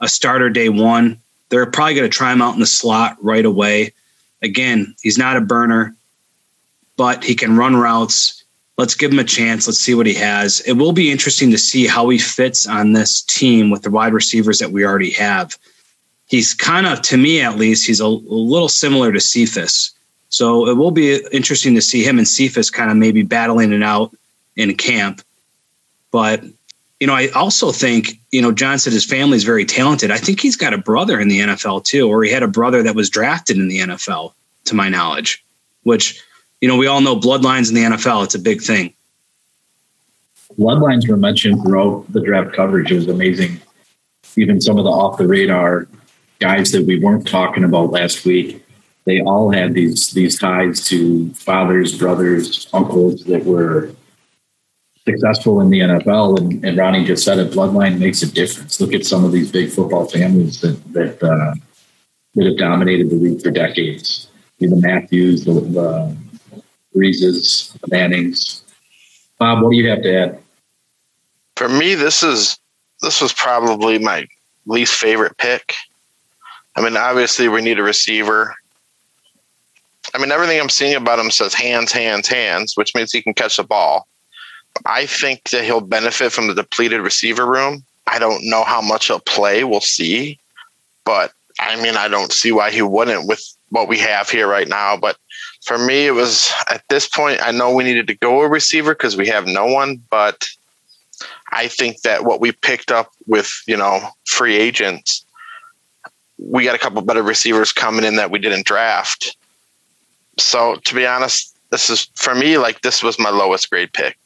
a 0.00 0.06
starter 0.06 0.48
day 0.48 0.68
one. 0.68 1.18
They're 1.48 1.66
probably 1.66 1.94
going 1.94 2.08
to 2.08 2.16
try 2.16 2.32
him 2.32 2.40
out 2.40 2.54
in 2.54 2.60
the 2.60 2.66
slot 2.66 3.16
right 3.20 3.44
away. 3.44 3.92
Again, 4.42 4.94
he's 5.02 5.18
not 5.18 5.36
a 5.36 5.40
burner, 5.40 5.96
but 6.96 7.24
he 7.24 7.34
can 7.34 7.56
run 7.56 7.74
routes 7.74 8.40
let's 8.80 8.94
give 8.94 9.12
him 9.12 9.18
a 9.18 9.24
chance. 9.24 9.68
Let's 9.68 9.78
see 9.78 9.94
what 9.94 10.06
he 10.06 10.14
has. 10.14 10.60
It 10.60 10.72
will 10.72 10.92
be 10.92 11.10
interesting 11.10 11.50
to 11.50 11.58
see 11.58 11.86
how 11.86 12.08
he 12.08 12.16
fits 12.16 12.66
on 12.66 12.94
this 12.94 13.20
team 13.22 13.68
with 13.68 13.82
the 13.82 13.90
wide 13.90 14.14
receivers 14.14 14.58
that 14.58 14.72
we 14.72 14.86
already 14.86 15.10
have. 15.10 15.58
He's 16.30 16.54
kind 16.54 16.86
of, 16.86 17.02
to 17.02 17.16
me 17.16 17.40
at 17.42 17.56
least, 17.56 17.86
he's 17.86 18.00
a, 18.00 18.06
a 18.06 18.06
little 18.06 18.68
similar 18.68 19.12
to 19.12 19.20
Cephus. 19.20 19.90
So 20.28 20.68
it 20.68 20.76
will 20.76 20.92
be 20.92 21.16
interesting 21.32 21.74
to 21.74 21.82
see 21.82 22.04
him 22.04 22.18
and 22.18 22.26
Cephus 22.26 22.70
kind 22.70 22.90
of 22.90 22.96
maybe 22.96 23.22
battling 23.22 23.72
it 23.72 23.82
out 23.82 24.16
in 24.56 24.74
camp. 24.76 25.22
But 26.12 26.44
you 27.00 27.06
know, 27.06 27.14
I 27.14 27.28
also 27.28 27.72
think, 27.72 28.20
you 28.30 28.42
know, 28.42 28.52
John 28.52 28.78
said 28.78 28.92
his 28.92 29.06
family 29.06 29.36
is 29.36 29.44
very 29.44 29.64
talented. 29.64 30.10
I 30.10 30.18
think 30.18 30.38
he's 30.38 30.56
got 30.56 30.74
a 30.74 30.78
brother 30.78 31.18
in 31.18 31.28
the 31.28 31.40
NFL 31.40 31.84
too, 31.84 32.06
or 32.08 32.22
he 32.22 32.30
had 32.30 32.42
a 32.42 32.48
brother 32.48 32.82
that 32.82 32.94
was 32.94 33.08
drafted 33.08 33.56
in 33.56 33.68
the 33.68 33.80
NFL, 33.80 34.34
to 34.66 34.74
my 34.74 34.90
knowledge, 34.90 35.42
which, 35.82 36.22
you 36.60 36.68
know, 36.68 36.76
we 36.76 36.86
all 36.86 37.00
know 37.00 37.16
bloodlines 37.18 37.70
in 37.70 37.74
the 37.74 37.96
NFL. 37.96 38.24
It's 38.24 38.34
a 38.34 38.38
big 38.38 38.60
thing. 38.60 38.92
Bloodlines 40.58 41.08
were 41.08 41.16
mentioned 41.16 41.62
throughout 41.62 42.04
the 42.12 42.20
draft 42.20 42.54
coverage. 42.54 42.92
It 42.92 42.96
was 42.96 43.08
amazing. 43.08 43.58
Even 44.36 44.60
some 44.60 44.78
of 44.78 44.84
the 44.84 44.90
off 44.90 45.16
the 45.16 45.26
radar 45.26 45.88
guys 46.40 46.72
that 46.72 46.86
we 46.86 46.98
weren't 46.98 47.28
talking 47.28 47.64
about 47.64 47.90
last 47.90 48.24
week, 48.24 48.64
they 49.04 49.20
all 49.20 49.50
had 49.50 49.74
these 49.74 50.10
these 50.10 50.38
ties 50.38 50.84
to 50.88 51.32
fathers, 51.34 51.96
brothers, 51.96 52.68
uncles 52.72 53.24
that 53.24 53.44
were 53.44 53.94
successful 55.04 55.60
in 55.60 55.70
the 55.70 55.80
NFL. 55.80 56.38
And, 56.38 56.64
and, 56.64 56.76
Ronnie 56.76 57.04
just 57.04 57.24
said 57.24 57.38
it, 57.38 57.52
bloodline 57.52 57.98
makes 57.98 58.22
a 58.22 58.30
difference. 58.30 58.80
Look 58.80 58.92
at 58.92 59.06
some 59.06 59.24
of 59.24 59.32
these 59.32 59.50
big 59.50 59.70
football 59.70 60.06
families 60.06 60.60
that 60.60 60.92
that 60.92 61.22
uh, 61.22 61.54
that 62.34 62.46
have 62.46 62.58
dominated 62.58 63.10
the 63.10 63.16
league 63.16 63.42
for 63.42 63.50
decades. 63.50 64.28
the 64.58 64.68
Matthews, 64.76 65.44
the, 65.44 65.52
the 65.52 66.16
the 66.92 67.88
Mannings. 67.88 68.62
Bob, 69.38 69.62
what 69.62 69.70
do 69.70 69.76
you 69.76 69.88
have 69.88 70.02
to 70.02 70.14
add? 70.14 70.38
For 71.56 71.68
me, 71.68 71.94
this 71.94 72.22
is 72.22 72.58
this 73.00 73.20
was 73.20 73.32
probably 73.32 73.98
my 73.98 74.26
least 74.66 74.94
favorite 74.94 75.36
pick. 75.38 75.74
I 76.76 76.82
mean, 76.82 76.96
obviously, 76.96 77.48
we 77.48 77.62
need 77.62 77.78
a 77.78 77.82
receiver. 77.82 78.54
I 80.14 80.18
mean, 80.18 80.32
everything 80.32 80.60
I'm 80.60 80.68
seeing 80.68 80.94
about 80.94 81.18
him 81.18 81.30
says 81.30 81.54
hands, 81.54 81.92
hands, 81.92 82.28
hands, 82.28 82.76
which 82.76 82.94
means 82.94 83.12
he 83.12 83.22
can 83.22 83.34
catch 83.34 83.56
the 83.56 83.64
ball. 83.64 84.06
I 84.86 85.06
think 85.06 85.50
that 85.50 85.64
he'll 85.64 85.80
benefit 85.80 86.32
from 86.32 86.46
the 86.46 86.54
depleted 86.54 87.00
receiver 87.00 87.46
room. 87.46 87.84
I 88.06 88.18
don't 88.18 88.48
know 88.48 88.64
how 88.64 88.80
much 88.80 89.08
he'll 89.08 89.20
play. 89.20 89.64
We'll 89.64 89.80
see. 89.80 90.38
But 91.04 91.32
I 91.58 91.80
mean, 91.82 91.96
I 91.96 92.08
don't 92.08 92.32
see 92.32 92.52
why 92.52 92.70
he 92.70 92.82
wouldn't 92.82 93.28
with 93.28 93.44
what 93.68 93.88
we 93.88 93.98
have 93.98 94.30
here 94.30 94.48
right 94.48 94.68
now. 94.68 94.96
But 94.96 95.16
for 95.62 95.78
me, 95.78 96.06
it 96.06 96.12
was 96.12 96.50
at 96.68 96.82
this 96.88 97.08
point, 97.08 97.40
I 97.42 97.50
know 97.50 97.74
we 97.74 97.84
needed 97.84 98.06
to 98.08 98.14
go 98.14 98.40
a 98.40 98.48
receiver 98.48 98.94
because 98.94 99.16
we 99.16 99.26
have 99.28 99.46
no 99.46 99.66
one. 99.66 100.00
But 100.10 100.46
I 101.50 101.68
think 101.68 102.02
that 102.02 102.24
what 102.24 102.40
we 102.40 102.52
picked 102.52 102.90
up 102.90 103.12
with, 103.26 103.50
you 103.66 103.76
know, 103.76 104.08
free 104.24 104.56
agents, 104.56 105.24
we 106.42 106.64
got 106.64 106.74
a 106.74 106.78
couple 106.78 107.02
better 107.02 107.22
receivers 107.22 107.72
coming 107.72 108.04
in 108.04 108.16
that 108.16 108.30
we 108.30 108.38
didn't 108.38 108.66
draft. 108.66 109.36
So 110.38 110.76
to 110.76 110.94
be 110.94 111.06
honest, 111.06 111.56
this 111.70 111.90
is 111.90 112.08
for 112.14 112.34
me 112.34 112.58
like 112.58 112.82
this 112.82 113.02
was 113.02 113.18
my 113.18 113.30
lowest 113.30 113.70
grade 113.70 113.92
pick. 113.92 114.16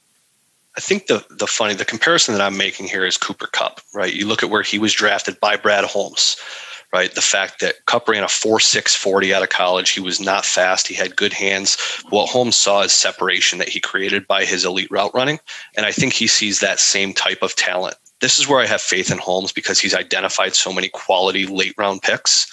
I 0.77 0.81
think 0.81 1.07
the 1.07 1.25
the 1.31 1.47
funny 1.47 1.75
the 1.75 1.85
comparison 1.85 2.35
that 2.35 2.43
I'm 2.43 2.57
making 2.57 2.89
here 2.89 3.05
is 3.05 3.17
Cooper 3.17 3.47
Kupp, 3.47 3.81
right? 3.95 4.12
You 4.12 4.27
look 4.27 4.43
at 4.43 4.51
where 4.51 4.62
he 4.62 4.79
was 4.79 4.93
drafted 4.93 5.39
by 5.41 5.57
Brad 5.57 5.85
Holmes, 5.85 6.37
right? 6.93 7.15
The 7.15 7.21
fact 7.21 7.61
that 7.61 7.85
Kupp 7.87 8.09
ran 8.09 8.23
a 8.23 8.27
4.640 8.27 9.33
out 9.33 9.43
of 9.43 9.51
college, 9.51 9.91
he 9.91 10.01
was 10.01 10.21
not 10.21 10.45
fast, 10.45 10.89
he 10.89 10.95
had 10.95 11.17
good 11.17 11.33
hands. 11.33 11.77
What 12.11 12.29
Holmes 12.29 12.57
saw 12.57 12.83
is 12.83 12.93
separation 12.93 13.59
that 13.59 13.69
he 13.69 13.81
created 13.81 14.27
by 14.27 14.45
his 14.45 14.65
elite 14.65 14.91
route 14.91 15.15
running, 15.15 15.39
and 15.77 15.87
I 15.87 15.93
think 15.93 16.12
he 16.12 16.27
sees 16.27 16.61
that 16.61 16.81
same 16.81 17.12
type 17.12 17.43
of 17.43 17.55
talent. 17.55 17.97
This 18.21 18.39
is 18.39 18.49
where 18.49 18.61
I 18.61 18.67
have 18.67 18.81
faith 18.81 19.11
in 19.11 19.19
Holmes 19.19 19.53
because 19.53 19.79
he's 19.81 19.95
identified 19.95 20.55
so 20.55 20.73
many 20.73 20.89
quality 20.89 21.47
late 21.47 21.75
round 21.77 22.03
picks. 22.03 22.51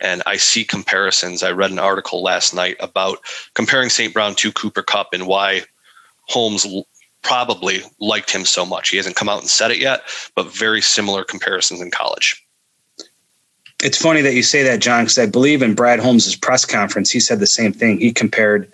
And 0.00 0.22
I 0.24 0.36
see 0.36 0.64
comparisons. 0.64 1.42
I 1.42 1.50
read 1.50 1.70
an 1.70 1.78
article 1.78 2.22
last 2.22 2.54
night 2.54 2.76
about 2.80 3.18
comparing 3.54 3.90
St. 3.90 4.14
Brown 4.14 4.34
to 4.36 4.50
Cooper 4.52 4.82
Kupp 4.82 5.12
and 5.12 5.26
why 5.26 5.62
Holmes 6.28 6.66
probably 7.22 7.82
liked 7.98 8.30
him 8.30 8.44
so 8.44 8.64
much. 8.64 8.88
He 8.88 8.96
hasn't 8.96 9.16
come 9.16 9.28
out 9.28 9.40
and 9.40 9.50
said 9.50 9.70
it 9.70 9.78
yet, 9.78 10.02
but 10.34 10.54
very 10.54 10.80
similar 10.80 11.22
comparisons 11.22 11.80
in 11.82 11.90
college. 11.90 12.42
It's 13.82 14.00
funny 14.00 14.20
that 14.22 14.34
you 14.34 14.42
say 14.42 14.62
that, 14.62 14.80
John, 14.80 15.04
because 15.04 15.18
I 15.18 15.26
believe 15.26 15.62
in 15.62 15.74
Brad 15.74 16.00
Holmes' 16.00 16.36
press 16.36 16.64
conference, 16.64 17.10
he 17.10 17.20
said 17.20 17.40
the 17.40 17.46
same 17.46 17.72
thing. 17.72 17.98
He 17.98 18.12
compared 18.12 18.70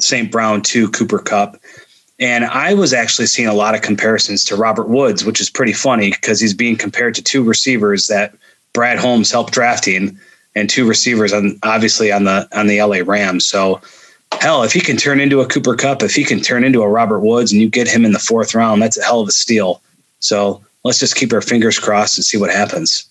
St. 0.00 0.30
Brown 0.30 0.62
to 0.62 0.90
Cooper 0.90 1.18
Kupp. 1.18 1.56
And 2.20 2.44
I 2.44 2.74
was 2.74 2.92
actually 2.92 3.26
seeing 3.26 3.48
a 3.48 3.54
lot 3.54 3.74
of 3.74 3.82
comparisons 3.82 4.44
to 4.46 4.56
Robert 4.56 4.88
Woods, 4.88 5.24
which 5.24 5.40
is 5.40 5.48
pretty 5.48 5.72
funny 5.72 6.10
because 6.10 6.40
he's 6.40 6.54
being 6.54 6.76
compared 6.76 7.14
to 7.14 7.22
two 7.22 7.44
receivers 7.44 8.08
that 8.08 8.34
Brad 8.72 8.98
Holmes 8.98 9.30
helped 9.30 9.52
drafting 9.52 10.18
and 10.56 10.68
two 10.68 10.86
receivers 10.86 11.32
on 11.32 11.58
obviously 11.62 12.10
on 12.10 12.24
the 12.24 12.48
on 12.52 12.66
the 12.66 12.82
LA 12.82 12.98
Rams. 13.04 13.46
So 13.46 13.80
hell, 14.40 14.64
if 14.64 14.72
he 14.72 14.80
can 14.80 14.96
turn 14.96 15.20
into 15.20 15.40
a 15.40 15.46
Cooper 15.46 15.76
Kupp, 15.76 16.02
if 16.02 16.14
he 16.14 16.24
can 16.24 16.40
turn 16.40 16.64
into 16.64 16.82
a 16.82 16.88
Robert 16.88 17.20
Woods 17.20 17.52
and 17.52 17.60
you 17.60 17.68
get 17.68 17.88
him 17.88 18.04
in 18.04 18.12
the 18.12 18.18
fourth 18.18 18.54
round, 18.54 18.82
that's 18.82 18.98
a 18.98 19.04
hell 19.04 19.20
of 19.20 19.28
a 19.28 19.32
steal. 19.32 19.80
So 20.18 20.62
let's 20.84 20.98
just 20.98 21.14
keep 21.14 21.32
our 21.32 21.40
fingers 21.40 21.78
crossed 21.78 22.18
and 22.18 22.24
see 22.24 22.36
what 22.36 22.50
happens. 22.50 23.08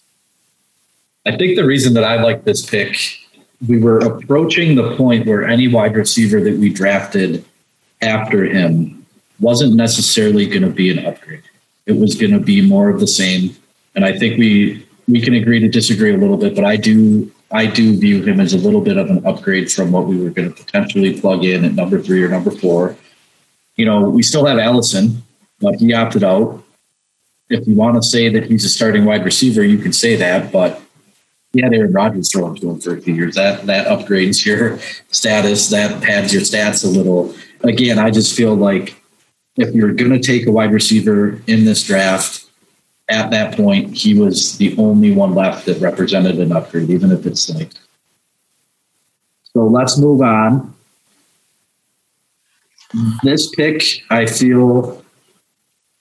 I 1.26 1.36
think 1.36 1.56
the 1.56 1.66
reason 1.66 1.94
that 1.94 2.04
I 2.04 2.22
like 2.22 2.44
this 2.44 2.66
pick, 2.66 2.98
we 3.68 3.80
were 3.80 4.00
approaching 4.00 4.76
the 4.76 4.96
point 4.96 5.26
where 5.26 5.46
any 5.46 5.68
wide 5.68 5.96
receiver 5.96 6.42
that 6.42 6.58
we 6.58 6.70
drafted 6.70 7.44
after 8.02 8.46
him 8.46 8.97
wasn't 9.40 9.76
necessarily 9.76 10.48
going 10.48 10.64
to 10.64 10.70
be 10.70 10.92
an 10.92 11.06
upgrade. 11.06 11.44
It 11.86 11.94
was 11.94 12.16
going 12.16 12.32
to 12.32 12.40
be 12.40 12.62
more 12.62 12.90
of 12.90 13.00
the 13.00 13.08
same. 13.08 13.56
And 13.96 14.06
I 14.06 14.18
think 14.18 14.38
we 14.38 14.86
we 15.08 15.22
can 15.22 15.36
agree 15.36 15.60
to 15.60 15.70
disagree 15.70 16.14
a 16.14 16.18
little 16.18 16.38
bit, 16.38 16.56
but 16.56 16.66
I 16.66 16.76
do 16.76 17.32
I 17.52 17.66
do 17.66 17.98
view 17.98 18.24
him 18.24 18.40
as 18.40 18.54
a 18.54 18.58
little 18.58 18.82
bit 18.82 18.98
of 18.98 19.10
an 19.10 19.26
upgrade 19.26 19.72
from 19.72 19.92
what 19.92 20.06
we 20.06 20.18
were 20.18 20.30
going 20.30 20.54
to 20.54 20.64
potentially 20.64 21.20
plug 21.20 21.46
in 21.46 21.64
at 21.64 21.74
number 21.74 22.02
three 22.02 22.22
or 22.24 22.28
number 22.28 22.52
four. 22.52 22.98
You 23.76 23.86
know, 23.86 24.10
we 24.10 24.22
still 24.22 24.46
have 24.46 24.60
Allison, 24.60 25.24
but 25.62 25.76
he 25.76 25.94
opted 25.94 26.24
out. 26.24 26.62
If 27.50 27.66
you 27.66 27.76
want 27.76 27.96
to 27.96 28.08
say 28.08 28.28
that 28.28 28.44
he's 28.44 28.66
a 28.66 28.70
starting 28.70 29.06
wide 29.06 29.24
receiver, 29.24 29.64
you 29.64 29.78
can 29.78 29.94
say 29.94 30.18
that, 30.18 30.52
but 30.52 30.82
had 31.62 31.74
Aaron 31.74 31.94
Rodgers 31.94 32.32
throwing 32.32 32.56
to 32.56 32.72
him 32.72 32.80
for 32.80 32.96
a 32.96 33.02
few 33.02 33.14
years. 33.14 33.36
That 33.36 33.66
that 33.66 33.88
upgrades 33.88 34.46
your 34.46 34.80
status, 35.10 35.70
that 35.70 36.02
pads 36.02 36.34
your 36.34 36.42
stats 36.42 36.84
a 36.84 36.88
little. 36.88 37.34
Again, 37.64 38.00
I 38.00 38.12
just 38.12 38.36
feel 38.36 38.56
like 38.56 39.02
if 39.58 39.74
you're 39.74 39.94
going 39.94 40.12
to 40.12 40.20
take 40.20 40.48
a 40.48 40.52
wide 40.52 40.72
receiver 40.72 41.42
in 41.48 41.66
this 41.66 41.84
draft, 41.84 42.46
at 43.10 43.32
that 43.32 43.56
point, 43.56 43.96
he 43.96 44.14
was 44.14 44.58
the 44.58 44.78
only 44.78 45.12
one 45.12 45.34
left 45.34 45.66
that 45.66 45.82
represented 45.82 46.40
an 46.40 46.52
upgrade, 46.52 46.90
even 46.90 47.12
if 47.12 47.26
it's 47.26 47.50
like. 47.50 47.72
So 49.54 49.66
let's 49.66 49.98
move 49.98 50.22
on. 50.22 50.76
This 53.24 53.50
pick, 53.50 53.84
I 54.10 54.26
feel, 54.26 55.04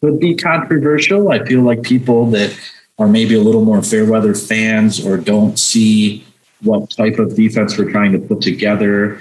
could 0.00 0.20
be 0.20 0.34
controversial. 0.34 1.30
I 1.30 1.44
feel 1.44 1.62
like 1.62 1.82
people 1.82 2.26
that 2.30 2.58
are 2.98 3.08
maybe 3.08 3.34
a 3.34 3.40
little 3.40 3.64
more 3.64 3.82
fair 3.82 4.04
weather 4.04 4.34
fans 4.34 5.04
or 5.04 5.16
don't 5.16 5.58
see 5.58 6.24
what 6.62 6.90
type 6.90 7.18
of 7.18 7.34
defense 7.34 7.76
we're 7.78 7.90
trying 7.90 8.12
to 8.12 8.18
put 8.18 8.40
together 8.40 9.20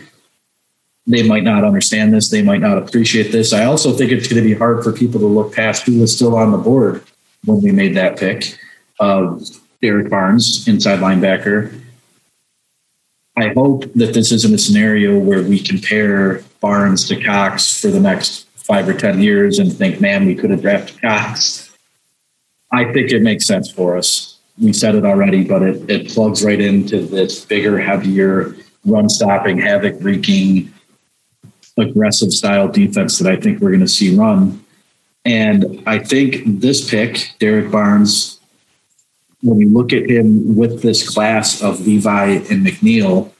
they 1.08 1.28
might 1.28 1.44
not 1.44 1.64
understand 1.64 2.14
this. 2.14 2.30
They 2.30 2.42
might 2.42 2.62
not 2.62 2.78
appreciate 2.78 3.32
this. 3.32 3.54
I 3.54 3.66
also 3.66 3.94
think 3.94 4.12
it's 4.12 4.28
going 4.28 4.42
to 4.42 4.48
be 4.48 4.56
hard 4.56 4.84
for 4.84 4.92
people 4.92 5.20
to 5.20 5.28
look 5.28 5.54
past 5.54 5.86
who 5.86 6.00
was 6.00 6.16
still 6.16 6.36
on 6.36 6.52
the 6.52 6.58
board 6.58 7.04
when 7.46 7.62
we 7.62 7.72
made 7.72 7.96
that 7.96 8.18
pick 8.18 8.58
of 9.00 9.44
Derrick 9.82 10.10
Barnes, 10.10 10.68
inside 10.68 11.00
linebacker. 11.00 11.80
I 13.38 13.50
hope 13.50 13.92
that 13.94 14.14
this 14.14 14.32
isn't 14.32 14.54
a 14.54 14.58
scenario 14.58 15.20
where 15.20 15.44
we 15.44 15.60
compare 15.60 16.44
Barnes 16.62 17.08
to 17.10 17.22
Cox 17.22 17.82
for 17.82 17.90
the 17.90 18.00
next 18.00 18.48
five 18.56 18.88
or 18.90 18.94
10 18.94 19.22
years 19.22 19.60
and 19.60 19.72
think, 19.72 20.02
man, 20.02 20.26
we 20.26 20.34
could 20.34 20.50
have 20.50 20.62
drafted 20.62 21.00
Cox. 21.02 21.72
I 22.72 22.92
think 22.94 23.12
it 23.12 23.22
makes 23.22 23.46
sense 23.46 23.70
for 23.70 23.96
us. 23.96 24.40
We 24.60 24.74
said 24.74 24.96
it 24.96 25.06
already, 25.06 25.44
but 25.44 25.62
it, 25.62 25.90
it 25.90 26.10
plugs 26.10 26.44
right 26.44 26.60
into 26.60 27.02
this 27.02 27.46
bigger, 27.46 27.78
heavier, 27.78 28.56
run 28.86 29.10
stopping, 29.10 29.60
havoc 29.60 29.96
wreaking, 30.00 30.74
aggressive 31.78 32.32
style 32.32 32.68
defense 32.68 33.20
that 33.20 33.32
I 33.32 33.36
think 33.36 33.60
we're 33.60 33.72
going 33.72 33.82
to 33.82 33.88
see 33.88 34.16
run 34.16 34.66
and 35.26 35.82
I 35.88 35.98
think 36.00 36.44
this 36.46 36.88
pick, 36.88 37.32
Derrick 37.40 37.72
Barnes, 37.72 38.40
when 39.42 39.60
you 39.60 39.70
look 39.70 39.92
at 39.92 40.10
him 40.10 40.56
with 40.56 40.84
this 40.84 41.08
class 41.08 41.64
of 41.64 41.86
Levi 41.86 42.28
and 42.28 42.66
McNeill, 42.66 43.32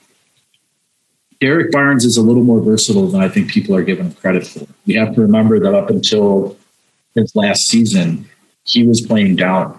Derrick 1.40 1.70
Barnes 1.70 2.04
is 2.04 2.16
a 2.16 2.22
little 2.22 2.42
more 2.42 2.60
versatile 2.60 3.06
than 3.06 3.20
I 3.20 3.28
think 3.28 3.50
people 3.50 3.76
are 3.76 3.84
giving 3.84 4.06
him 4.06 4.14
credit 4.14 4.46
for. 4.46 4.66
We 4.86 4.94
have 4.94 5.14
to 5.14 5.20
remember 5.20 5.60
that 5.60 5.74
up 5.74 5.90
until 5.90 6.56
his 7.14 7.36
last 7.36 7.68
season, 7.68 8.28
he 8.64 8.84
was 8.84 9.00
playing 9.00 9.36
down. 9.36 9.78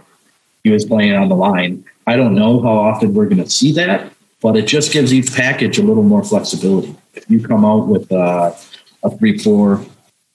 He 0.64 0.70
was 0.70 0.86
playing 0.86 1.14
on 1.14 1.30
the 1.30 1.36
line. 1.36 1.84
I 2.06 2.16
don't 2.16 2.36
know 2.36 2.62
how 2.62 2.78
often 2.78 3.14
we're 3.14 3.26
going 3.26 3.44
to 3.44 3.50
see 3.50 3.74
that, 3.74 4.14
but 4.42 4.56
it 4.56 4.66
just 4.66 4.94
gives 4.94 5.14
each 5.14 5.34
package 5.34 5.78
a 5.78 5.84
little 5.84 6.04
more 6.04 6.24
flexibility. 6.24 6.96
If 7.18 7.30
you 7.30 7.46
come 7.46 7.66
out 7.66 7.88
with 7.88 8.12
a 8.12 8.56
3 9.20 9.38
4 9.38 9.86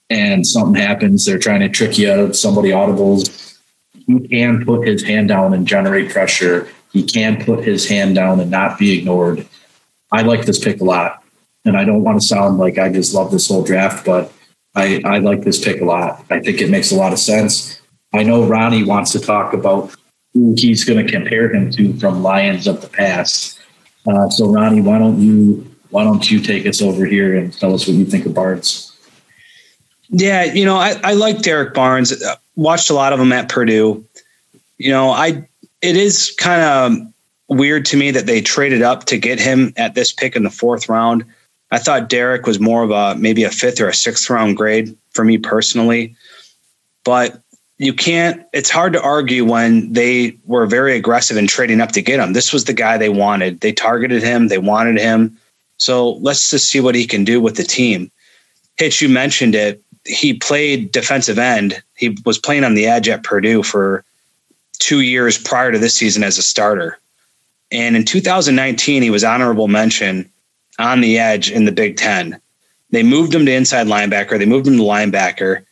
and 0.09 0.45
something 0.45 0.81
happens, 0.81 1.25
they're 1.25 1.39
trying 1.39 1.61
to 1.61 1.69
trick 1.69 1.97
you, 1.97 2.33
somebody 2.33 2.69
audibles, 2.69 3.57
he 4.05 4.27
can 4.27 4.65
put 4.65 4.87
his 4.87 5.03
hand 5.03 5.29
down 5.29 5.53
and 5.53 5.65
generate 5.65 6.11
pressure. 6.11 6.67
He 6.91 7.03
can 7.03 7.43
put 7.43 7.63
his 7.63 7.87
hand 7.87 8.15
down 8.15 8.39
and 8.39 8.51
not 8.51 8.77
be 8.77 8.97
ignored. 8.97 9.47
I 10.11 10.21
like 10.21 10.45
this 10.45 10.63
pick 10.63 10.81
a 10.81 10.83
lot. 10.83 11.23
And 11.65 11.77
I 11.77 11.85
don't 11.85 12.03
want 12.03 12.19
to 12.21 12.27
sound 12.27 12.57
like 12.57 12.77
I 12.77 12.89
just 12.89 13.13
love 13.13 13.31
this 13.31 13.47
whole 13.47 13.63
draft, 13.63 14.05
but 14.05 14.31
I, 14.75 15.01
I 15.05 15.19
like 15.19 15.43
this 15.43 15.63
pick 15.63 15.81
a 15.81 15.85
lot. 15.85 16.25
I 16.29 16.39
think 16.39 16.59
it 16.59 16.69
makes 16.69 16.91
a 16.91 16.95
lot 16.95 17.13
of 17.13 17.19
sense. 17.19 17.79
I 18.13 18.23
know 18.23 18.45
Ronnie 18.45 18.83
wants 18.83 19.11
to 19.13 19.19
talk 19.19 19.53
about 19.53 19.95
who 20.33 20.53
he's 20.57 20.83
going 20.83 21.05
to 21.05 21.11
compare 21.11 21.53
him 21.53 21.71
to 21.71 21.93
from 21.99 22.21
Lions 22.21 22.67
of 22.67 22.81
the 22.81 22.89
past. 22.89 23.59
Uh, 24.05 24.29
so 24.29 24.49
Ronnie, 24.49 24.81
why 24.81 24.99
don't 24.99 25.21
you 25.21 25.72
why 25.93 26.03
don't 26.03 26.31
you 26.31 26.39
take 26.39 26.65
us 26.65 26.81
over 26.81 27.05
here 27.05 27.37
and 27.37 27.53
tell 27.53 27.71
us 27.75 27.87
what 27.87 27.95
you 27.95 28.03
think 28.03 28.25
of 28.25 28.33
Barnes? 28.33 28.91
Yeah, 30.09 30.43
you 30.43 30.65
know, 30.65 30.77
I, 30.77 30.99
I 31.03 31.13
like 31.13 31.43
Derrick 31.43 31.75
Barnes. 31.75 32.11
Uh, 32.11 32.35
watched 32.55 32.89
a 32.89 32.95
lot 32.95 33.13
of 33.13 33.19
them 33.19 33.31
at 33.31 33.47
Purdue. 33.47 34.03
You 34.79 34.91
know, 34.91 35.11
I 35.11 35.47
it 35.83 35.95
is 35.95 36.33
kind 36.39 36.61
of 36.63 37.13
weird 37.47 37.85
to 37.85 37.97
me 37.97 38.09
that 38.09 38.25
they 38.25 38.41
traded 38.41 38.81
up 38.81 39.03
to 39.05 39.19
get 39.19 39.39
him 39.39 39.71
at 39.77 39.93
this 39.93 40.11
pick 40.11 40.35
in 40.35 40.41
the 40.43 40.49
fourth 40.49 40.89
round. 40.89 41.25
I 41.69 41.77
thought 41.77 42.09
Derrick 42.09 42.47
was 42.47 42.59
more 42.59 42.83
of 42.83 42.89
a 42.89 43.15
maybe 43.19 43.43
a 43.43 43.51
fifth 43.51 43.79
or 43.79 43.87
a 43.87 43.93
sixth 43.93 44.27
round 44.31 44.57
grade 44.57 44.97
for 45.11 45.23
me 45.23 45.37
personally. 45.37 46.15
But 47.03 47.39
you 47.77 47.93
can't 47.93 48.43
it's 48.51 48.71
hard 48.71 48.93
to 48.93 49.01
argue 49.01 49.45
when 49.45 49.93
they 49.93 50.37
were 50.45 50.65
very 50.65 50.95
aggressive 50.95 51.37
in 51.37 51.45
trading 51.45 51.81
up 51.81 51.91
to 51.91 52.01
get 52.01 52.19
him. 52.19 52.33
This 52.33 52.51
was 52.51 52.65
the 52.65 52.73
guy 52.73 52.97
they 52.97 53.09
wanted. 53.09 53.59
They 53.59 53.73
targeted 53.73 54.23
him, 54.23 54.47
they 54.47 54.57
wanted 54.57 54.97
him. 54.97 55.37
So 55.77 56.13
let's 56.13 56.49
just 56.49 56.69
see 56.69 56.79
what 56.79 56.95
he 56.95 57.05
can 57.05 57.23
do 57.23 57.41
with 57.41 57.55
the 57.55 57.63
team. 57.63 58.11
Hitch, 58.77 59.01
you 59.01 59.09
mentioned 59.09 59.55
it. 59.55 59.81
He 60.05 60.33
played 60.33 60.91
defensive 60.91 61.39
end. 61.39 61.81
He 61.95 62.17
was 62.25 62.37
playing 62.37 62.63
on 62.63 62.73
the 62.73 62.85
edge 62.85 63.07
at 63.07 63.23
Purdue 63.23 63.63
for 63.63 64.03
two 64.79 65.01
years 65.01 65.37
prior 65.37 65.71
to 65.71 65.79
this 65.79 65.93
season 65.93 66.23
as 66.23 66.37
a 66.37 66.41
starter. 66.41 66.97
And 67.71 67.95
in 67.95 68.05
2019, 68.05 69.01
he 69.01 69.09
was 69.09 69.23
honorable 69.23 69.67
mention 69.67 70.29
on 70.79 71.01
the 71.01 71.17
edge 71.17 71.49
in 71.49 71.65
the 71.65 71.71
Big 71.71 71.97
Ten. 71.97 72.39
They 72.91 73.03
moved 73.03 73.33
him 73.33 73.45
to 73.45 73.53
inside 73.53 73.87
linebacker. 73.87 74.37
They 74.37 74.45
moved 74.45 74.67
him 74.67 74.77
to 74.77 74.83
linebacker. 74.83 75.63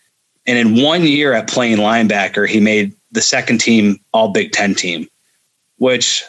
And 0.47 0.57
in 0.57 0.83
one 0.83 1.03
year 1.03 1.33
at 1.33 1.47
playing 1.47 1.77
linebacker, 1.77 2.47
he 2.47 2.59
made 2.59 2.95
the 3.11 3.21
second 3.21 3.59
team 3.59 3.99
all 4.13 4.29
Big 4.29 4.51
Ten 4.51 4.73
team, 4.73 5.07
which 5.77 6.23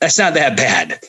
that's 0.00 0.18
not 0.18 0.34
that 0.34 0.56
bad. 0.56 1.00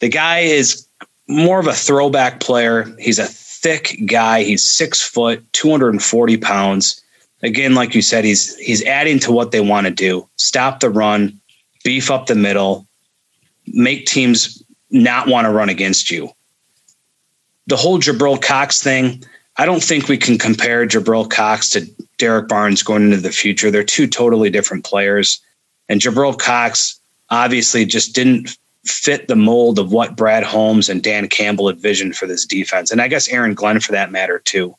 The 0.00 0.08
guy 0.08 0.40
is 0.40 0.86
more 1.28 1.60
of 1.60 1.66
a 1.66 1.72
throwback 1.72 2.40
player. 2.40 2.92
He's 2.98 3.18
a 3.18 3.26
thick 3.26 3.96
guy. 4.06 4.42
He's 4.42 4.68
six 4.68 5.00
foot, 5.00 5.44
240 5.52 6.36
pounds. 6.38 7.00
Again, 7.42 7.74
like 7.74 7.94
you 7.94 8.02
said, 8.02 8.24
he's 8.24 8.56
he's 8.56 8.84
adding 8.84 9.18
to 9.20 9.32
what 9.32 9.50
they 9.50 9.60
want 9.60 9.86
to 9.86 9.92
do. 9.92 10.28
Stop 10.36 10.80
the 10.80 10.90
run, 10.90 11.40
beef 11.84 12.10
up 12.10 12.26
the 12.26 12.34
middle, 12.34 12.86
make 13.66 14.06
teams 14.06 14.62
not 14.90 15.26
want 15.26 15.46
to 15.46 15.50
run 15.50 15.68
against 15.68 16.10
you. 16.10 16.30
The 17.66 17.76
whole 17.76 17.98
Jabril 17.98 18.40
Cox 18.40 18.82
thing, 18.82 19.24
I 19.56 19.66
don't 19.66 19.82
think 19.82 20.08
we 20.08 20.18
can 20.18 20.38
compare 20.38 20.86
Jabril 20.86 21.28
Cox 21.28 21.70
to 21.70 21.86
Derrick 22.18 22.48
Barnes 22.48 22.82
going 22.82 23.04
into 23.04 23.16
the 23.16 23.32
future. 23.32 23.70
They're 23.70 23.82
two 23.82 24.06
totally 24.06 24.50
different 24.50 24.84
players. 24.84 25.40
And 25.88 26.00
Jabril 26.00 26.38
Cox 26.38 27.00
obviously 27.30 27.84
just 27.84 28.14
didn't 28.14 28.56
fit 28.84 29.28
the 29.28 29.36
mold 29.36 29.78
of 29.78 29.92
what 29.92 30.16
Brad 30.16 30.42
Holmes 30.42 30.88
and 30.88 31.02
Dan 31.02 31.28
Campbell 31.28 31.68
had 31.68 31.76
envisioned 31.76 32.16
for 32.16 32.26
this 32.26 32.44
defense. 32.44 32.90
And 32.90 33.00
I 33.00 33.08
guess 33.08 33.28
Aaron 33.28 33.54
Glenn 33.54 33.80
for 33.80 33.92
that 33.92 34.10
matter, 34.10 34.40
too. 34.40 34.76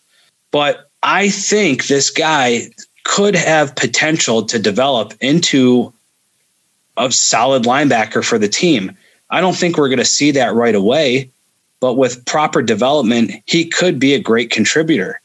But 0.51 0.89
I 1.01 1.29
think 1.29 1.87
this 1.87 2.09
guy 2.09 2.69
could 3.03 3.35
have 3.35 3.75
potential 3.75 4.43
to 4.45 4.59
develop 4.59 5.13
into 5.21 5.93
a 6.97 7.11
solid 7.11 7.63
linebacker 7.63 8.23
for 8.23 8.37
the 8.37 8.47
team. 8.47 8.95
I 9.29 9.41
don't 9.41 9.55
think 9.55 9.77
we're 9.77 9.89
going 9.89 9.99
to 9.99 10.05
see 10.05 10.31
that 10.31 10.53
right 10.53 10.75
away, 10.75 11.29
but 11.79 11.95
with 11.95 12.25
proper 12.25 12.61
development, 12.61 13.31
he 13.45 13.65
could 13.65 13.99
be 13.99 14.13
a 14.13 14.19
great 14.19 14.51
contributor. 14.51 15.19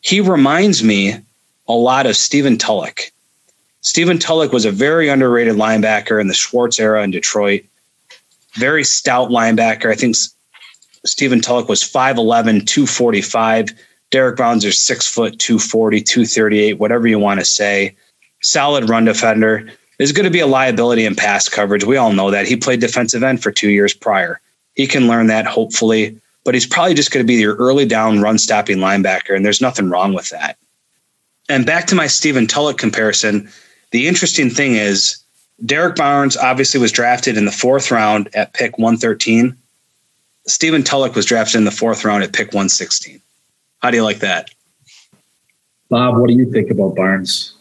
He 0.00 0.20
reminds 0.20 0.84
me 0.84 1.16
a 1.66 1.72
lot 1.72 2.06
of 2.06 2.16
Stephen 2.16 2.58
Tulloch. 2.58 3.10
Stephen 3.80 4.18
Tulloch 4.18 4.52
was 4.52 4.64
a 4.64 4.70
very 4.70 5.08
underrated 5.08 5.56
linebacker 5.56 6.20
in 6.20 6.28
the 6.28 6.34
Schwartz 6.34 6.78
era 6.78 7.02
in 7.02 7.10
Detroit. 7.10 7.64
Very 8.54 8.84
stout 8.84 9.30
linebacker. 9.30 9.90
I 9.90 9.94
think 9.94 10.16
Stephen 11.04 11.40
Tulloch 11.40 11.68
was 11.68 11.82
5'11, 11.82 12.66
245. 12.66 13.70
Derrick 14.10 14.36
Barnes 14.36 14.64
is 14.64 14.78
six 14.78 15.06
foot, 15.06 15.38
240, 15.38 16.02
238, 16.02 16.74
whatever 16.74 17.08
you 17.08 17.18
want 17.18 17.40
to 17.40 17.46
say. 17.46 17.96
Solid 18.42 18.88
run 18.88 19.04
defender 19.04 19.68
is 19.98 20.12
going 20.12 20.24
to 20.24 20.30
be 20.30 20.40
a 20.40 20.46
liability 20.46 21.04
in 21.04 21.14
pass 21.14 21.48
coverage. 21.48 21.84
We 21.84 21.96
all 21.96 22.12
know 22.12 22.30
that. 22.30 22.46
He 22.46 22.56
played 22.56 22.80
defensive 22.80 23.22
end 23.22 23.42
for 23.42 23.50
two 23.50 23.70
years 23.70 23.94
prior. 23.94 24.40
He 24.74 24.86
can 24.86 25.06
learn 25.06 25.28
that 25.28 25.46
hopefully, 25.46 26.18
but 26.44 26.54
he's 26.54 26.66
probably 26.66 26.94
just 26.94 27.10
going 27.10 27.24
to 27.24 27.28
be 27.28 27.40
your 27.40 27.56
early 27.56 27.86
down 27.86 28.20
run 28.20 28.38
stopping 28.38 28.78
linebacker, 28.78 29.34
and 29.34 29.44
there's 29.44 29.60
nothing 29.60 29.88
wrong 29.88 30.12
with 30.12 30.28
that. 30.30 30.58
And 31.48 31.66
back 31.66 31.86
to 31.88 31.94
my 31.94 32.06
Stephen 32.06 32.46
Tulloch 32.46 32.78
comparison, 32.78 33.48
the 33.90 34.08
interesting 34.08 34.50
thing 34.50 34.74
is 34.74 35.21
Derrick 35.64 35.96
Barnes 35.96 36.36
obviously 36.36 36.80
was 36.80 36.92
drafted 36.92 37.36
in 37.36 37.44
the 37.44 37.52
fourth 37.52 37.90
round 37.90 38.28
at 38.34 38.52
pick 38.52 38.78
113. 38.78 39.56
Stephen 40.46 40.82
Tulloch 40.82 41.14
was 41.14 41.24
drafted 41.24 41.58
in 41.58 41.64
the 41.64 41.70
fourth 41.70 42.04
round 42.04 42.24
at 42.24 42.32
pick 42.32 42.48
116. 42.48 43.20
How 43.78 43.90
do 43.90 43.96
you 43.96 44.02
like 44.02 44.18
that? 44.18 44.50
Bob, 45.88 46.18
what 46.18 46.28
do 46.28 46.34
you 46.34 46.50
think 46.50 46.70
about 46.70 46.96
Barnes? 46.96 47.54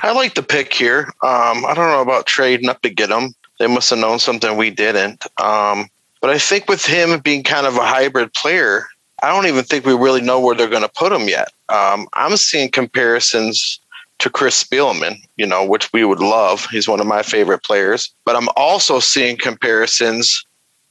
I 0.00 0.12
like 0.12 0.34
the 0.34 0.42
pick 0.42 0.72
here. 0.72 1.12
Um, 1.22 1.64
I 1.64 1.72
don't 1.74 1.90
know 1.90 2.02
about 2.02 2.26
trading 2.26 2.68
up 2.68 2.80
to 2.82 2.90
get 2.90 3.10
him. 3.10 3.34
They 3.58 3.66
must 3.66 3.90
have 3.90 3.98
known 3.98 4.18
something 4.18 4.56
we 4.56 4.70
didn't. 4.70 5.24
Um, 5.40 5.88
but 6.20 6.30
I 6.30 6.38
think 6.38 6.68
with 6.68 6.84
him 6.84 7.18
being 7.20 7.42
kind 7.42 7.66
of 7.66 7.76
a 7.76 7.84
hybrid 7.84 8.32
player, 8.34 8.86
I 9.22 9.30
don't 9.30 9.46
even 9.46 9.64
think 9.64 9.86
we 9.86 9.94
really 9.94 10.20
know 10.20 10.40
where 10.40 10.54
they're 10.54 10.68
going 10.68 10.82
to 10.82 10.88
put 10.88 11.12
him 11.12 11.28
yet. 11.28 11.52
Um, 11.68 12.08
I'm 12.12 12.36
seeing 12.36 12.70
comparisons 12.70 13.80
to 14.18 14.30
Chris 14.30 14.62
Spielman, 14.62 15.16
you 15.36 15.46
know, 15.46 15.64
which 15.64 15.92
we 15.92 16.04
would 16.04 16.20
love. 16.20 16.66
He's 16.70 16.88
one 16.88 17.00
of 17.00 17.06
my 17.06 17.22
favorite 17.22 17.62
players. 17.62 18.12
But 18.24 18.36
I'm 18.36 18.48
also 18.56 18.98
seeing 18.98 19.36
comparisons 19.36 20.44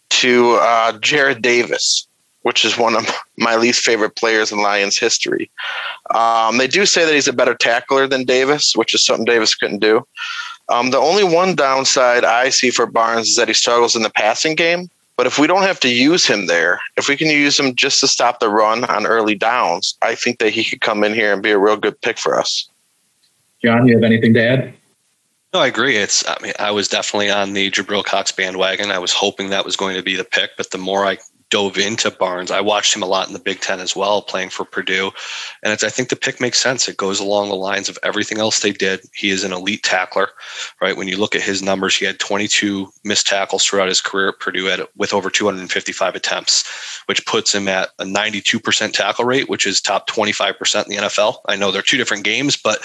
to 0.09 0.53
uh, 0.55 0.93
Jarrad 0.99 1.41
Davis, 1.41 2.07
which 2.43 2.63
is 2.63 2.77
one 2.77 2.95
of 2.95 3.07
my 3.37 3.55
least 3.55 3.83
favorite 3.83 4.15
players 4.15 4.51
in 4.51 4.59
Lions 4.59 4.97
history. 4.97 5.49
Um, 6.13 6.57
they 6.57 6.67
do 6.67 6.85
say 6.85 7.05
that 7.05 7.13
he's 7.13 7.27
a 7.27 7.33
better 7.33 7.55
tackler 7.55 8.07
than 8.07 8.25
Davis, 8.25 8.75
which 8.75 8.93
is 8.93 9.05
something 9.05 9.25
Davis 9.25 9.55
couldn't 9.55 9.79
do. 9.79 10.05
Um, 10.69 10.91
the 10.91 10.97
only 10.97 11.23
one 11.23 11.55
downside 11.55 12.25
I 12.25 12.49
see 12.49 12.71
for 12.71 12.85
Barnes 12.85 13.29
is 13.29 13.35
that 13.35 13.47
he 13.47 13.53
struggles 13.53 13.95
in 13.95 14.03
the 14.03 14.09
passing 14.09 14.55
game. 14.55 14.89
But 15.17 15.27
if 15.27 15.39
we 15.39 15.47
don't 15.47 15.61
have 15.61 15.79
to 15.81 15.93
use 15.93 16.25
him 16.25 16.47
there, 16.47 16.81
if 16.97 17.07
we 17.07 17.15
can 17.15 17.29
use 17.29 17.57
him 17.57 17.73
just 17.73 18.01
to 18.01 18.07
stop 18.07 18.39
the 18.39 18.49
run 18.49 18.83
on 18.83 19.05
early 19.05 19.35
downs, 19.35 19.95
I 20.01 20.13
think 20.13 20.39
that 20.39 20.49
he 20.49 20.65
could 20.65 20.81
come 20.81 21.05
in 21.05 21.13
here 21.13 21.31
and 21.31 21.41
be 21.41 21.51
a 21.51 21.57
real 21.57 21.77
good 21.77 21.99
pick 22.01 22.17
for 22.17 22.37
us. 22.37 22.67
John, 23.63 23.87
you 23.87 23.95
have 23.95 24.03
anything 24.03 24.33
to 24.33 24.43
add? 24.43 24.73
No, 25.53 25.61
I 25.61 25.67
agree. 25.67 25.95
It's 25.95 26.27
I 26.27 26.35
mean 26.41 26.53
I 26.59 26.71
was 26.71 26.87
definitely 26.87 27.29
on 27.31 27.53
the 27.53 27.71
Jabril 27.71 28.03
Cox 28.03 28.31
bandwagon. 28.31 28.91
I 28.91 28.99
was 28.99 29.13
hoping 29.13 29.49
that 29.49 29.63
was 29.63 29.75
going 29.75 29.95
to 29.95 30.03
be 30.03 30.15
the 30.15 30.25
pick, 30.25 30.51
but 30.57 30.71
the 30.71 30.77
more 30.77 31.05
I 31.05 31.17
dove 31.55 31.77
into 31.77 32.11
Barnes. 32.11 32.51
I 32.51 32.59
watched 32.59 32.93
him 32.93 33.01
a 33.01 33.05
lot 33.05 33.27
in 33.27 33.33
the 33.33 33.39
Big 33.39 33.61
Ten 33.61 33.79
as 33.79 33.95
well, 33.95 34.21
playing 34.21 34.49
for 34.49 34.65
Purdue. 34.65 35.11
And 35.63 35.71
I 35.71 35.89
think 35.89 36.09
the 36.09 36.17
pick 36.17 36.41
makes 36.41 36.57
sense. 36.57 36.89
It 36.89 36.97
goes 36.97 37.21
along 37.21 37.47
the 37.47 37.55
lines 37.55 37.87
of 37.87 37.97
everything 38.03 38.39
else 38.39 38.59
they 38.59 38.73
did. 38.73 38.99
He 39.13 39.29
is 39.29 39.45
an 39.45 39.53
elite 39.53 39.81
tackler, 39.81 40.31
right? 40.81 40.97
When 40.97 41.07
you 41.07 41.15
look 41.15 41.33
at 41.33 41.41
his 41.41 41.63
numbers, 41.63 41.95
he 41.95 42.03
had 42.03 42.19
22 42.19 42.91
missed 43.05 43.27
tackles 43.27 43.63
throughout 43.63 43.87
his 43.87 44.01
career 44.01 44.27
at 44.27 44.39
Purdue 44.41 44.67
at, 44.67 44.89
with 44.97 45.13
over 45.13 45.29
255 45.29 46.13
attempts, 46.13 46.99
which 47.05 47.25
puts 47.25 47.55
him 47.55 47.69
at 47.69 47.91
a 47.99 48.03
92% 48.03 48.91
tackle 48.91 49.23
rate, 49.23 49.47
which 49.47 49.65
is 49.65 49.79
top 49.79 50.09
25% 50.09 50.83
in 50.83 50.89
the 50.89 51.03
NFL. 51.03 51.37
I 51.45 51.55
know 51.55 51.71
they're 51.71 51.81
two 51.81 51.95
different 51.95 52.25
games, 52.25 52.57
but 52.57 52.79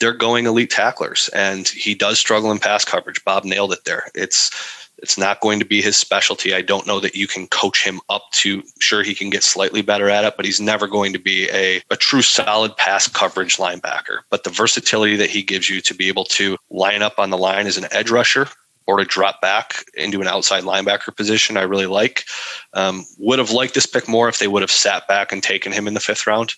they're 0.00 0.14
going 0.14 0.46
elite 0.46 0.70
tacklers. 0.70 1.28
And 1.34 1.68
he 1.68 1.94
does 1.94 2.18
struggle 2.18 2.50
in 2.50 2.60
pass 2.60 2.82
coverage. 2.82 3.22
Bob 3.26 3.44
nailed 3.44 3.74
it 3.74 3.84
there. 3.84 4.04
It's 4.14 4.85
it's 4.98 5.18
not 5.18 5.40
going 5.40 5.58
to 5.58 5.64
be 5.64 5.82
his 5.82 5.96
specialty. 5.96 6.54
I 6.54 6.62
don't 6.62 6.86
know 6.86 7.00
that 7.00 7.14
you 7.14 7.26
can 7.26 7.46
coach 7.48 7.84
him 7.84 8.00
up 8.08 8.22
to 8.32 8.62
sure 8.80 9.02
he 9.02 9.14
can 9.14 9.30
get 9.30 9.42
slightly 9.42 9.82
better 9.82 10.08
at 10.08 10.24
it, 10.24 10.34
but 10.36 10.44
he's 10.44 10.60
never 10.60 10.86
going 10.86 11.12
to 11.12 11.18
be 11.18 11.48
a, 11.50 11.82
a 11.90 11.96
true 11.96 12.22
solid 12.22 12.76
pass 12.76 13.06
coverage 13.06 13.56
linebacker. 13.56 14.20
But 14.30 14.44
the 14.44 14.50
versatility 14.50 15.16
that 15.16 15.30
he 15.30 15.42
gives 15.42 15.68
you 15.68 15.80
to 15.82 15.94
be 15.94 16.08
able 16.08 16.24
to 16.24 16.56
line 16.70 17.02
up 17.02 17.18
on 17.18 17.30
the 17.30 17.38
line 17.38 17.66
as 17.66 17.76
an 17.76 17.86
edge 17.90 18.10
rusher 18.10 18.48
or 18.86 18.98
to 18.98 19.04
drop 19.04 19.40
back 19.40 19.84
into 19.94 20.20
an 20.20 20.28
outside 20.28 20.62
linebacker 20.62 21.14
position, 21.14 21.56
I 21.56 21.62
really 21.62 21.86
like. 21.86 22.24
Um, 22.72 23.04
would 23.18 23.38
have 23.38 23.50
liked 23.50 23.74
this 23.74 23.86
pick 23.86 24.08
more 24.08 24.28
if 24.28 24.38
they 24.38 24.48
would 24.48 24.62
have 24.62 24.70
sat 24.70 25.08
back 25.08 25.32
and 25.32 25.42
taken 25.42 25.72
him 25.72 25.88
in 25.88 25.94
the 25.94 26.00
fifth 26.00 26.26
round 26.26 26.54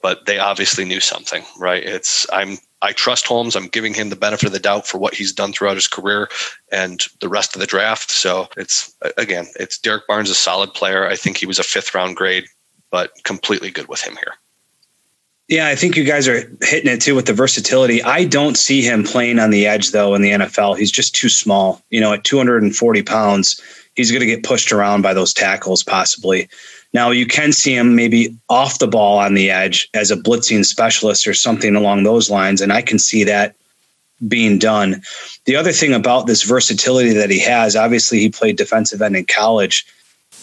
but 0.00 0.26
they 0.26 0.38
obviously 0.38 0.84
knew 0.84 1.00
something, 1.00 1.42
right? 1.58 1.82
It's 1.82 2.26
I'm 2.32 2.58
I 2.80 2.92
trust 2.92 3.26
Holmes. 3.26 3.56
I'm 3.56 3.66
giving 3.66 3.94
him 3.94 4.10
the 4.10 4.16
benefit 4.16 4.46
of 4.46 4.52
the 4.52 4.60
doubt 4.60 4.86
for 4.86 4.98
what 4.98 5.14
he's 5.14 5.32
done 5.32 5.52
throughout 5.52 5.76
his 5.76 5.88
career 5.88 6.28
and 6.70 7.00
the 7.20 7.28
rest 7.28 7.54
of 7.56 7.60
the 7.60 7.66
draft. 7.66 8.10
So 8.10 8.48
it's 8.56 8.94
again, 9.16 9.46
it's 9.58 9.78
Derrick 9.78 10.06
Barnes, 10.06 10.30
a 10.30 10.34
solid 10.34 10.72
player. 10.74 11.06
I 11.06 11.16
think 11.16 11.36
he 11.36 11.46
was 11.46 11.58
a 11.58 11.64
fifth 11.64 11.94
round 11.94 12.16
grade, 12.16 12.46
but 12.90 13.12
completely 13.24 13.70
good 13.70 13.88
with 13.88 14.00
him 14.00 14.16
here. 14.16 14.34
Yeah, 15.48 15.68
I 15.68 15.76
think 15.76 15.96
you 15.96 16.04
guys 16.04 16.28
are 16.28 16.42
hitting 16.60 16.92
it 16.92 17.00
too 17.00 17.14
with 17.14 17.24
the 17.24 17.32
versatility. 17.32 18.02
I 18.02 18.24
don't 18.24 18.56
see 18.56 18.82
him 18.82 19.02
playing 19.02 19.38
on 19.38 19.50
the 19.50 19.66
edge 19.66 19.90
though 19.90 20.14
in 20.14 20.22
the 20.22 20.32
NFL. 20.32 20.76
He's 20.76 20.92
just 20.92 21.14
too 21.14 21.30
small. 21.30 21.82
You 21.90 22.00
know, 22.00 22.12
at 22.12 22.24
240 22.24 23.02
pounds, 23.02 23.60
he's 23.94 24.12
going 24.12 24.20
to 24.20 24.26
get 24.26 24.44
pushed 24.44 24.72
around 24.72 25.02
by 25.02 25.14
those 25.14 25.32
tackles 25.32 25.82
possibly. 25.82 26.48
Now 26.92 27.10
you 27.10 27.26
can 27.26 27.52
see 27.52 27.74
him 27.74 27.94
maybe 27.94 28.34
off 28.48 28.78
the 28.78 28.86
ball 28.86 29.18
on 29.18 29.34
the 29.34 29.50
edge 29.50 29.88
as 29.94 30.10
a 30.10 30.16
blitzing 30.16 30.64
specialist 30.64 31.26
or 31.26 31.34
something 31.34 31.76
along 31.76 32.02
those 32.02 32.30
lines, 32.30 32.60
and 32.60 32.72
I 32.72 32.82
can 32.82 32.98
see 32.98 33.24
that 33.24 33.54
being 34.26 34.58
done. 34.58 35.02
The 35.44 35.56
other 35.56 35.72
thing 35.72 35.92
about 35.92 36.26
this 36.26 36.42
versatility 36.42 37.12
that 37.12 37.30
he 37.30 37.38
has, 37.40 37.76
obviously 37.76 38.18
he 38.18 38.30
played 38.30 38.56
defensive 38.56 39.02
end 39.02 39.16
in 39.16 39.26
college. 39.26 39.86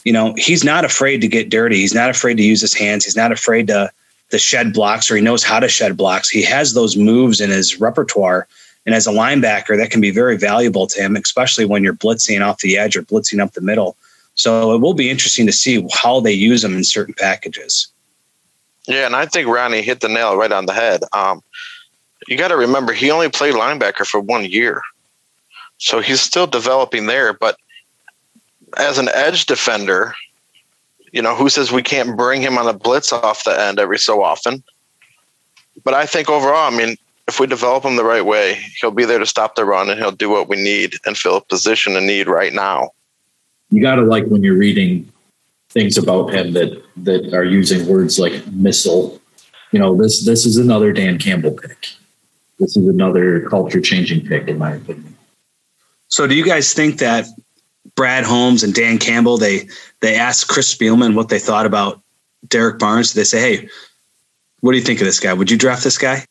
You 0.05 0.13
know, 0.13 0.33
he's 0.37 0.63
not 0.63 0.85
afraid 0.85 1.19
to 1.21 1.27
get 1.27 1.49
dirty. 1.49 1.77
He's 1.77 1.95
not 1.95 2.09
afraid 2.09 2.37
to 2.37 2.43
use 2.43 2.61
his 2.61 2.73
hands. 2.73 3.03
He's 3.03 3.17
not 3.17 3.31
afraid 3.31 3.67
to 3.67 3.91
to 4.31 4.39
shed 4.39 4.73
blocks 4.73 5.09
or 5.09 5.15
he 5.15 5.21
knows 5.21 5.43
how 5.43 5.59
to 5.59 5.69
shed 5.69 5.95
blocks. 5.95 6.29
He 6.29 6.43
has 6.43 6.73
those 6.73 6.97
moves 6.97 7.39
in 7.39 7.49
his 7.49 7.79
repertoire. 7.79 8.47
And 8.85 8.93
as 8.95 9.07
a 9.07 9.11
linebacker, 9.11 9.77
that 9.77 9.91
can 9.91 10.01
be 10.01 10.11
very 10.11 10.37
valuable 10.37 10.87
to 10.87 11.01
him, 11.01 11.15
especially 11.15 11.65
when 11.65 11.83
you're 11.83 11.93
blitzing 11.93 12.45
off 12.45 12.59
the 12.59 12.77
edge 12.77 12.95
or 12.95 13.01
blitzing 13.01 13.39
up 13.39 13.53
the 13.53 13.61
middle. 13.61 13.95
So 14.35 14.73
it 14.73 14.81
will 14.81 14.93
be 14.93 15.09
interesting 15.09 15.45
to 15.45 15.53
see 15.53 15.87
how 15.93 16.19
they 16.19 16.33
use 16.33 16.61
them 16.61 16.75
in 16.75 16.83
certain 16.83 17.13
packages. 17.13 17.87
Yeah, 18.87 19.05
and 19.05 19.15
I 19.15 19.25
think 19.25 19.47
Ronnie 19.47 19.81
hit 19.81 20.01
the 20.01 20.09
nail 20.09 20.37
right 20.37 20.51
on 20.51 20.65
the 20.65 20.73
head. 20.73 21.01
Um, 21.13 21.41
you 22.27 22.37
got 22.37 22.49
to 22.49 22.57
remember, 22.57 22.93
he 22.93 23.11
only 23.11 23.29
played 23.29 23.55
linebacker 23.55 24.05
for 24.05 24.19
one 24.19 24.45
year. 24.45 24.81
So 25.77 26.01
he's 26.01 26.21
still 26.21 26.47
developing 26.47 27.07
there. 27.07 27.33
But 27.33 27.57
as 28.77 28.97
an 28.97 29.09
edge 29.13 29.45
defender, 29.45 30.13
you 31.11 31.21
know, 31.21 31.35
who 31.35 31.49
says 31.49 31.71
we 31.71 31.81
can't 31.81 32.17
bring 32.17 32.41
him 32.41 32.57
on 32.57 32.67
a 32.67 32.73
blitz 32.73 33.11
off 33.11 33.43
the 33.43 33.59
end 33.59 33.79
every 33.79 33.99
so 33.99 34.21
often? 34.21 34.63
But 35.83 35.93
I 35.93 36.05
think 36.05 36.29
overall, 36.29 36.71
I 36.71 36.75
mean, 36.75 36.97
if 37.27 37.39
we 37.39 37.47
develop 37.47 37.83
him 37.83 37.95
the 37.95 38.03
right 38.03 38.25
way, 38.25 38.59
he'll 38.79 38.91
be 38.91 39.05
there 39.05 39.19
to 39.19 39.25
stop 39.25 39.55
the 39.55 39.65
run 39.65 39.89
and 39.89 39.99
he'll 39.99 40.11
do 40.11 40.29
what 40.29 40.47
we 40.47 40.57
need 40.57 40.95
and 41.05 41.17
fill 41.17 41.37
a 41.37 41.41
position 41.41 41.95
in 41.95 42.05
need 42.05 42.27
right 42.27 42.53
now. 42.53 42.91
You 43.69 43.81
got 43.81 43.95
to 43.95 44.03
like 44.03 44.25
when 44.25 44.43
you're 44.43 44.57
reading 44.57 45.11
things 45.69 45.97
about 45.97 46.33
him 46.33 46.53
that 46.53 46.81
that 46.97 47.33
are 47.33 47.43
using 47.43 47.87
words 47.87 48.19
like 48.19 48.45
missile. 48.47 49.21
You 49.71 49.79
know, 49.79 49.95
this 49.95 50.25
this 50.25 50.45
is 50.45 50.57
another 50.57 50.93
Dan 50.93 51.19
Campbell 51.19 51.51
pick. 51.51 51.87
This 52.59 52.77
is 52.77 52.87
another 52.87 53.41
culture 53.49 53.81
changing 53.81 54.25
pick, 54.25 54.47
in 54.47 54.57
my 54.57 54.75
opinion. 54.75 55.17
So, 56.07 56.27
do 56.27 56.35
you 56.35 56.45
guys 56.45 56.73
think 56.73 56.99
that 56.99 57.25
Brad 57.95 58.23
Holmes 58.23 58.63
and 58.63 58.73
Dan 58.73 58.97
Campbell, 58.97 59.37
they 59.37 59.67
they 60.01 60.15
asked 60.15 60.47
Chris 60.47 60.73
Spielman 60.73 61.15
what 61.15 61.29
they 61.29 61.39
thought 61.39 61.65
about 61.65 62.01
Derrick 62.47 62.79
Barnes. 62.79 63.13
They 63.13 63.23
say, 63.23 63.39
"Hey, 63.39 63.69
what 64.61 64.71
do 64.71 64.77
you 64.77 64.83
think 64.83 64.99
of 64.99 65.05
this 65.05 65.19
guy? 65.19 65.33
Would 65.33 65.51
you 65.51 65.57
draft 65.57 65.83
this 65.83 65.97
guy?" 65.97 66.25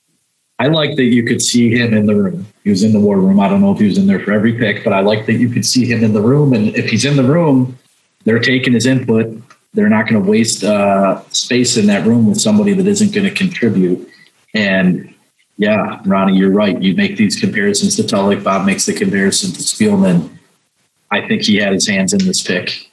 I 0.59 0.69
like 0.69 0.97
that 0.97 1.05
you 1.05 1.25
could 1.25 1.43
see 1.43 1.77
him 1.77 1.95
in 1.95 2.07
the 2.07 2.15
room. 2.15 2.47
He 2.63 2.71
was 2.71 2.85
in 2.85 2.93
the 2.93 3.01
war 3.01 3.19
room. 3.19 3.41
I 3.41 3.49
don't 3.49 3.61
know 3.61 3.73
if 3.73 3.79
he 3.79 3.87
was 3.87 3.99
in 3.99 4.07
there 4.07 4.21
for 4.21 4.33
every 4.33 4.53
pick, 4.53 4.85
but 4.85 4.93
I 4.93 5.01
like 5.01 5.27
that 5.27 5.35
you 5.35 5.49
could 5.49 5.67
see 5.67 5.85
him 5.85 6.05
in 6.05 6.13
the 6.13 6.21
room. 6.21 6.53
And 6.53 6.75
if 6.77 6.89
he's 6.89 7.05
in 7.05 7.17
the 7.17 7.25
room, 7.25 7.77
they're 8.25 8.39
taking 8.39 8.73
his 8.73 8.87
input. 8.87 9.37
They're 9.73 9.89
not 9.89 10.09
going 10.09 10.23
to 10.23 10.31
waste 10.31 10.63
uh, 10.63 11.23
space 11.31 11.77
in 11.77 11.87
that 11.87 12.07
room 12.07 12.29
with 12.29 12.41
somebody 12.41 12.73
that 12.75 12.87
isn't 12.87 13.13
going 13.13 13.29
to 13.29 13.35
contribute. 13.35 14.09
And 14.55 15.13
yeah, 15.57 16.01
Ronnie, 16.05 16.37
you're 16.37 16.51
right. 16.51 16.81
You 16.81 16.95
make 16.95 17.17
these 17.17 17.39
comparisons 17.39 17.97
to 17.97 18.07
Tulloch. 18.07 18.45
Bob 18.45 18.65
makes 18.65 18.87
the 18.87 18.93
comparison 18.93 19.51
to 19.53 19.59
Spielman. 19.59 20.31
I 21.11 21.27
think 21.27 21.43
he 21.43 21.57
had 21.57 21.73
his 21.73 21.89
hands 21.89 22.13
in 22.13 22.25
this 22.25 22.43
pick. 22.43 22.91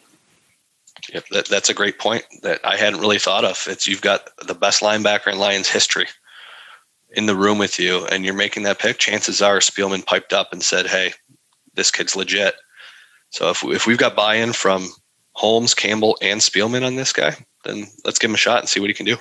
Yep, 1.13 1.25
that, 1.31 1.45
that's 1.47 1.69
a 1.69 1.73
great 1.73 1.99
point 1.99 2.25
that 2.41 2.59
I 2.63 2.77
hadn't 2.77 3.01
really 3.01 3.19
thought 3.19 3.45
of. 3.45 3.63
It's 3.67 3.87
you've 3.87 4.01
got 4.01 4.29
the 4.47 4.55
best 4.55 4.81
linebacker 4.81 5.31
in 5.31 5.37
Lions 5.37 5.69
history 5.69 6.07
in 7.13 7.25
the 7.25 7.35
room 7.35 7.57
with 7.57 7.79
you, 7.79 8.05
and 8.07 8.23
you're 8.23 8.33
making 8.33 8.63
that 8.63 8.79
pick. 8.79 8.97
Chances 8.97 9.41
are 9.41 9.59
Spielman 9.59 10.05
piped 10.05 10.33
up 10.33 10.53
and 10.53 10.63
said, 10.63 10.87
"Hey, 10.87 11.13
this 11.75 11.91
kid's 11.91 12.15
legit." 12.15 12.55
So 13.29 13.49
if 13.49 13.63
if 13.63 13.87
we've 13.87 13.97
got 13.97 14.15
buy-in 14.15 14.53
from 14.53 14.89
Holmes, 15.33 15.73
Campbell, 15.73 16.17
and 16.21 16.41
Spielman 16.41 16.85
on 16.85 16.95
this 16.95 17.13
guy, 17.13 17.35
then 17.63 17.87
let's 18.05 18.19
give 18.19 18.29
him 18.29 18.35
a 18.35 18.37
shot 18.37 18.59
and 18.59 18.69
see 18.69 18.79
what 18.79 18.89
he 18.89 18.93
can 18.93 19.05
do. 19.05 19.17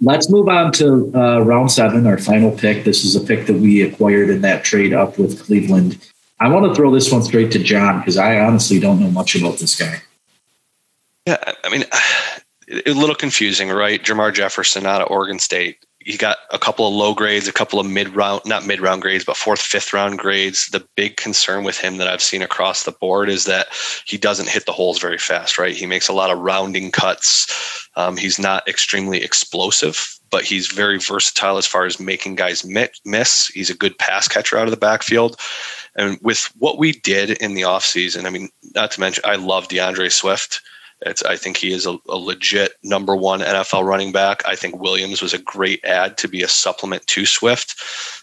Let's 0.00 0.28
move 0.28 0.48
on 0.48 0.72
to 0.72 1.12
uh, 1.14 1.40
round 1.40 1.70
seven, 1.70 2.06
our 2.06 2.18
final 2.18 2.50
pick. 2.50 2.84
This 2.84 3.04
is 3.04 3.14
a 3.16 3.20
pick 3.20 3.46
that 3.46 3.54
we 3.54 3.82
acquired 3.82 4.28
in 4.28 4.40
that 4.42 4.64
trade 4.64 4.92
up 4.92 5.18
with 5.18 5.42
Cleveland. 5.44 5.98
I 6.40 6.48
want 6.48 6.66
to 6.66 6.74
throw 6.74 6.90
this 6.90 7.10
one 7.12 7.22
straight 7.22 7.52
to 7.52 7.58
John 7.58 8.00
because 8.00 8.16
I 8.16 8.40
honestly 8.40 8.80
don't 8.80 9.00
know 9.00 9.10
much 9.10 9.34
about 9.36 9.58
this 9.58 9.78
guy. 9.78 10.02
Yeah, 11.26 11.38
I 11.62 11.70
mean, 11.70 11.84
a 12.86 12.92
little 12.92 13.14
confusing, 13.14 13.70
right? 13.70 14.02
Jermar 14.02 14.34
Jefferson 14.34 14.84
out 14.84 15.00
of 15.00 15.10
Oregon 15.10 15.38
State. 15.38 15.84
He 16.04 16.18
got 16.18 16.36
a 16.50 16.58
couple 16.58 16.86
of 16.86 16.92
low 16.92 17.14
grades, 17.14 17.48
a 17.48 17.52
couple 17.52 17.80
of 17.80 17.86
mid 17.86 18.14
round, 18.14 18.42
not 18.44 18.66
mid 18.66 18.80
round 18.80 19.00
grades, 19.00 19.24
but 19.24 19.36
fourth, 19.36 19.60
fifth 19.60 19.92
round 19.92 20.18
grades. 20.18 20.66
The 20.68 20.86
big 20.96 21.16
concern 21.16 21.64
with 21.64 21.78
him 21.78 21.96
that 21.96 22.08
I've 22.08 22.22
seen 22.22 22.42
across 22.42 22.84
the 22.84 22.92
board 22.92 23.30
is 23.30 23.44
that 23.44 23.68
he 24.04 24.18
doesn't 24.18 24.50
hit 24.50 24.66
the 24.66 24.72
holes 24.72 24.98
very 24.98 25.18
fast, 25.18 25.58
right? 25.58 25.74
He 25.74 25.86
makes 25.86 26.08
a 26.08 26.12
lot 26.12 26.30
of 26.30 26.38
rounding 26.38 26.90
cuts. 26.90 27.88
Um, 27.96 28.16
he's 28.16 28.38
not 28.38 28.68
extremely 28.68 29.22
explosive, 29.22 30.18
but 30.30 30.44
he's 30.44 30.66
very 30.66 30.98
versatile 30.98 31.56
as 31.56 31.66
far 31.66 31.86
as 31.86 31.98
making 31.98 32.34
guys 32.34 32.64
miss. 33.04 33.46
He's 33.48 33.70
a 33.70 33.76
good 33.76 33.96
pass 33.98 34.28
catcher 34.28 34.58
out 34.58 34.66
of 34.66 34.72
the 34.72 34.76
backfield. 34.76 35.40
And 35.96 36.18
with 36.20 36.50
what 36.58 36.78
we 36.78 36.92
did 36.92 37.30
in 37.42 37.54
the 37.54 37.62
offseason, 37.62 38.26
I 38.26 38.30
mean, 38.30 38.50
not 38.74 38.90
to 38.92 39.00
mention, 39.00 39.24
I 39.26 39.36
love 39.36 39.68
DeAndre 39.68 40.12
Swift. 40.12 40.60
It's, 41.02 41.22
I 41.22 41.36
think 41.36 41.56
he 41.56 41.72
is 41.72 41.86
a, 41.86 41.96
a, 42.08 42.16
legit 42.16 42.72
number 42.82 43.14
one 43.14 43.40
NFL 43.40 43.84
running 43.84 44.12
back. 44.12 44.42
I 44.46 44.56
think 44.56 44.80
Williams 44.80 45.20
was 45.20 45.34
a 45.34 45.38
great 45.38 45.84
add 45.84 46.16
to 46.18 46.28
be 46.28 46.42
a 46.42 46.48
supplement 46.48 47.06
to 47.08 47.26
Swift. 47.26 47.74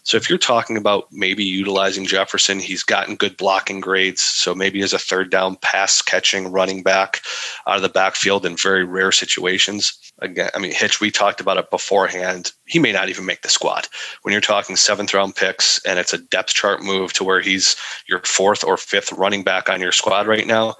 So 0.04 0.16
if 0.16 0.28
you're 0.28 0.38
talking 0.38 0.76
about 0.76 1.06
maybe 1.12 1.44
utilizing 1.44 2.06
Jefferson, 2.06 2.58
he's 2.58 2.82
gotten 2.82 3.14
good 3.14 3.36
blocking 3.36 3.80
grades. 3.80 4.20
So 4.20 4.54
maybe 4.54 4.82
as 4.82 4.92
a 4.92 4.98
third 4.98 5.30
down 5.30 5.56
pass 5.56 6.02
catching 6.02 6.50
running 6.50 6.82
back 6.82 7.20
out 7.66 7.76
of 7.76 7.82
the 7.82 7.88
backfield 7.88 8.44
in 8.44 8.56
very 8.56 8.84
rare 8.84 9.12
situations. 9.12 9.96
Again, 10.18 10.50
I 10.54 10.58
mean, 10.58 10.72
Hitch, 10.72 11.00
we 11.00 11.10
talked 11.10 11.40
about 11.40 11.58
it 11.58 11.70
beforehand. 11.70 12.52
He 12.66 12.78
may 12.78 12.92
not 12.92 13.08
even 13.08 13.26
make 13.26 13.42
the 13.42 13.48
squad. 13.48 13.86
When 14.22 14.32
you're 14.32 14.40
talking 14.40 14.76
seventh 14.76 15.14
round 15.14 15.36
picks 15.36 15.84
and 15.84 15.98
it's 15.98 16.12
a 16.12 16.18
depth 16.18 16.54
chart 16.54 16.82
move 16.82 17.12
to 17.14 17.24
where 17.24 17.40
he's 17.40 17.76
your 18.08 18.20
fourth 18.20 18.64
or 18.64 18.76
fifth 18.76 19.12
running 19.12 19.44
back 19.44 19.68
on 19.68 19.80
your 19.80 19.92
squad 19.92 20.26
right 20.26 20.46
now, 20.46 20.74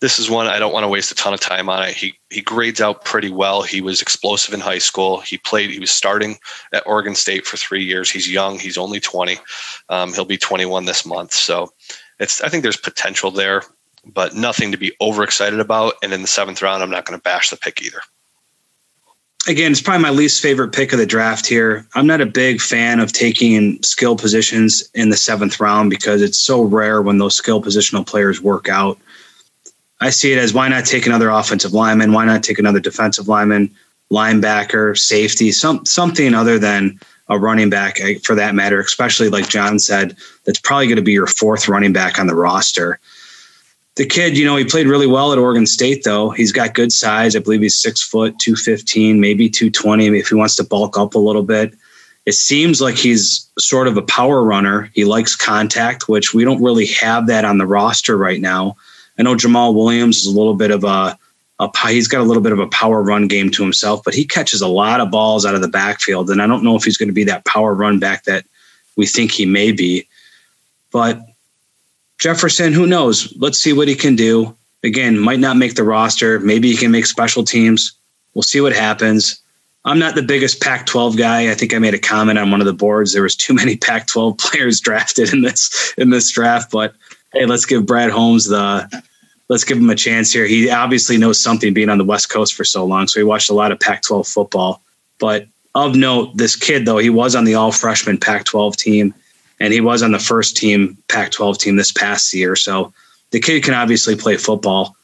this 0.00 0.18
is 0.18 0.30
one 0.30 0.46
I 0.46 0.58
don't 0.58 0.72
want 0.72 0.84
to 0.84 0.88
waste 0.88 1.12
a 1.12 1.14
ton 1.14 1.34
of 1.34 1.40
time 1.40 1.68
on 1.68 1.86
it. 1.88 1.94
He 1.94 2.18
he 2.30 2.40
grades 2.40 2.80
out 2.80 3.04
pretty 3.04 3.30
well. 3.30 3.62
He 3.62 3.80
was 3.80 4.00
explosive 4.00 4.54
in 4.54 4.60
high 4.60 4.78
school. 4.78 5.20
He 5.20 5.36
played. 5.36 5.70
He 5.70 5.78
was 5.78 5.90
starting 5.90 6.38
at 6.72 6.86
Oregon 6.86 7.14
State 7.14 7.46
for 7.46 7.56
three 7.56 7.84
years. 7.84 8.10
He's 8.10 8.30
young. 8.30 8.58
He's 8.58 8.78
only 8.78 9.00
twenty. 9.00 9.38
Um, 9.88 10.12
he'll 10.14 10.24
be 10.24 10.38
twenty 10.38 10.64
one 10.64 10.86
this 10.86 11.04
month. 11.04 11.32
So 11.32 11.72
it's 12.18 12.40
I 12.40 12.48
think 12.48 12.62
there's 12.62 12.78
potential 12.78 13.30
there, 13.30 13.62
but 14.04 14.34
nothing 14.34 14.72
to 14.72 14.78
be 14.78 14.92
overexcited 15.00 15.60
about. 15.60 15.94
And 16.02 16.12
in 16.12 16.22
the 16.22 16.28
seventh 16.28 16.62
round, 16.62 16.82
I'm 16.82 16.90
not 16.90 17.04
going 17.04 17.18
to 17.18 17.22
bash 17.22 17.50
the 17.50 17.56
pick 17.56 17.82
either. 17.82 18.00
Again, 19.48 19.72
it's 19.72 19.80
probably 19.80 20.02
my 20.02 20.10
least 20.10 20.42
favorite 20.42 20.72
pick 20.72 20.92
of 20.92 20.98
the 20.98 21.06
draft 21.06 21.46
here. 21.46 21.86
I'm 21.94 22.06
not 22.06 22.20
a 22.20 22.26
big 22.26 22.60
fan 22.60 23.00
of 23.00 23.12
taking 23.12 23.82
skill 23.82 24.14
positions 24.14 24.88
in 24.94 25.08
the 25.08 25.16
seventh 25.16 25.58
round 25.60 25.88
because 25.88 26.20
it's 26.20 26.38
so 26.38 26.62
rare 26.62 27.00
when 27.00 27.16
those 27.16 27.36
skill 27.36 27.62
positional 27.62 28.06
players 28.06 28.42
work 28.42 28.68
out. 28.68 28.98
I 30.00 30.10
see 30.10 30.32
it 30.32 30.38
as 30.38 30.54
why 30.54 30.68
not 30.68 30.86
take 30.86 31.06
another 31.06 31.28
offensive 31.28 31.74
lineman? 31.74 32.12
Why 32.12 32.24
not 32.24 32.42
take 32.42 32.58
another 32.58 32.80
defensive 32.80 33.28
lineman, 33.28 33.74
linebacker, 34.10 34.98
safety, 34.98 35.52
some 35.52 35.84
something 35.84 36.34
other 36.34 36.58
than 36.58 36.98
a 37.30 37.38
running 37.38 37.70
back 37.70 38.00
eh, 38.00 38.18
for 38.24 38.34
that 38.34 38.54
matter, 38.54 38.80
especially 38.80 39.28
like 39.28 39.48
John 39.48 39.78
said, 39.78 40.16
that's 40.44 40.60
probably 40.60 40.88
going 40.88 40.96
to 40.96 41.02
be 41.02 41.12
your 41.12 41.28
fourth 41.28 41.68
running 41.68 41.92
back 41.92 42.18
on 42.18 42.26
the 42.26 42.34
roster. 42.34 42.98
The 43.96 44.06
kid, 44.06 44.36
you 44.36 44.44
know, 44.44 44.56
he 44.56 44.64
played 44.64 44.86
really 44.86 45.06
well 45.06 45.32
at 45.32 45.38
Oregon 45.38 45.66
State, 45.66 46.04
though. 46.04 46.30
He's 46.30 46.52
got 46.52 46.74
good 46.74 46.92
size. 46.92 47.36
I 47.36 47.40
believe 47.40 47.60
he's 47.60 47.80
six 47.80 48.02
foot, 48.02 48.38
215, 48.38 49.20
maybe 49.20 49.48
220 49.48 50.18
if 50.18 50.28
he 50.28 50.34
wants 50.34 50.56
to 50.56 50.64
bulk 50.64 50.98
up 50.98 51.14
a 51.14 51.18
little 51.18 51.42
bit. 51.42 51.74
It 52.26 52.34
seems 52.34 52.80
like 52.80 52.96
he's 52.96 53.48
sort 53.58 53.88
of 53.88 53.96
a 53.96 54.02
power 54.02 54.42
runner. 54.42 54.90
He 54.94 55.04
likes 55.04 55.36
contact, 55.36 56.08
which 56.08 56.34
we 56.34 56.44
don't 56.44 56.62
really 56.62 56.86
have 56.86 57.26
that 57.28 57.44
on 57.44 57.58
the 57.58 57.66
roster 57.66 58.16
right 58.16 58.40
now. 58.40 58.76
I 59.20 59.22
know 59.22 59.34
Jamaal 59.34 59.74
Williams 59.74 60.18
is 60.20 60.26
a 60.26 60.36
little 60.36 60.54
bit 60.54 60.70
of 60.70 60.82
a, 60.82 61.16
a 61.58 61.88
he's 61.88 62.08
got 62.08 62.22
a 62.22 62.24
little 62.24 62.42
bit 62.42 62.52
of 62.52 62.58
a 62.58 62.66
power 62.68 63.02
run 63.02 63.28
game 63.28 63.50
to 63.50 63.62
himself, 63.62 64.00
but 64.02 64.14
he 64.14 64.24
catches 64.24 64.62
a 64.62 64.66
lot 64.66 65.02
of 65.02 65.10
balls 65.10 65.44
out 65.44 65.54
of 65.54 65.60
the 65.60 65.68
backfield, 65.68 66.30
and 66.30 66.40
I 66.40 66.46
don't 66.46 66.64
know 66.64 66.74
if 66.74 66.84
he's 66.84 66.96
going 66.96 67.10
to 67.10 67.14
be 67.14 67.24
that 67.24 67.44
power 67.44 67.74
run 67.74 67.98
back 67.98 68.24
that 68.24 68.46
we 68.96 69.06
think 69.06 69.30
he 69.30 69.44
may 69.44 69.72
be. 69.72 70.08
But 70.90 71.20
Jefferson, 72.18 72.72
who 72.72 72.86
knows? 72.86 73.34
Let's 73.36 73.58
see 73.58 73.74
what 73.74 73.88
he 73.88 73.94
can 73.94 74.16
do. 74.16 74.56
Again, 74.82 75.18
might 75.18 75.38
not 75.38 75.58
make 75.58 75.74
the 75.74 75.84
roster. 75.84 76.40
Maybe 76.40 76.70
he 76.70 76.76
can 76.78 76.90
make 76.90 77.04
special 77.04 77.44
teams. 77.44 77.92
We'll 78.32 78.42
see 78.42 78.62
what 78.62 78.72
happens. 78.72 79.42
I'm 79.84 79.98
not 79.98 80.14
the 80.14 80.22
biggest 80.22 80.62
Pac-12 80.62 81.18
guy. 81.18 81.50
I 81.50 81.54
think 81.54 81.74
I 81.74 81.78
made 81.78 81.94
a 81.94 81.98
comment 81.98 82.38
on 82.38 82.50
one 82.50 82.60
of 82.60 82.66
the 82.66 82.72
boards. 82.72 83.12
There 83.12 83.22
was 83.22 83.36
too 83.36 83.52
many 83.52 83.76
Pac-12 83.76 84.38
players 84.50 84.80
drafted 84.80 85.34
in 85.34 85.42
this 85.42 85.92
in 85.98 86.08
this 86.08 86.30
draft, 86.30 86.70
but 86.70 86.94
hey, 87.34 87.44
let's 87.44 87.66
give 87.66 87.84
Brad 87.84 88.10
Holmes 88.10 88.46
the 88.46 89.02
let's 89.50 89.64
give 89.64 89.76
him 89.76 89.90
a 89.90 89.96
chance 89.96 90.32
here. 90.32 90.46
He 90.46 90.70
obviously 90.70 91.18
knows 91.18 91.40
something 91.40 91.74
being 91.74 91.90
on 91.90 91.98
the 91.98 92.04
West 92.04 92.30
Coast 92.30 92.54
for 92.54 92.64
so 92.64 92.84
long. 92.84 93.08
So 93.08 93.18
he 93.18 93.24
watched 93.24 93.50
a 93.50 93.54
lot 93.54 93.72
of 93.72 93.80
Pac 93.80 94.02
12 94.02 94.26
football. 94.26 94.80
But 95.18 95.48
of 95.74 95.96
note, 95.96 96.36
this 96.36 96.56
kid 96.56 96.86
though 96.86 96.98
he 96.98 97.10
was 97.10 97.34
on 97.34 97.44
the 97.44 97.54
all 97.54 97.72
freshman 97.72 98.16
Pac-12 98.16 98.76
team, 98.76 99.14
and 99.58 99.72
he 99.72 99.80
was 99.80 100.02
on 100.02 100.12
the 100.12 100.18
first 100.18 100.56
team 100.56 100.96
Pac-12 101.08 101.58
team 101.58 101.76
this 101.76 101.92
past 101.92 102.32
year. 102.32 102.56
So 102.56 102.92
the 103.32 103.40
kid 103.40 103.62
can 103.64 103.74
obviously 103.74 104.16
play 104.16 104.36
football. 104.36 104.96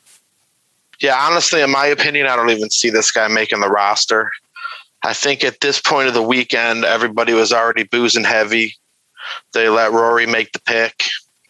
Yeah, 1.00 1.16
honestly, 1.18 1.60
in 1.60 1.70
my 1.70 1.86
opinion, 1.86 2.26
I 2.26 2.36
don't 2.36 2.50
even 2.50 2.70
see 2.70 2.88
this 2.88 3.10
guy 3.10 3.28
making 3.28 3.60
the 3.60 3.68
roster. 3.68 4.30
I 5.02 5.12
think 5.12 5.44
at 5.44 5.60
this 5.60 5.80
point 5.80 6.08
of 6.08 6.14
the 6.14 6.22
weekend, 6.22 6.84
everybody 6.84 7.34
was 7.34 7.52
already 7.52 7.82
boozing 7.82 8.24
heavy. 8.24 8.74
They 9.52 9.68
let 9.68 9.92
Rory 9.92 10.26
make 10.26 10.52
the 10.52 10.60
pick. 10.60 11.02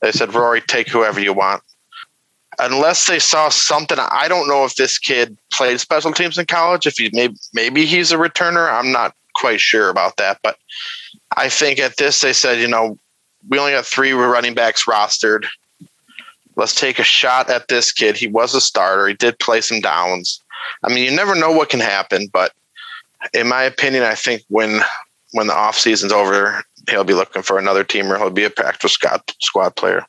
They 0.03 0.12
said, 0.12 0.34
Rory, 0.34 0.61
take 0.61 0.88
whoever 0.88 1.20
you 1.20 1.32
want. 1.32 1.62
Unless 2.59 3.07
they 3.07 3.18
saw 3.18 3.48
something, 3.48 3.98
I 3.98 4.28
don't 4.28 4.48
know 4.48 4.64
if 4.64 4.76
this 4.76 4.98
kid 4.98 5.36
played 5.52 5.80
special 5.80 6.12
teams 6.12 6.38
in 6.38 6.46
college. 6.46 6.86
If 6.86 6.96
he 6.96 7.11
maybe 7.12 7.36
maybe 7.52 7.84
he's 7.84 8.12
a 8.12 8.16
returner, 8.16 8.72
I'm 8.72 8.92
not 8.92 9.14
quite 9.34 9.61
sure 9.61 9.90
about 9.90 10.16
that. 10.16 10.38
But 10.42 10.57
I 11.36 11.48
think 11.48 11.78
at 11.78 11.96
this 11.96 12.20
they 12.20 12.32
said, 12.32 12.59
you 12.59 12.68
know, 12.68 12.98
we 13.48 13.59
only 13.59 13.72
got 13.72 13.86
three 13.86 14.12
running 14.12 14.54
backs 14.54 14.86
rostered. 14.86 15.46
Let's 16.57 16.74
take 16.74 16.98
a 16.98 17.04
shot 17.04 17.50
at 17.50 17.68
this 17.68 17.92
kid. 17.92 18.16
He 18.16 18.26
was 18.26 18.54
a 18.54 18.61
starter. 18.61 19.07
He 19.07 19.14
did 19.14 19.38
play 19.38 19.61
some 19.61 19.80
downs. 19.80 20.42
I 20.82 20.88
mean, 20.88 21.04
you 21.04 21.14
never 21.14 21.34
know 21.34 21.52
what 21.52 21.68
can 21.68 21.80
happen, 21.80 22.28
but 22.32 22.52
in 23.34 23.48
my 23.48 23.62
opinion, 23.62 24.02
I 24.02 24.14
think 24.14 24.42
when 24.48 24.80
when 25.32 25.48
the 25.48 25.54
off 25.54 25.76
season's 25.76 26.12
over, 26.12 26.62
he'll 26.88 27.04
be 27.04 27.14
looking 27.14 27.42
for 27.42 27.59
another 27.59 27.84
team 27.84 28.11
or 28.11 28.18
he'll 28.18 28.30
be 28.30 28.44
a 28.44 28.50
practice 28.50 28.92
squad 28.92 29.22
squad 29.40 29.76
player. 29.76 30.07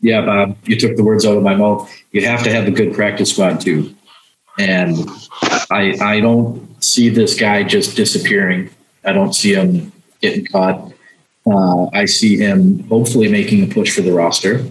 Yeah, 0.00 0.24
Bob, 0.24 0.56
you 0.64 0.78
took 0.78 0.96
the 0.96 1.04
words 1.04 1.24
out 1.24 1.36
of 1.36 1.42
my 1.42 1.54
mouth. 1.54 1.90
You 2.12 2.26
have 2.26 2.42
to 2.44 2.52
have 2.52 2.66
a 2.66 2.70
good 2.70 2.94
practice 2.94 3.30
squad 3.32 3.60
too, 3.60 3.94
and 4.58 4.96
I 5.70 5.96
I 6.00 6.20
don't 6.20 6.82
see 6.82 7.08
this 7.08 7.38
guy 7.38 7.62
just 7.62 7.96
disappearing. 7.96 8.70
I 9.04 9.12
don't 9.12 9.34
see 9.34 9.54
him 9.54 9.92
getting 10.20 10.46
caught. 10.46 10.92
Uh, 11.46 11.86
I 11.92 12.06
see 12.06 12.36
him 12.36 12.80
hopefully 12.88 13.28
making 13.28 13.62
a 13.64 13.74
push 13.74 13.94
for 13.94 14.02
the 14.02 14.12
roster. 14.12 14.64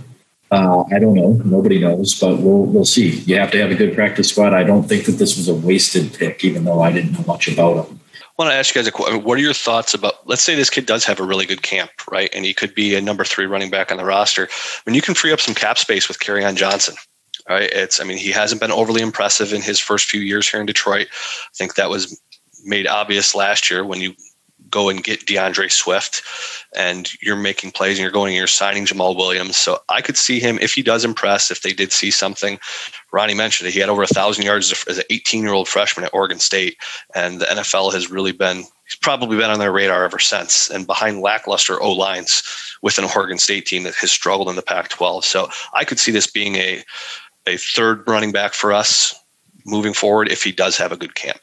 Uh, 0.52 0.84
I 0.92 1.00
don't 1.00 1.16
know. 1.16 1.42
Nobody 1.46 1.80
knows, 1.80 2.20
but 2.20 2.40
we'll 2.40 2.66
we'll 2.66 2.86
see. 2.86 3.20
You 3.22 3.40
have 3.40 3.52
to 3.52 3.60
have 3.60 3.72
a 3.72 3.76
good 3.76 3.96
practice 3.96 4.30
squad. 4.30 4.54
I 4.54 4.64
don't 4.64 4.84
think 4.84 5.06
that 5.06 5.14
this 5.14 5.36
was 5.36 5.48
a 5.48 5.56
wasted 5.56 6.14
pick, 6.14 6.44
even 6.44 6.64
though 6.64 6.82
I 6.82 6.92
didn't 6.92 7.14
know 7.14 7.26
much 7.26 7.48
about 7.48 7.88
him. 7.88 8.00
Want 8.38 8.50
to 8.50 8.56
ask 8.56 8.74
you 8.74 8.80
guys 8.80 8.88
a 8.88 8.92
question. 8.92 9.24
What 9.24 9.38
are 9.38 9.42
your 9.42 9.54
thoughts 9.54 9.94
about? 9.94 10.28
Let's 10.28 10.42
say 10.42 10.56
this 10.56 10.70
kid 10.70 10.88
does 10.88 11.06
have 11.06 11.20
a 11.20 11.24
really 11.24 11.46
good 11.46 11.62
camp, 11.62 11.92
right, 12.12 12.34
and 12.34 12.44
he 12.44 12.54
could 12.54 12.74
be 12.74 12.96
a 12.96 13.02
number 13.02 13.24
three 13.24 13.46
running 13.46 13.70
back 13.70 13.92
on 13.92 13.98
the 13.98 14.06
roster. 14.06 14.50
I 14.52 14.90
mean, 14.90 14.96
you 14.96 15.04
can 15.04 15.14
free 15.14 15.32
up 15.32 15.40
some 15.40 15.54
cap 15.54 15.78
space 15.78 16.08
with 16.08 16.18
on 16.30 16.56
Johnson. 16.56 16.96
Right? 17.48 17.70
It's. 17.72 18.00
I 18.00 18.06
mean, 18.06 18.18
he 18.18 18.32
hasn't 18.32 18.62
been 18.62 18.72
overly 18.72 19.02
impressive 19.02 19.54
in 19.54 19.62
his 19.62 19.80
first 19.80 20.06
few 20.06 20.22
years 20.22 20.48
here 20.48 20.60
in 20.60 20.66
Detroit. 20.66 21.08
I 21.12 21.56
think 21.56 21.76
that 21.76 21.90
was 21.90 22.20
made 22.64 22.88
obvious 22.88 23.36
last 23.36 23.70
year 23.70 23.86
when 23.86 24.02
you 24.02 24.14
go 24.74 24.90
and 24.90 25.04
get 25.04 25.28
DeAndre 25.28 25.72
Swift 25.72 26.24
and 26.76 27.10
you're 27.22 27.36
making 27.36 27.72
plays 27.72 27.98
and 27.98 28.02
you're 28.02 28.12
going 28.12 28.30
and 28.30 28.38
you're 28.38 28.48
signing 28.48 28.86
Jamaal 28.88 29.16
Williams. 29.16 29.56
So 29.56 29.80
I 29.88 30.02
could 30.02 30.18
see 30.18 30.40
him 30.40 30.58
if 30.60 30.74
he 30.74 30.82
does 30.82 31.06
impress, 31.06 31.52
if 31.52 31.62
they 31.62 31.74
did 31.74 31.92
see 31.92 32.10
something. 32.10 32.58
Ronnie 33.12 33.36
mentioned 33.36 33.68
it. 33.68 33.74
He 33.74 33.80
had 33.80 33.90
over 33.90 34.02
a 34.02 34.08
thousand 34.08 34.46
yards 34.46 34.74
as 34.90 34.98
an 34.98 35.04
18 35.12 35.44
year 35.44 35.54
old 35.54 35.68
freshman 35.68 36.06
at 36.06 36.14
Oregon 36.14 36.40
State. 36.40 36.78
And 37.14 37.40
the 37.40 37.46
NFL 37.46 37.94
has 37.94 38.10
really 38.10 38.32
been, 38.32 38.58
he's 38.58 38.96
probably 39.00 39.38
been 39.38 39.52
on 39.52 39.60
their 39.60 39.72
radar 39.72 40.04
ever 40.04 40.18
since. 40.18 40.72
And 40.72 40.88
behind 40.88 41.22
lackluster 41.22 41.80
O 41.80 41.92
lines 41.92 42.42
with 42.82 42.98
an 42.98 43.06
Oregon 43.16 43.38
State 43.38 43.68
team 43.68 43.84
that 43.84 43.94
has 43.96 44.12
struggled 44.12 44.50
in 44.50 44.56
the 44.56 44.64
Pac 44.64 44.90
12. 44.90 45.24
So 45.24 45.50
I 45.76 45.86
could 45.86 46.00
see 46.00 46.12
this 46.12 46.26
being 46.26 46.56
a, 46.56 46.84
a 47.46 47.58
third 47.58 48.08
running 48.08 48.32
back 48.32 48.56
for 48.56 48.74
us 48.74 49.14
moving 49.68 49.94
forward 49.94 50.32
if 50.32 50.44
he 50.44 50.52
does 50.52 50.76
have 50.78 50.92
a 50.92 50.98
good 50.98 51.14
camp. 51.14 51.42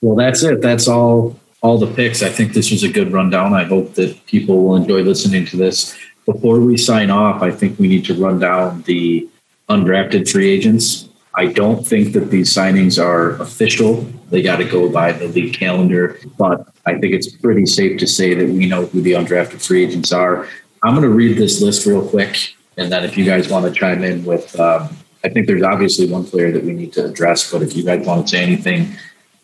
Well, 0.00 0.16
that's 0.16 0.42
it. 0.42 0.62
That's 0.62 0.88
all 0.88 1.38
all 1.62 1.78
the 1.78 1.86
picks. 1.86 2.22
I 2.22 2.28
think 2.28 2.52
this 2.52 2.70
was 2.70 2.82
a 2.82 2.88
good 2.88 3.12
rundown. 3.12 3.54
I 3.54 3.64
hope 3.64 3.94
that 3.94 4.26
people 4.26 4.62
will 4.62 4.76
enjoy 4.76 5.02
listening 5.02 5.46
to 5.46 5.56
this. 5.56 5.96
Before 6.26 6.60
we 6.60 6.76
sign 6.76 7.10
off, 7.10 7.42
I 7.42 7.50
think 7.50 7.78
we 7.78 7.88
need 7.88 8.04
to 8.06 8.14
run 8.14 8.38
down 8.38 8.82
the 8.82 9.28
undrafted 9.68 10.30
free 10.30 10.50
agents. 10.50 11.08
I 11.34 11.46
don't 11.46 11.86
think 11.86 12.12
that 12.12 12.30
these 12.30 12.52
signings 12.52 13.02
are 13.02 13.30
official. 13.40 14.02
They 14.30 14.42
got 14.42 14.56
to 14.56 14.64
go 14.64 14.90
by 14.90 15.12
the 15.12 15.28
league 15.28 15.54
calendar, 15.54 16.18
but 16.36 16.68
I 16.84 16.98
think 16.98 17.14
it's 17.14 17.28
pretty 17.28 17.64
safe 17.64 17.98
to 18.00 18.06
say 18.06 18.34
that 18.34 18.48
we 18.48 18.66
know 18.66 18.86
who 18.86 19.00
the 19.00 19.12
undrafted 19.12 19.66
free 19.66 19.84
agents 19.84 20.12
are. 20.12 20.46
I'm 20.82 20.94
going 20.94 21.02
to 21.02 21.14
read 21.14 21.38
this 21.38 21.62
list 21.62 21.86
real 21.86 22.06
quick, 22.06 22.54
and 22.76 22.92
then 22.92 23.04
if 23.04 23.16
you 23.16 23.24
guys 23.24 23.48
want 23.48 23.64
to 23.64 23.72
chime 23.72 24.02
in 24.02 24.24
with, 24.24 24.58
um, 24.60 24.94
I 25.24 25.28
think 25.28 25.46
there's 25.46 25.62
obviously 25.62 26.10
one 26.10 26.24
player 26.24 26.50
that 26.50 26.64
we 26.64 26.72
need 26.72 26.92
to 26.94 27.06
address, 27.06 27.50
but 27.50 27.62
if 27.62 27.76
you 27.76 27.84
guys 27.84 28.04
want 28.04 28.26
to 28.26 28.36
say 28.36 28.42
anything 28.42 28.94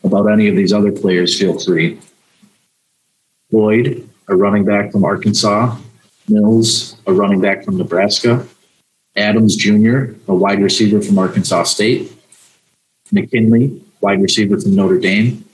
about 0.05 0.27
any 0.27 0.49
of 0.49 0.57
these 0.57 0.73
other 0.73 0.93
players, 0.93 1.39
feel 1.39 1.59
free. 1.59 1.99
Boyd, 3.51 4.09
a 4.29 4.37
running 4.37 4.65
back 4.65 4.93
from 4.93 5.05
Arkansas. 5.05 5.77
Mills, 6.29 6.97
a 7.07 7.13
running 7.13 7.41
back 7.41 7.65
from 7.65 7.79
Nebraska. 7.79 8.47
Adams 9.17 9.57
Jr., 9.57 10.13
a 10.29 10.35
wide 10.35 10.63
receiver 10.63 11.01
from 11.01 11.19
Arkansas 11.19 11.65
State. 11.65 12.13
McKinley, 13.11 13.83
wide 14.01 14.21
receiver 14.21 14.61
from 14.61 14.75
Notre 14.75 14.99
Dame. 14.99 15.45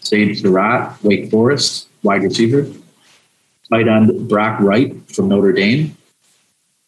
Sage 0.00 0.40
Surratt, 0.40 1.02
Wake 1.02 1.30
Forest, 1.30 1.88
wide 2.02 2.22
receiver. 2.22 2.66
Tight 3.72 3.88
end 3.88 4.28
Brock 4.28 4.60
Wright 4.60 4.94
from 5.10 5.28
Notre 5.28 5.52
Dame. 5.52 5.96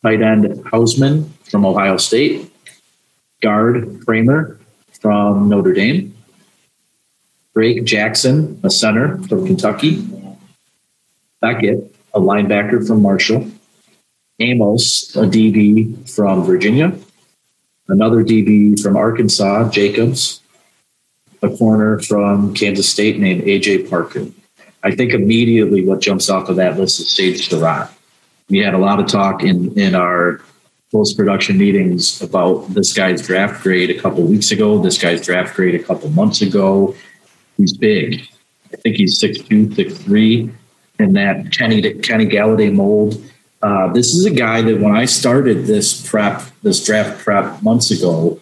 Tight 0.02 0.22
end 0.22 0.44
Hausmann 0.66 1.28
from 1.44 1.64
Ohio 1.64 1.96
State. 1.96 2.50
Guard 3.42 3.84
Kraemer 4.00 4.58
from 5.00 5.48
Notre 5.48 5.72
Dame. 5.72 6.14
Drake 7.54 7.84
Jackson, 7.84 8.60
a 8.64 8.70
center 8.70 9.18
from 9.24 9.46
Kentucky. 9.46 10.04
Beckett, 11.44 11.94
a 12.14 12.20
linebacker 12.20 12.86
from 12.86 13.02
Marshall. 13.02 13.46
Amos, 14.40 15.14
a 15.14 15.26
DB 15.26 16.08
from 16.08 16.42
Virginia. 16.42 16.96
Another 17.86 18.24
DB 18.24 18.80
from 18.82 18.96
Arkansas, 18.96 19.68
Jacobs. 19.68 20.40
A 21.42 21.50
corner 21.50 22.00
from 22.00 22.54
Kansas 22.54 22.88
State 22.88 23.18
named 23.18 23.42
AJ 23.42 23.90
Parker. 23.90 24.26
I 24.82 24.94
think 24.94 25.12
immediately 25.12 25.86
what 25.86 26.00
jumps 26.00 26.30
off 26.30 26.48
of 26.48 26.56
that 26.56 26.78
list 26.78 26.98
is 27.00 27.10
Sage 27.10 27.46
Surratt. 27.46 27.92
We 28.48 28.60
had 28.60 28.72
a 28.72 28.78
lot 28.78 28.98
of 28.98 29.06
talk 29.06 29.42
in, 29.42 29.78
in 29.78 29.94
our 29.94 30.40
post 30.90 31.14
production 31.14 31.58
meetings 31.58 32.22
about 32.22 32.72
this 32.72 32.94
guy's 32.94 33.20
draft 33.20 33.62
grade 33.62 33.90
a 33.90 34.00
couple 34.00 34.22
weeks 34.22 34.50
ago, 34.50 34.80
this 34.80 34.96
guy's 34.96 35.20
draft 35.20 35.54
grade 35.54 35.74
a 35.74 35.82
couple 35.82 36.08
months 36.08 36.40
ago. 36.40 36.94
He's 37.58 37.76
big. 37.76 38.22
I 38.72 38.76
think 38.76 38.96
he's 38.96 39.20
6'2, 39.20 39.74
6'3 39.74 40.54
in 40.98 41.12
that 41.14 41.52
Kenny 41.52 41.94
Kenny 41.94 42.26
Golladay 42.26 42.72
mold. 42.72 43.22
Uh, 43.62 43.92
this 43.92 44.14
is 44.14 44.26
a 44.26 44.30
guy 44.30 44.60
that 44.62 44.80
when 44.80 44.94
I 44.94 45.06
started 45.06 45.64
this 45.64 46.06
prep, 46.06 46.42
this 46.62 46.84
draft 46.84 47.24
prep 47.24 47.62
months 47.62 47.90
ago, 47.90 48.40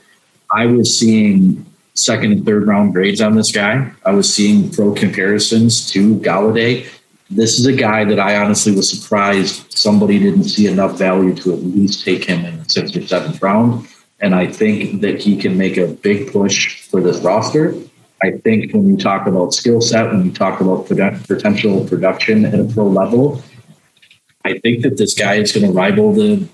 I 0.51 0.67
was 0.67 0.99
seeing 0.99 1.65
second 1.95 2.33
and 2.33 2.45
third 2.45 2.67
round 2.67 2.93
grades 2.93 3.21
on 3.21 3.37
this 3.37 3.53
guy. 3.53 3.91
I 4.05 4.13
was 4.13 4.33
seeing 4.33 4.71
pro 4.71 4.93
comparisons 4.95 5.91
to 5.93 6.17
Golladay. 6.17 6.89
This 7.31 7.59
is 7.59 7.67
a 7.67 7.73
guy 7.73 8.05
that 8.05 8.19
I 8.19 8.37
honestly 8.37 8.75
was 8.75 8.91
surprised 8.91 9.73
somebody 9.73 10.19
didn't 10.19 10.45
see 10.45 10.67
enough 10.67 10.99
value 10.99 11.35
to 11.37 11.53
at 11.53 11.61
least 11.61 12.05
take 12.05 12.25
him 12.25 12.45
in 12.45 12.59
the 12.59 12.69
sixth 12.69 12.97
or 12.97 13.07
seventh 13.07 13.41
round. 13.41 13.87
And 14.21 14.35
I 14.35 14.47
think 14.47 15.01
that 15.01 15.21
he 15.21 15.37
can 15.37 15.57
make 15.57 15.77
a 15.77 15.87
big 15.87 16.33
push 16.33 16.83
for 16.89 17.01
this 17.01 17.19
roster. 17.21 17.75
I 18.23 18.33
think 18.39 18.73
when 18.73 18.89
you 18.89 18.97
talk 18.97 19.27
about 19.27 19.53
skill 19.53 19.81
set, 19.81 20.11
when 20.13 20.25
you 20.25 20.33
talk 20.33 20.61
about 20.61 20.87
potential 20.87 21.85
production 21.87 22.45
at 22.45 22.59
a 22.59 22.65
pro 22.65 22.87
level, 22.87 23.43
I 24.45 24.59
think 24.59 24.83
that 24.83 24.97
this 24.97 25.15
guy 25.15 25.35
is 25.35 25.53
going 25.53 25.67
to 25.67 25.73
rival 25.73 26.13
the 26.13 26.47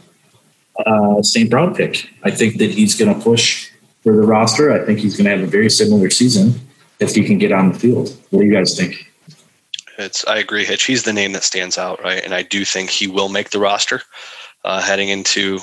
uh, 0.87 1.23
St. 1.23 1.51
Brown 1.51 1.75
pick. 1.75 2.09
I 2.23 2.31
think 2.31 2.59
that 2.59 2.71
he's 2.71 2.95
going 2.95 3.15
to 3.15 3.21
push 3.21 3.71
for 4.03 4.17
the 4.17 4.27
roster. 4.27 4.73
I 4.73 4.85
think 4.85 4.99
he's 5.01 5.17
going 5.17 5.27
to 5.27 5.31
have 5.31 5.43
a 5.43 5.51
very 5.51 5.69
similar 5.69 6.11
season 6.11 6.55
if 7.01 7.15
he 7.15 7.25
can 7.25 7.39
get 7.39 7.53
on 7.53 7.73
the 7.73 7.79
field. 7.79 8.17
What 8.31 8.41
do 8.41 8.47
you 8.47 8.53
guys 8.53 8.77
think? 8.77 9.07
It's 9.99 10.25
I 10.27 10.39
agree, 10.39 10.65
Hitch. 10.65 10.85
He's 10.85 11.03
the 11.03 11.13
name 11.13 11.33
that 11.33 11.43
stands 11.43 11.77
out, 11.77 12.03
right? 12.03 12.23
And 12.25 12.33
I 12.33 12.43
do 12.43 12.65
think 12.65 12.89
he 12.91 13.09
will 13.09 13.29
make 13.29 13.51
the 13.51 13.59
roster 13.59 14.03
uh, 14.65 14.81
heading 14.81 15.09
into 15.09 15.59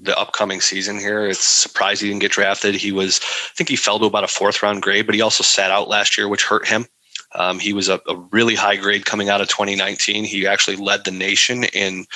the 0.00 0.18
upcoming 0.18 0.60
season 0.60 0.98
here. 0.98 1.26
It's 1.26 1.44
surprised 1.44 2.02
he 2.02 2.08
didn't 2.08 2.20
get 2.20 2.32
drafted. 2.32 2.74
He 2.74 2.92
was, 2.92 3.20
I 3.22 3.54
think 3.54 3.68
he 3.68 3.76
fell 3.76 3.98
to 3.98 4.06
about 4.06 4.24
a 4.24 4.28
fourth 4.28 4.62
round 4.62 4.82
grade, 4.82 5.06
but 5.06 5.14
he 5.14 5.20
also 5.20 5.42
sat 5.42 5.70
out 5.70 5.88
last 5.88 6.16
year, 6.16 6.28
which 6.28 6.44
hurt 6.44 6.66
him. 6.66 6.86
Um, 7.34 7.58
he 7.58 7.72
was 7.72 7.88
a, 7.88 8.00
a, 8.08 8.16
really 8.32 8.54
high 8.54 8.76
grade 8.76 9.04
coming 9.04 9.28
out 9.28 9.42
of 9.42 9.48
2019. 9.48 10.24
He 10.24 10.46
actually 10.46 10.76
led 10.76 11.04
the 11.04 11.10
nation 11.10 11.64
in 11.64 12.06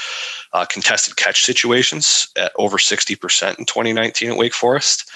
uh, 0.54 0.64
contested 0.64 1.16
catch 1.16 1.44
situations 1.44 2.28
at 2.36 2.52
over 2.56 2.78
60% 2.78 3.58
in 3.58 3.66
2019 3.66 4.30
at 4.30 4.38
Wake 4.38 4.54
Forest. 4.54 5.10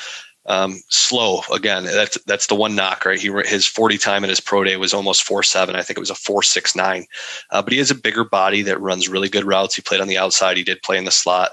Um, 0.48 0.80
slow 0.88 1.40
again. 1.52 1.84
That's 1.84 2.18
that's 2.24 2.46
the 2.46 2.54
one 2.54 2.76
knock, 2.76 3.04
right? 3.04 3.18
He 3.18 3.32
his 3.46 3.66
40 3.66 3.98
time 3.98 4.22
in 4.22 4.30
his 4.30 4.38
pro 4.38 4.62
day 4.62 4.76
was 4.76 4.94
almost 4.94 5.24
four 5.24 5.42
seven. 5.42 5.74
I 5.74 5.82
think 5.82 5.98
it 5.98 6.00
was 6.00 6.10
a 6.10 6.14
four 6.14 6.44
six 6.44 6.76
nine. 6.76 7.06
Uh, 7.50 7.62
but 7.62 7.72
he 7.72 7.80
has 7.80 7.90
a 7.90 7.96
bigger 7.96 8.22
body 8.22 8.62
that 8.62 8.80
runs 8.80 9.08
really 9.08 9.28
good 9.28 9.44
routes. 9.44 9.74
He 9.74 9.82
played 9.82 10.00
on 10.00 10.06
the 10.06 10.18
outside. 10.18 10.56
He 10.56 10.62
did 10.62 10.82
play 10.82 10.98
in 10.98 11.04
the 11.04 11.10
slot. 11.10 11.50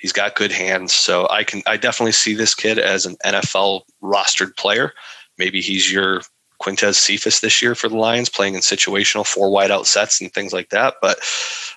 He's 0.00 0.12
got 0.12 0.34
good 0.34 0.50
hands, 0.50 0.94
so 0.94 1.28
I 1.30 1.44
can 1.44 1.62
I 1.66 1.76
definitely 1.76 2.12
see 2.12 2.34
this 2.34 2.54
kid 2.54 2.78
as 2.78 3.04
an 3.04 3.16
NFL 3.24 3.82
rostered 4.02 4.56
player. 4.56 4.94
Maybe 5.36 5.60
he's 5.60 5.92
your 5.92 6.22
Quintez 6.62 6.94
Cephus 6.94 7.40
this 7.40 7.60
year 7.60 7.74
for 7.74 7.88
the 7.88 7.96
Lions, 7.96 8.30
playing 8.30 8.54
in 8.54 8.60
situational 8.60 9.26
four 9.26 9.50
wide 9.50 9.70
out 9.70 9.86
sets 9.86 10.20
and 10.20 10.32
things 10.32 10.52
like 10.52 10.70
that. 10.70 10.94
But 11.02 11.18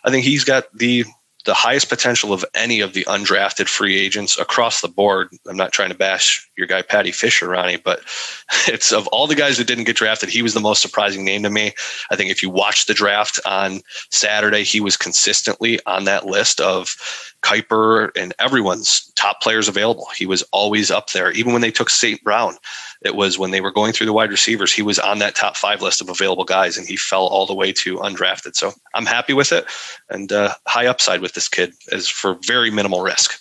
I 0.06 0.10
think 0.10 0.24
he's 0.24 0.46
got 0.46 0.66
the 0.74 1.06
the 1.46 1.54
highest 1.54 1.90
potential 1.90 2.32
of 2.32 2.46
any 2.56 2.80
of 2.80 2.94
the 2.94 3.04
undrafted 3.06 3.68
free 3.68 4.00
agents 4.00 4.38
across 4.40 4.82
the 4.82 4.88
board. 4.88 5.30
I'm 5.48 5.58
not 5.58 5.74
trying 5.74 5.90
to 5.90 5.96
bash 5.96 6.50
your 6.58 6.68
guy 6.68 6.82
Paddy 6.82 7.12
Fisher, 7.12 7.50
Ronnie, 7.50 7.78
but 7.78 8.02
it's 8.68 8.92
of 8.92 9.08
all 9.08 9.28
the 9.28 9.36
guys 9.36 9.58
that 9.58 9.68
didn't 9.68 9.84
get 9.84 9.96
drafted, 9.96 10.30
he 10.30 10.42
was 10.42 10.54
the 10.54 10.60
most 10.60 10.82
surprising 10.82 11.26
name 11.26 11.44
to 11.44 11.50
me. 11.50 11.74
I 12.12 12.16
think 12.16 12.32
if 12.32 12.42
you 12.42 12.50
watch 12.50 12.86
the 12.86 12.94
draft 12.94 13.40
on 13.46 13.82
Saturday, 14.10 14.64
he 14.64 14.80
was 14.80 14.96
consistently 14.98 15.80
on 15.86 16.06
that 16.06 16.26
list 16.26 16.62
of 16.62 16.96
Kiper 17.42 18.10
and 18.16 18.34
everyone's 18.40 19.12
top 19.16 19.42
players 19.42 19.68
available. 19.68 20.08
He 20.16 20.26
was 20.26 20.44
always 20.54 20.90
up 20.90 21.12
there. 21.12 21.32
Even 21.32 21.52
when 21.52 21.62
they 21.62 21.72
took 21.72 21.90
St. 21.90 22.24
Brown, 22.24 22.56
it 23.04 23.16
was 23.16 23.38
when 23.38 23.52
they 23.52 23.60
were 23.60 23.72
going 23.72 23.92
through 23.92 24.06
the 24.06 24.14
wide 24.14 24.32
receivers, 24.32 24.74
he 24.74 24.82
was 24.82 24.98
on 24.98 25.20
that 25.20 25.36
top 25.36 25.58
five 25.58 25.82
list 25.82 26.02
of 26.02 26.10
available 26.10 26.46
guys 26.46 26.78
and 26.78 26.88
he 26.88 26.96
fell 26.96 27.28
all 27.28 27.46
the 27.46 27.54
way 27.54 27.74
to 27.74 27.98
undrafted. 27.98 28.56
So 28.56 28.72
I'm 28.94 29.06
happy 29.06 29.34
with 29.34 29.52
it 29.52 29.66
and 30.10 30.32
uh, 30.32 30.54
high 30.68 30.88
upside 30.88 31.22
with 31.22 31.33
this 31.34 31.50
kid 31.50 31.74
is 31.92 32.08
for 32.08 32.38
very 32.46 32.72
minimal 32.72 33.02
risk. 33.02 33.40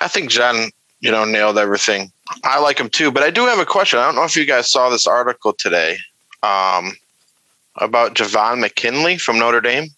I 0.00 0.08
think 0.08 0.30
John, 0.30 0.70
you 1.00 1.10
know, 1.10 1.24
nailed 1.24 1.58
everything. 1.58 2.12
I 2.44 2.60
like 2.60 2.78
him 2.78 2.90
too, 2.90 3.10
but 3.10 3.22
I 3.22 3.30
do 3.30 3.46
have 3.46 3.58
a 3.58 3.66
question. 3.66 3.98
I 3.98 4.04
don't 4.04 4.14
know 4.14 4.24
if 4.24 4.36
you 4.36 4.44
guys 4.44 4.70
saw 4.70 4.90
this 4.90 5.06
article 5.06 5.52
today 5.52 5.96
um, 6.42 6.92
about 7.76 8.14
Javon 8.14 8.60
McKinley 8.60 9.18
from 9.18 9.38
Notre 9.38 9.60
Dame. 9.60 9.88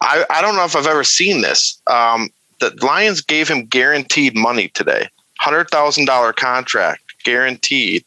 I, 0.00 0.24
I 0.30 0.42
don't 0.42 0.56
know 0.56 0.64
if 0.64 0.76
I've 0.76 0.86
ever 0.86 1.04
seen 1.04 1.40
this. 1.40 1.80
Um, 1.86 2.30
the 2.58 2.76
Lions 2.82 3.22
gave 3.22 3.48
him 3.48 3.64
guaranteed 3.64 4.36
money 4.36 4.68
today, 4.68 5.08
hundred 5.38 5.70
thousand 5.70 6.04
dollar 6.04 6.32
contract, 6.32 7.02
guaranteed. 7.24 8.04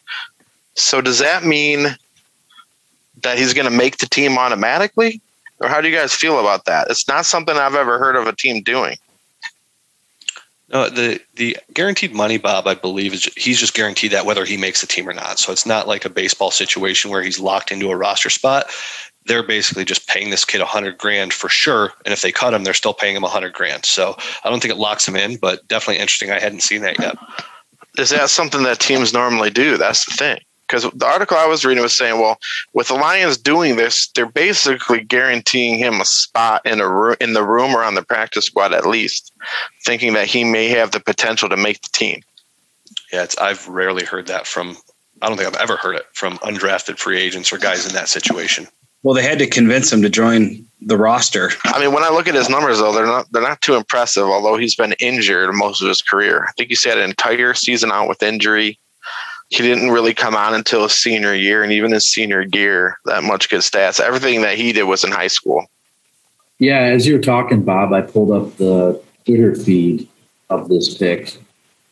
So 0.75 1.01
does 1.01 1.19
that 1.19 1.43
mean 1.43 1.97
that 3.23 3.37
he's 3.37 3.53
going 3.53 3.69
to 3.69 3.75
make 3.75 3.97
the 3.97 4.05
team 4.05 4.37
automatically, 4.37 5.21
or 5.63 5.69
how 5.69 5.81
do 5.81 5.89
you 5.89 5.95
guys 5.95 6.13
feel 6.13 6.39
about 6.39 6.65
that? 6.65 6.87
It's 6.89 7.07
not 7.07 7.25
something 7.25 7.55
I've 7.55 7.75
ever 7.75 7.97
heard 7.97 8.15
of 8.15 8.27
a 8.27 8.35
team 8.35 8.61
doing. 8.61 8.97
No, 10.69 10.89
the 10.89 11.19
the 11.35 11.57
guaranteed 11.73 12.13
money, 12.13 12.37
Bob, 12.37 12.67
I 12.67 12.73
believe 12.73 13.13
is 13.13 13.25
he's 13.37 13.59
just 13.59 13.73
guaranteed 13.73 14.11
that 14.11 14.25
whether 14.25 14.45
he 14.45 14.57
makes 14.57 14.81
the 14.81 14.87
team 14.87 15.07
or 15.07 15.13
not. 15.13 15.39
So 15.39 15.51
it's 15.51 15.65
not 15.65 15.87
like 15.87 16.05
a 16.05 16.09
baseball 16.09 16.51
situation 16.51 17.11
where 17.11 17.21
he's 17.21 17.39
locked 17.39 17.71
into 17.71 17.91
a 17.91 17.95
roster 17.95 18.29
spot 18.29 18.69
they're 19.25 19.43
basically 19.43 19.85
just 19.85 20.07
paying 20.07 20.29
this 20.29 20.45
kid 20.45 20.61
a 20.61 20.65
hundred 20.65 20.97
grand 20.97 21.33
for 21.33 21.49
sure. 21.49 21.93
And 22.05 22.13
if 22.13 22.21
they 22.21 22.31
cut 22.31 22.53
him, 22.53 22.63
they're 22.63 22.73
still 22.73 22.93
paying 22.93 23.15
him 23.15 23.23
a 23.23 23.29
hundred 23.29 23.53
grand. 23.53 23.85
So 23.85 24.17
I 24.43 24.49
don't 24.49 24.61
think 24.61 24.73
it 24.73 24.79
locks 24.79 25.07
him 25.07 25.15
in, 25.15 25.37
but 25.37 25.67
definitely 25.67 26.01
interesting. 26.01 26.31
I 26.31 26.39
hadn't 26.39 26.61
seen 26.61 26.81
that 26.81 26.99
yet. 26.99 27.17
Is 27.97 28.09
that 28.09 28.29
something 28.29 28.63
that 28.63 28.79
teams 28.79 29.13
normally 29.13 29.49
do? 29.49 29.77
That's 29.77 30.05
the 30.05 30.11
thing. 30.11 30.39
Because 30.73 30.89
the 30.91 31.05
article 31.05 31.37
I 31.37 31.45
was 31.45 31.63
reading 31.63 31.83
was 31.83 31.95
saying, 31.95 32.19
well, 32.19 32.39
with 32.73 32.87
the 32.87 32.95
Lions 32.95 33.37
doing 33.37 33.75
this, 33.75 34.07
they're 34.07 34.25
basically 34.25 35.01
guaranteeing 35.01 35.77
him 35.77 36.01
a 36.01 36.05
spot 36.05 36.65
in 36.65 36.81
a 36.81 36.89
room, 36.89 37.15
in 37.21 37.33
the 37.33 37.43
room 37.43 37.75
or 37.75 37.83
on 37.83 37.93
the 37.93 38.01
practice 38.01 38.45
squad 38.45 38.73
at 38.73 38.87
least, 38.87 39.31
thinking 39.85 40.13
that 40.13 40.25
he 40.25 40.43
may 40.43 40.69
have 40.69 40.89
the 40.89 40.99
potential 40.99 41.47
to 41.47 41.55
make 41.55 41.79
the 41.83 41.89
team. 41.89 42.23
Yeah, 43.11 43.21
it's, 43.21 43.37
I've 43.37 43.67
rarely 43.67 44.03
heard 44.03 44.25
that 44.27 44.47
from. 44.47 44.75
I 45.21 45.27
don't 45.27 45.37
think 45.37 45.47
I've 45.47 45.61
ever 45.61 45.77
heard 45.77 45.95
it 45.95 46.07
from 46.13 46.39
undrafted 46.39 46.97
free 46.97 47.21
agents 47.21 47.53
or 47.53 47.59
guys 47.59 47.85
in 47.85 47.93
that 47.93 48.09
situation. 48.09 48.67
Well, 49.03 49.13
they 49.13 49.21
had 49.21 49.37
to 49.39 49.47
convince 49.47 49.93
him 49.93 50.01
to 50.01 50.09
join 50.09 50.65
the 50.81 50.97
roster. 50.97 51.51
I 51.65 51.79
mean, 51.79 51.93
when 51.93 52.03
I 52.03 52.09
look 52.09 52.27
at 52.27 52.33
his 52.33 52.49
numbers, 52.49 52.79
though, 52.79 52.93
they're 52.93 53.05
not 53.05 53.31
they're 53.31 53.43
not 53.43 53.61
too 53.61 53.75
impressive. 53.75 54.23
Although 54.23 54.57
he's 54.57 54.75
been 54.75 54.95
injured 54.99 55.53
most 55.53 55.83
of 55.83 55.87
his 55.87 56.01
career, 56.01 56.45
I 56.49 56.51
think 56.53 56.71
he 56.71 56.89
had 56.89 56.97
an 56.97 57.11
entire 57.11 57.53
season 57.53 57.91
out 57.91 58.09
with 58.09 58.23
injury. 58.23 58.79
He 59.49 59.61
didn't 59.61 59.91
really 59.91 60.13
come 60.13 60.35
on 60.35 60.53
until 60.53 60.83
his 60.83 60.93
senior 60.93 61.33
year, 61.33 61.63
and 61.63 61.71
even 61.71 61.91
his 61.91 62.07
senior 62.07 62.45
year, 62.53 62.97
that 63.05 63.23
much 63.23 63.49
good 63.49 63.61
stats. 63.61 63.99
Everything 63.99 64.41
that 64.41 64.57
he 64.57 64.71
did 64.71 64.83
was 64.83 65.03
in 65.03 65.11
high 65.11 65.27
school. 65.27 65.65
Yeah, 66.59 66.79
as 66.79 67.05
you 67.05 67.15
were 67.15 67.21
talking, 67.21 67.63
Bob, 67.63 67.93
I 67.93 68.01
pulled 68.01 68.31
up 68.31 68.57
the 68.57 69.01
Twitter 69.25 69.55
feed 69.55 70.07
of 70.49 70.69
this 70.69 70.97
pick, 70.97 71.37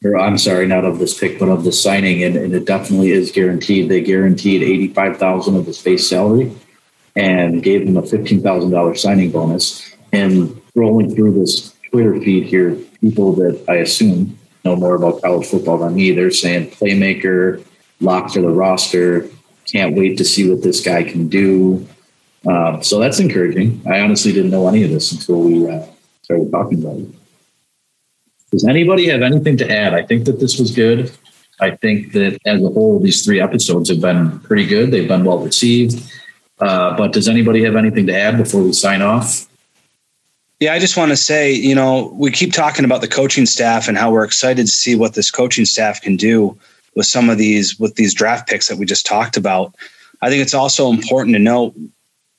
or 0.03 0.17
I'm 0.17 0.37
sorry, 0.37 0.67
not 0.67 0.85
of 0.85 0.99
this 0.99 1.17
pick, 1.17 1.39
but 1.39 1.49
of 1.49 1.63
the 1.63 1.71
signing, 1.71 2.23
and, 2.23 2.35
and 2.35 2.53
it 2.53 2.65
definitely 2.65 3.11
is 3.11 3.31
guaranteed. 3.31 3.89
They 3.89 4.01
guaranteed 4.01 4.63
eighty 4.63 4.87
five 4.87 5.17
thousand 5.17 5.55
of 5.55 5.65
his 5.65 5.81
base 5.81 6.07
salary 6.07 6.51
and 7.15 7.61
gave 7.63 7.83
him 7.83 7.97
a 7.97 8.01
$15,000 8.01 8.97
signing 8.97 9.31
bonus. 9.31 9.93
And 10.13 10.61
rolling 10.75 11.13
through 11.13 11.39
this 11.39 11.73
Twitter 11.89 12.19
feed 12.19 12.45
here, 12.45 12.75
people 13.01 13.33
that 13.33 13.63
I 13.67 13.75
assume 13.75 14.37
know 14.63 14.75
more 14.75 14.95
about 14.95 15.21
college 15.21 15.47
football 15.47 15.77
than 15.77 15.95
me, 15.95 16.11
they're 16.11 16.31
saying 16.31 16.71
playmaker, 16.71 17.63
lock 17.99 18.31
to 18.33 18.41
the 18.41 18.49
roster, 18.49 19.27
can't 19.71 19.95
wait 19.95 20.17
to 20.17 20.25
see 20.25 20.49
what 20.49 20.61
this 20.61 20.81
guy 20.81 21.03
can 21.03 21.27
do. 21.27 21.87
Um, 22.47 22.83
so 22.83 22.99
that's 22.99 23.19
encouraging. 23.19 23.81
I 23.89 23.99
honestly 23.99 24.33
didn't 24.33 24.51
know 24.51 24.67
any 24.67 24.83
of 24.83 24.89
this 24.89 25.11
until 25.11 25.41
we 25.41 25.69
uh, 25.69 25.85
started 26.23 26.51
talking 26.51 26.83
about 26.83 26.97
it. 26.97 27.07
Does 28.51 28.65
anybody 28.65 29.07
have 29.07 29.21
anything 29.21 29.57
to 29.57 29.71
add? 29.71 29.93
I 29.93 30.05
think 30.05 30.25
that 30.25 30.39
this 30.39 30.59
was 30.59 30.71
good. 30.71 31.11
I 31.59 31.71
think 31.77 32.11
that 32.13 32.39
as 32.45 32.61
a 32.61 32.69
whole, 32.69 32.99
these 32.99 33.23
three 33.23 33.39
episodes 33.39 33.89
have 33.89 34.01
been 34.01 34.39
pretty 34.39 34.65
good. 34.65 34.91
They've 34.91 35.07
been 35.07 35.23
well 35.23 35.39
received. 35.39 36.11
Uh, 36.59 36.95
but 36.97 37.13
does 37.13 37.27
anybody 37.27 37.63
have 37.63 37.75
anything 37.75 38.07
to 38.07 38.15
add 38.15 38.37
before 38.37 38.61
we 38.61 38.73
sign 38.73 39.01
off? 39.01 39.47
Yeah, 40.61 40.73
I 40.73 40.79
just 40.79 40.95
want 40.95 41.09
to 41.09 41.17
say, 41.17 41.51
you 41.51 41.73
know, 41.73 42.13
we 42.13 42.29
keep 42.29 42.53
talking 42.53 42.85
about 42.85 43.01
the 43.01 43.07
coaching 43.07 43.47
staff 43.47 43.87
and 43.87 43.97
how 43.97 44.11
we're 44.11 44.23
excited 44.23 44.67
to 44.67 44.71
see 44.71 44.95
what 44.95 45.15
this 45.15 45.31
coaching 45.31 45.65
staff 45.65 45.99
can 45.99 46.15
do 46.15 46.55
with 46.95 47.07
some 47.07 47.31
of 47.31 47.39
these 47.39 47.79
with 47.79 47.95
these 47.95 48.13
draft 48.13 48.47
picks 48.47 48.67
that 48.67 48.77
we 48.77 48.85
just 48.85 49.03
talked 49.03 49.37
about. 49.37 49.73
I 50.21 50.29
think 50.29 50.43
it's 50.43 50.53
also 50.53 50.91
important 50.91 51.35
to 51.35 51.39
know 51.39 51.73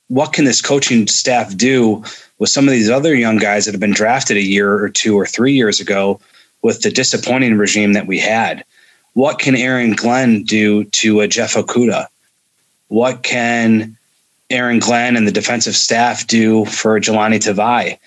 what 0.07 0.33
can 0.33 0.45
this 0.45 0.63
coaching 0.63 1.09
staff 1.09 1.57
do 1.57 2.05
with 2.39 2.49
some 2.49 2.69
of 2.69 2.71
these 2.71 2.89
other 2.89 3.13
young 3.13 3.39
guys 3.39 3.65
that 3.65 3.73
have 3.73 3.81
been 3.81 3.91
drafted 3.91 4.37
a 4.37 4.41
year 4.41 4.73
or 4.73 4.89
two 4.89 5.19
or 5.19 5.27
three 5.27 5.55
years 5.55 5.81
ago 5.81 6.21
with 6.63 6.83
the 6.83 6.93
disappointing 6.93 7.59
regime 7.59 7.95
that 7.95 8.07
we 8.07 8.21
had. 8.21 8.65
What 9.15 9.41
can 9.41 9.57
Aaron 9.57 9.95
Glenn 9.95 10.45
do 10.45 10.85
to 10.85 11.23
a 11.23 11.27
Jeff 11.27 11.55
Okudah? 11.55 12.07
What 12.87 13.25
can 13.25 13.99
Aaron 14.53 14.79
Glenn 14.79 15.17
and 15.17 15.27
the 15.27 15.33
defensive 15.33 15.75
staff 15.75 16.27
do 16.27 16.67
for 16.67 17.01
Jahlani 17.01 17.39
Tavai. 17.39 17.99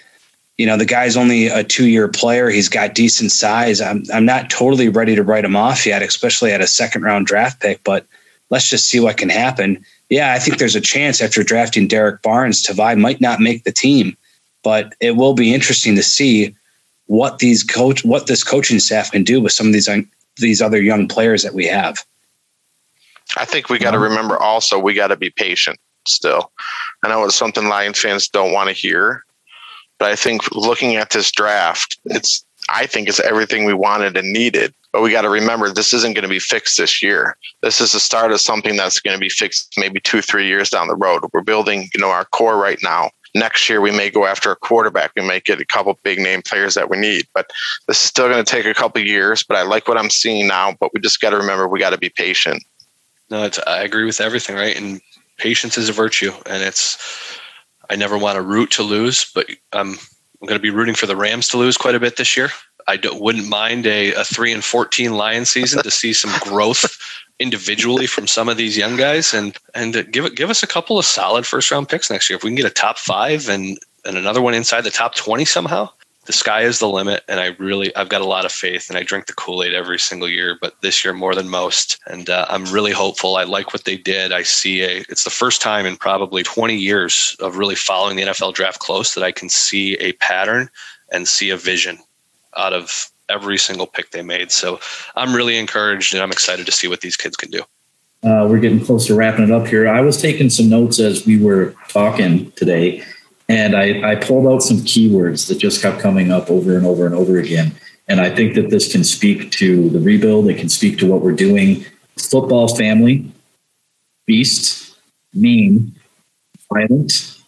You 0.58 0.66
know, 0.66 0.78
the 0.78 0.86
guy's 0.86 1.18
only 1.18 1.48
a 1.48 1.64
two 1.64 1.88
year 1.88 2.08
player. 2.08 2.50
He's 2.50 2.70
got 2.70 2.96
decent 2.96 3.32
size. 3.32 3.82
I'm, 3.82 4.04
I'm 4.14 4.26
not 4.26 4.50
totally 4.50 4.90
ready 4.90 5.16
to 5.16 5.24
write 5.24 5.46
him 5.46 5.56
off 5.56 5.86
yet, 5.86 6.02
especially 6.02 6.52
at 6.52 6.62
a 6.62 6.68
second 6.68 7.04
round 7.04 7.28
draft 7.28 7.60
pick, 7.62 7.84
but 7.84 8.06
let's 8.50 8.70
just 8.70 8.90
see 8.90 9.00
what 9.00 9.18
can 9.18 9.30
happen. 9.30 9.84
Yeah, 10.10 10.34
I 10.34 10.40
think 10.40 10.58
there's 10.58 10.76
a 10.76 10.82
chance 10.82 11.22
after 11.22 11.44
drafting 11.44 11.88
Derrick 11.88 12.22
Barnes, 12.22 12.64
Tavai 12.64 12.98
might 12.98 13.20
not 13.20 13.40
make 13.42 13.64
the 13.64 13.72
team, 13.72 14.16
but 14.64 14.94
it 15.02 15.16
will 15.16 15.34
be 15.34 15.54
interesting 15.54 15.96
to 15.96 16.04
see 16.04 16.56
what 17.08 17.40
these 17.40 17.64
coach, 17.64 18.06
what 18.06 18.28
this 18.28 18.44
coaching 18.44 18.80
staff 18.80 19.12
can 19.12 19.24
do 19.24 19.42
with 19.42 19.52
some 19.52 19.68
of 19.68 19.74
these, 19.74 19.90
these 20.38 20.62
other 20.62 20.82
young 20.82 21.08
players 21.08 21.44
that 21.44 21.54
we 21.54 21.66
have. 21.66 21.98
I 23.36 23.46
think 23.46 23.70
we 23.70 23.80
got 23.80 23.92
to 23.92 24.00
remember 24.00 24.38
also 24.38 24.80
we 24.80 24.94
got 24.94 25.08
to 25.08 25.18
be 25.18 25.32
patient 25.32 25.80
still. 26.08 26.52
I 27.04 27.10
know 27.10 27.26
it's 27.26 27.36
something 27.36 27.68
Lions 27.68 28.00
fans 28.00 28.30
don't 28.30 28.54
want 28.54 28.70
to 28.70 28.74
hear, 28.74 29.25
but 30.00 30.10
I 30.10 30.16
think 30.16 30.52
looking 30.54 30.96
at 30.96 31.12
this 31.12 31.32
draft, 31.32 31.98
it's 32.06 32.46
I 32.70 32.86
think 32.86 33.08
it's 33.08 33.20
everything 33.20 33.66
we 33.66 33.74
wanted 33.74 34.18
and 34.18 34.32
needed. 34.34 34.74
But 34.92 35.02
we 35.02 35.12
got 35.12 35.22
to 35.24 35.30
remember 35.30 35.70
this 35.70 35.94
isn't 35.94 36.14
going 36.14 36.24
to 36.24 36.30
be 36.30 36.40
fixed 36.40 36.78
this 36.78 37.04
year. 37.04 37.36
This 37.62 37.82
is 37.82 37.92
the 37.92 38.00
start 38.00 38.32
of 38.32 38.40
something 38.42 38.76
that's 38.78 39.00
going 39.00 39.16
to 39.16 39.20
be 39.20 39.30
fixed 39.30 39.74
maybe 39.78 40.00
two, 40.00 40.22
three 40.22 40.48
years 40.48 40.70
down 40.70 40.88
the 40.88 40.96
road. 40.96 41.24
We're 41.34 41.42
building, 41.42 41.90
you 41.94 42.00
know, 42.00 42.10
our 42.10 42.26
core 42.26 42.58
right 42.58 42.80
now. 42.82 43.12
Next 43.36 43.68
year 43.68 43.82
we 43.82 43.92
may 43.92 44.10
go 44.10 44.26
after 44.26 44.52
a 44.52 44.56
quarterback. 44.56 45.12
We 45.16 45.22
may 45.22 45.42
get 45.42 45.60
a 45.60 45.66
couple 45.66 46.00
big 46.04 46.20
name 46.20 46.42
players 46.42 46.76
that 46.76 46.90
we 46.90 46.98
need. 46.98 47.28
But 47.34 47.52
this 47.88 48.02
is 48.02 48.08
still 48.08 48.30
going 48.30 48.44
to 48.44 48.50
take 48.50 48.66
a 48.66 48.74
couple 48.74 49.02
years. 49.02 49.44
But 49.44 49.58
I 49.58 49.64
like 49.64 49.88
what 49.90 49.98
I'm 49.98 50.10
seeing 50.10 50.48
now. 50.48 50.74
But 50.80 50.94
we 50.94 51.02
just 51.02 51.20
got 51.20 51.32
to 51.32 51.38
remember 51.38 51.68
we 51.68 51.80
got 51.80 51.90
to 51.90 51.98
be 51.98 52.10
patient. 52.10 52.64
No, 53.30 53.50
I 53.68 53.84
agree 53.84 54.06
with 54.06 54.22
everything, 54.22 54.56
right? 54.56 54.78
And 54.78 55.02
patience 55.38 55.78
is 55.78 55.90
a 55.90 55.94
virtue, 55.94 56.32
and 56.46 56.64
it's. 56.64 57.40
I 57.90 57.96
never 57.96 58.18
want 58.18 58.36
to 58.36 58.42
root 58.42 58.72
to 58.72 58.84
lose, 58.84 59.32
but 59.34 59.50
um, 59.74 59.92
I'm 59.92 60.00
I'm 60.42 60.48
going 60.48 60.60
to 60.60 60.64
be 60.64 60.70
rooting 60.70 60.96
for 60.96 61.06
the 61.06 61.16
Rams 61.16 61.48
to 61.50 61.58
lose 61.58 61.78
quite 61.78 61.96
a 61.96 62.00
bit 62.00 62.18
this 62.18 62.38
year. 62.38 62.50
I 62.88 63.00
wouldn't 63.14 63.48
mind 63.48 63.88
a, 63.88 64.14
a 64.14 64.24
three 64.24 64.52
and 64.52 64.64
fourteen 64.64 65.16
Lion 65.16 65.46
season 65.46 65.82
to 65.82 65.90
see 65.92 66.14
some 66.14 66.32
growth 66.42 66.98
individually 67.40 68.06
from 68.06 68.28
some 68.28 68.48
of 68.48 68.58
these 68.58 68.78
young 68.78 68.96
guys, 68.96 69.34
and 69.34 69.58
and 69.74 70.12
give 70.12 70.36
give 70.36 70.50
us 70.50 70.62
a 70.62 70.68
couple 70.68 71.00
of 71.00 71.06
solid 71.06 71.46
first 71.46 71.72
round 71.72 71.90
picks 71.90 72.12
next 72.12 72.30
year. 72.30 72.38
If 72.38 72.44
we 72.44 72.52
can 72.52 72.56
get 72.56 72.66
a 72.66 72.70
top 72.70 73.00
five 73.00 73.50
and 73.50 73.80
and 74.06 74.18
another 74.18 74.42
one 74.42 74.54
inside 74.54 74.82
the 74.82 74.92
top 74.92 75.16
twenty 75.16 75.46
somehow, 75.46 75.90
the 76.26 76.34
sky 76.34 76.62
is 76.62 76.80
the 76.80 76.90
limit 76.90 77.24
and 77.28 77.40
i 77.40 77.48
really 77.60 77.96
i've 77.96 78.10
got 78.10 78.22
a 78.22 78.26
lot 78.26 78.46
of 78.46 78.52
faith 78.52 78.90
and 78.90 78.98
i 78.98 79.04
drink 79.04 79.28
the 79.28 79.34
kool-aid 79.34 79.74
every 79.74 80.00
single 80.00 80.30
year 80.30 80.58
but 80.60 80.80
this 80.82 81.04
year 81.04 81.14
more 81.14 81.36
than 81.36 81.50
most. 81.50 82.00
And 82.08 82.30
uh, 82.30 82.46
i'm 82.50 82.66
really 82.66 82.92
hopeful. 82.92 83.38
I 83.38 83.44
like 83.44 83.74
what 83.74 83.86
they 83.86 83.98
did. 83.98 84.32
I 84.32 84.44
see 84.44 84.82
a 84.82 85.04
it's 85.10 85.24
the 85.24 85.30
first 85.30 85.62
time 85.62 85.86
in 85.86 85.98
probably 85.98 86.44
20 86.44 86.76
years 86.76 87.36
of 87.40 87.58
really 87.58 87.76
following 87.76 88.16
the 88.16 88.24
nfl 88.24 88.54
draft 88.54 88.80
close 88.80 89.14
that 89.16 89.24
i 89.24 89.32
can 89.32 89.50
see 89.50 89.96
a 89.96 90.14
pattern 90.14 90.70
and 91.12 91.28
see 91.28 91.50
a 91.50 91.58
vision 91.58 91.98
out 92.58 92.74
of 92.74 93.12
every 93.28 93.58
single 93.58 93.88
pick 93.88 94.12
they 94.12 94.22
made. 94.22 94.52
So 94.52 94.80
i'm 95.16 95.36
really 95.36 95.58
encouraged 95.58 96.14
and 96.14 96.24
i'm 96.24 96.32
excited 96.32 96.66
to 96.66 96.72
see 96.72 96.88
what 96.88 97.02
these 97.02 97.18
kids 97.18 97.36
can 97.36 97.52
do. 97.52 97.62
Uh, 98.24 98.48
we're 98.50 98.60
getting 98.60 98.84
close 98.84 99.06
to 99.06 99.14
wrapping 99.14 99.44
it 99.44 99.52
up 99.52 99.68
here. 99.68 99.88
I 99.88 100.02
was 100.02 100.20
taking 100.20 100.50
some 100.50 100.68
notes 100.68 101.00
as 101.00 101.28
we 101.28 101.38
were 101.38 101.76
talking 101.90 102.52
today, 102.54 103.04
and 103.48 103.76
I, 103.76 104.12
I 104.12 104.16
pulled 104.16 104.48
out 104.48 104.64
some 104.64 104.78
keywords 104.78 105.48
that 105.48 105.60
just 105.60 105.82
kept 105.82 106.00
coming 106.00 106.32
up 106.32 106.50
over 106.50 106.76
and 106.76 106.86
over 106.86 107.06
and 107.06 107.14
over 107.14 107.38
again. 107.38 107.76
And 108.08 108.20
I 108.20 108.34
think 108.34 108.56
that 108.56 108.70
this 108.70 108.92
can 108.92 109.04
speak 109.04 109.52
to 109.52 109.90
the 109.90 110.00
rebuild. 110.00 110.48
It 110.50 110.58
can 110.58 110.70
speak 110.70 110.98
to 111.00 111.08
what 111.08 111.22
we're 111.22 111.32
doing. 111.32 111.86
Football 112.18 112.76
family, 112.76 113.32
beast, 114.26 114.98
mean, 115.34 115.94
violent, 116.72 117.40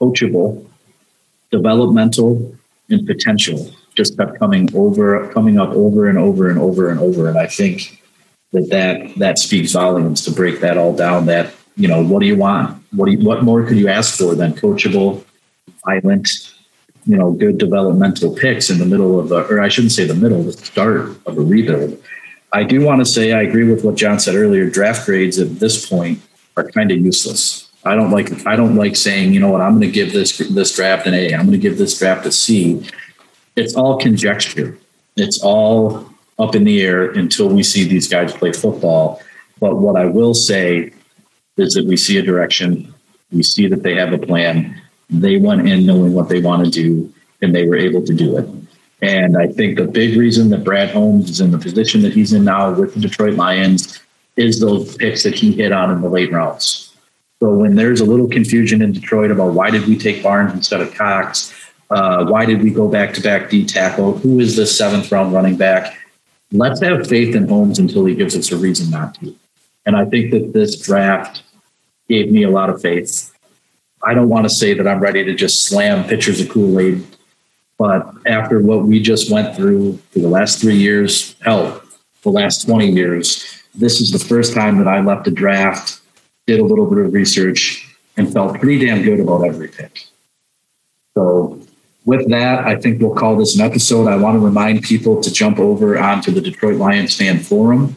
coachable, 0.00 0.66
developmental, 1.50 2.56
and 2.90 3.06
potential 3.06 3.70
just 3.96 4.16
kept 4.16 4.38
coming 4.38 4.68
over, 4.74 5.28
coming 5.28 5.58
up 5.58 5.70
over 5.70 6.08
and 6.08 6.18
over 6.18 6.48
and 6.48 6.58
over 6.58 6.88
and 6.88 6.98
over. 6.98 7.28
And 7.28 7.38
I 7.38 7.46
think 7.46 8.02
that 8.52 8.68
that, 8.70 9.18
that 9.18 9.38
speaks 9.38 9.72
volumes 9.72 10.24
to 10.24 10.30
break 10.30 10.60
that 10.60 10.78
all 10.78 10.94
down. 10.94 11.26
That, 11.26 11.54
you 11.76 11.88
know, 11.88 12.02
what 12.02 12.20
do 12.20 12.26
you 12.26 12.36
want? 12.36 12.82
What 12.92 13.06
do 13.06 13.12
you, 13.12 13.26
what 13.26 13.42
more 13.42 13.64
could 13.64 13.76
you 13.76 13.88
ask 13.88 14.18
for 14.18 14.34
than 14.34 14.52
coachable, 14.54 15.24
violent, 15.84 16.28
you 17.06 17.16
know, 17.16 17.32
good 17.32 17.58
developmental 17.58 18.34
picks 18.34 18.70
in 18.70 18.78
the 18.78 18.86
middle 18.86 19.18
of 19.18 19.32
a, 19.32 19.46
or 19.46 19.60
I 19.60 19.68
shouldn't 19.68 19.92
say 19.92 20.04
the 20.04 20.14
middle, 20.14 20.42
the 20.42 20.52
start 20.52 21.10
of 21.26 21.38
a 21.38 21.40
rebuild. 21.40 22.02
I 22.52 22.64
do 22.64 22.82
want 22.82 23.00
to 23.00 23.04
say 23.04 23.32
I 23.32 23.42
agree 23.42 23.64
with 23.64 23.84
what 23.84 23.94
John 23.94 24.20
said 24.20 24.34
earlier. 24.34 24.68
Draft 24.68 25.06
grades 25.06 25.38
at 25.38 25.58
this 25.58 25.88
point 25.88 26.20
are 26.56 26.70
kind 26.70 26.90
of 26.90 26.98
useless. 26.98 27.70
I 27.84 27.96
don't 27.96 28.10
like 28.10 28.46
I 28.46 28.54
don't 28.54 28.76
like 28.76 28.94
saying, 28.94 29.32
you 29.32 29.40
know 29.40 29.50
what, 29.50 29.60
I'm 29.60 29.72
going 29.72 29.82
to 29.82 29.90
give 29.90 30.12
this 30.12 30.38
this 30.38 30.76
draft 30.76 31.06
an 31.06 31.14
A. 31.14 31.34
I'm 31.34 31.46
going 31.46 31.52
to 31.52 31.58
give 31.58 31.78
this 31.78 31.98
draft 31.98 32.26
a 32.26 32.32
C. 32.32 32.86
It's 33.56 33.74
all 33.74 33.98
conjecture. 33.98 34.78
It's 35.16 35.42
all 35.42 36.08
up 36.38 36.54
in 36.54 36.64
the 36.64 36.82
air 36.82 37.10
until 37.10 37.48
we 37.48 37.62
see 37.62 37.84
these 37.84 38.08
guys 38.08 38.32
play 38.32 38.52
football. 38.52 39.20
But 39.60 39.76
what 39.76 39.96
I 39.96 40.06
will 40.06 40.34
say 40.34 40.92
is 41.56 41.74
that 41.74 41.86
we 41.86 41.96
see 41.96 42.18
a 42.18 42.22
direction. 42.22 42.94
We 43.30 43.42
see 43.42 43.66
that 43.68 43.82
they 43.82 43.94
have 43.94 44.12
a 44.12 44.18
plan. 44.18 44.80
They 45.12 45.36
went 45.36 45.68
in 45.68 45.86
knowing 45.86 46.12
what 46.12 46.28
they 46.28 46.40
want 46.40 46.64
to 46.64 46.70
do, 46.70 47.12
and 47.40 47.54
they 47.54 47.68
were 47.68 47.76
able 47.76 48.04
to 48.04 48.14
do 48.14 48.38
it. 48.38 48.48
And 49.02 49.36
I 49.36 49.48
think 49.48 49.76
the 49.76 49.84
big 49.84 50.16
reason 50.16 50.48
that 50.50 50.64
Brad 50.64 50.90
Holmes 50.90 51.28
is 51.28 51.40
in 51.40 51.50
the 51.50 51.58
position 51.58 52.02
that 52.02 52.12
he's 52.12 52.32
in 52.32 52.44
now 52.44 52.72
with 52.72 52.94
the 52.94 53.00
Detroit 53.00 53.34
Lions 53.34 54.00
is 54.36 54.60
those 54.60 54.96
picks 54.96 55.24
that 55.24 55.34
he 55.34 55.52
hit 55.52 55.72
on 55.72 55.90
in 55.90 56.00
the 56.00 56.08
late 56.08 56.32
rounds. 56.32 56.94
So 57.40 57.52
when 57.52 57.74
there's 57.74 58.00
a 58.00 58.04
little 58.04 58.28
confusion 58.28 58.80
in 58.80 58.92
Detroit 58.92 59.32
about 59.32 59.54
why 59.54 59.70
did 59.70 59.86
we 59.86 59.98
take 59.98 60.22
Barnes 60.22 60.52
instead 60.52 60.80
of 60.80 60.94
Cox, 60.94 61.52
uh, 61.90 62.24
why 62.26 62.46
did 62.46 62.62
we 62.62 62.70
go 62.70 62.88
back 62.88 63.12
to 63.14 63.20
back 63.20 63.50
D 63.50 63.66
tackle, 63.66 64.16
who 64.18 64.38
is 64.38 64.54
the 64.54 64.64
seventh 64.64 65.10
round 65.10 65.34
running 65.34 65.56
back? 65.56 65.98
Let's 66.52 66.80
have 66.80 67.06
faith 67.08 67.34
in 67.34 67.48
Holmes 67.48 67.80
until 67.80 68.04
he 68.04 68.14
gives 68.14 68.36
us 68.36 68.52
a 68.52 68.56
reason 68.56 68.90
not 68.90 69.16
to. 69.16 69.34
And 69.84 69.96
I 69.96 70.04
think 70.04 70.30
that 70.30 70.52
this 70.52 70.80
draft 70.80 71.42
gave 72.08 72.30
me 72.30 72.44
a 72.44 72.50
lot 72.50 72.70
of 72.70 72.80
faith. 72.80 73.31
I 74.04 74.14
don't 74.14 74.28
want 74.28 74.44
to 74.44 74.50
say 74.50 74.74
that 74.74 74.86
I'm 74.86 75.00
ready 75.00 75.24
to 75.24 75.34
just 75.34 75.66
slam 75.66 76.08
pitchers 76.08 76.40
of 76.40 76.48
Kool 76.48 76.78
Aid, 76.80 77.04
but 77.78 78.12
after 78.26 78.60
what 78.60 78.84
we 78.84 79.00
just 79.00 79.30
went 79.30 79.54
through 79.54 79.96
for 80.10 80.18
the 80.18 80.28
last 80.28 80.60
three 80.60 80.76
years, 80.76 81.36
hell, 81.40 81.82
the 82.22 82.30
last 82.30 82.66
20 82.66 82.90
years, 82.90 83.62
this 83.74 84.00
is 84.00 84.10
the 84.10 84.18
first 84.18 84.54
time 84.54 84.78
that 84.78 84.88
I 84.88 85.00
left 85.00 85.26
a 85.28 85.30
draft, 85.30 86.00
did 86.46 86.60
a 86.60 86.64
little 86.64 86.86
bit 86.86 86.98
of 86.98 87.12
research, 87.12 87.88
and 88.16 88.32
felt 88.32 88.58
pretty 88.58 88.84
damn 88.84 89.02
good 89.02 89.20
about 89.20 89.44
every 89.44 89.68
pick. 89.68 90.04
So, 91.14 91.60
with 92.04 92.28
that, 92.30 92.66
I 92.66 92.76
think 92.76 93.00
we'll 93.00 93.14
call 93.14 93.36
this 93.36 93.54
an 93.54 93.60
episode. 93.60 94.08
I 94.08 94.16
want 94.16 94.34
to 94.34 94.44
remind 94.44 94.82
people 94.82 95.22
to 95.22 95.32
jump 95.32 95.58
over 95.58 95.96
onto 95.96 96.32
the 96.32 96.40
Detroit 96.40 96.76
Lions 96.76 97.16
fan 97.16 97.38
forum. 97.38 97.96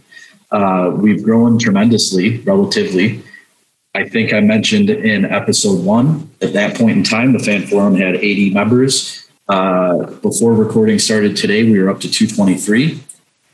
Uh, 0.51 0.91
we've 0.95 1.23
grown 1.23 1.57
tremendously, 1.57 2.37
relatively. 2.41 3.23
I 3.95 4.03
think 4.03 4.33
I 4.33 4.41
mentioned 4.41 4.89
in 4.89 5.23
episode 5.23 5.85
one, 5.85 6.29
at 6.41 6.51
that 6.51 6.75
point 6.75 6.97
in 6.97 7.03
time, 7.03 7.31
the 7.31 7.39
fan 7.39 7.65
forum 7.65 7.95
had 7.95 8.15
80 8.15 8.49
members. 8.49 9.25
Uh, 9.47 10.07
before 10.21 10.53
recording 10.53 10.99
started 10.99 11.37
today, 11.37 11.63
we 11.63 11.79
were 11.79 11.89
up 11.89 12.01
to 12.01 12.11
223. 12.11 13.01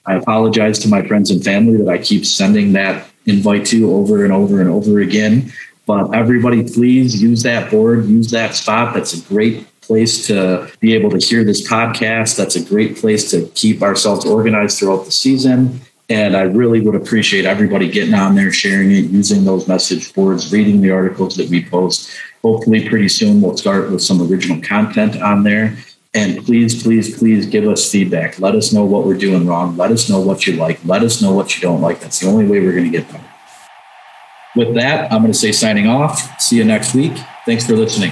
I 0.07 0.15
apologize 0.15 0.79
to 0.79 0.87
my 0.87 1.05
friends 1.05 1.29
and 1.29 1.43
family 1.43 1.77
that 1.77 1.87
I 1.87 1.99
keep 1.99 2.25
sending 2.25 2.73
that 2.73 3.07
invite 3.27 3.67
to 3.67 3.93
over 3.93 4.23
and 4.23 4.33
over 4.33 4.61
and 4.61 4.69
over 4.71 4.99
again. 4.99 5.53
But 5.85 6.15
everybody, 6.15 6.63
please 6.63 7.21
use 7.21 7.43
that 7.43 7.69
board, 7.69 8.05
use 8.05 8.31
that 8.31 8.55
spot. 8.55 8.95
That's 8.95 9.13
a 9.13 9.21
great 9.29 9.67
place 9.81 10.25
to 10.25 10.71
be 10.79 10.95
able 10.95 11.11
to 11.11 11.19
hear 11.19 11.43
this 11.43 11.69
podcast. 11.69 12.35
That's 12.35 12.55
a 12.55 12.65
great 12.65 12.97
place 12.97 13.29
to 13.29 13.47
keep 13.53 13.83
ourselves 13.83 14.25
organized 14.25 14.79
throughout 14.79 15.05
the 15.05 15.11
season. 15.11 15.81
And 16.11 16.35
I 16.35 16.41
really 16.41 16.81
would 16.81 16.93
appreciate 16.93 17.45
everybody 17.45 17.89
getting 17.89 18.13
on 18.13 18.35
there, 18.35 18.51
sharing 18.51 18.91
it, 18.91 19.05
using 19.05 19.45
those 19.45 19.65
message 19.69 20.13
boards, 20.13 20.51
reading 20.51 20.81
the 20.81 20.91
articles 20.91 21.37
that 21.37 21.47
we 21.47 21.63
post. 21.63 22.11
Hopefully, 22.43 22.89
pretty 22.89 23.07
soon 23.07 23.39
we'll 23.39 23.55
start 23.55 23.89
with 23.89 24.03
some 24.03 24.21
original 24.21 24.61
content 24.61 25.21
on 25.21 25.43
there. 25.43 25.77
And 26.13 26.43
please, 26.43 26.83
please, 26.83 27.17
please 27.17 27.45
give 27.45 27.65
us 27.65 27.89
feedback. 27.89 28.39
Let 28.39 28.55
us 28.55 28.73
know 28.73 28.83
what 28.83 29.05
we're 29.05 29.17
doing 29.17 29.47
wrong. 29.47 29.77
Let 29.77 29.89
us 29.89 30.09
know 30.09 30.19
what 30.19 30.45
you 30.45 30.57
like. 30.57 30.83
Let 30.83 31.01
us 31.01 31.21
know 31.21 31.31
what 31.31 31.55
you 31.55 31.61
don't 31.61 31.79
like. 31.79 32.01
That's 32.01 32.19
the 32.19 32.27
only 32.27 32.43
way 32.43 32.59
we're 32.59 32.73
going 32.73 32.91
to 32.91 32.97
get 32.97 33.09
better. 33.09 33.23
With 34.57 34.73
that, 34.75 35.13
I'm 35.13 35.21
going 35.21 35.31
to 35.31 35.37
say 35.37 35.53
signing 35.53 35.87
off. 35.87 36.41
See 36.41 36.57
you 36.57 36.65
next 36.65 36.93
week. 36.93 37.13
Thanks 37.45 37.65
for 37.65 37.77
listening. 37.77 38.11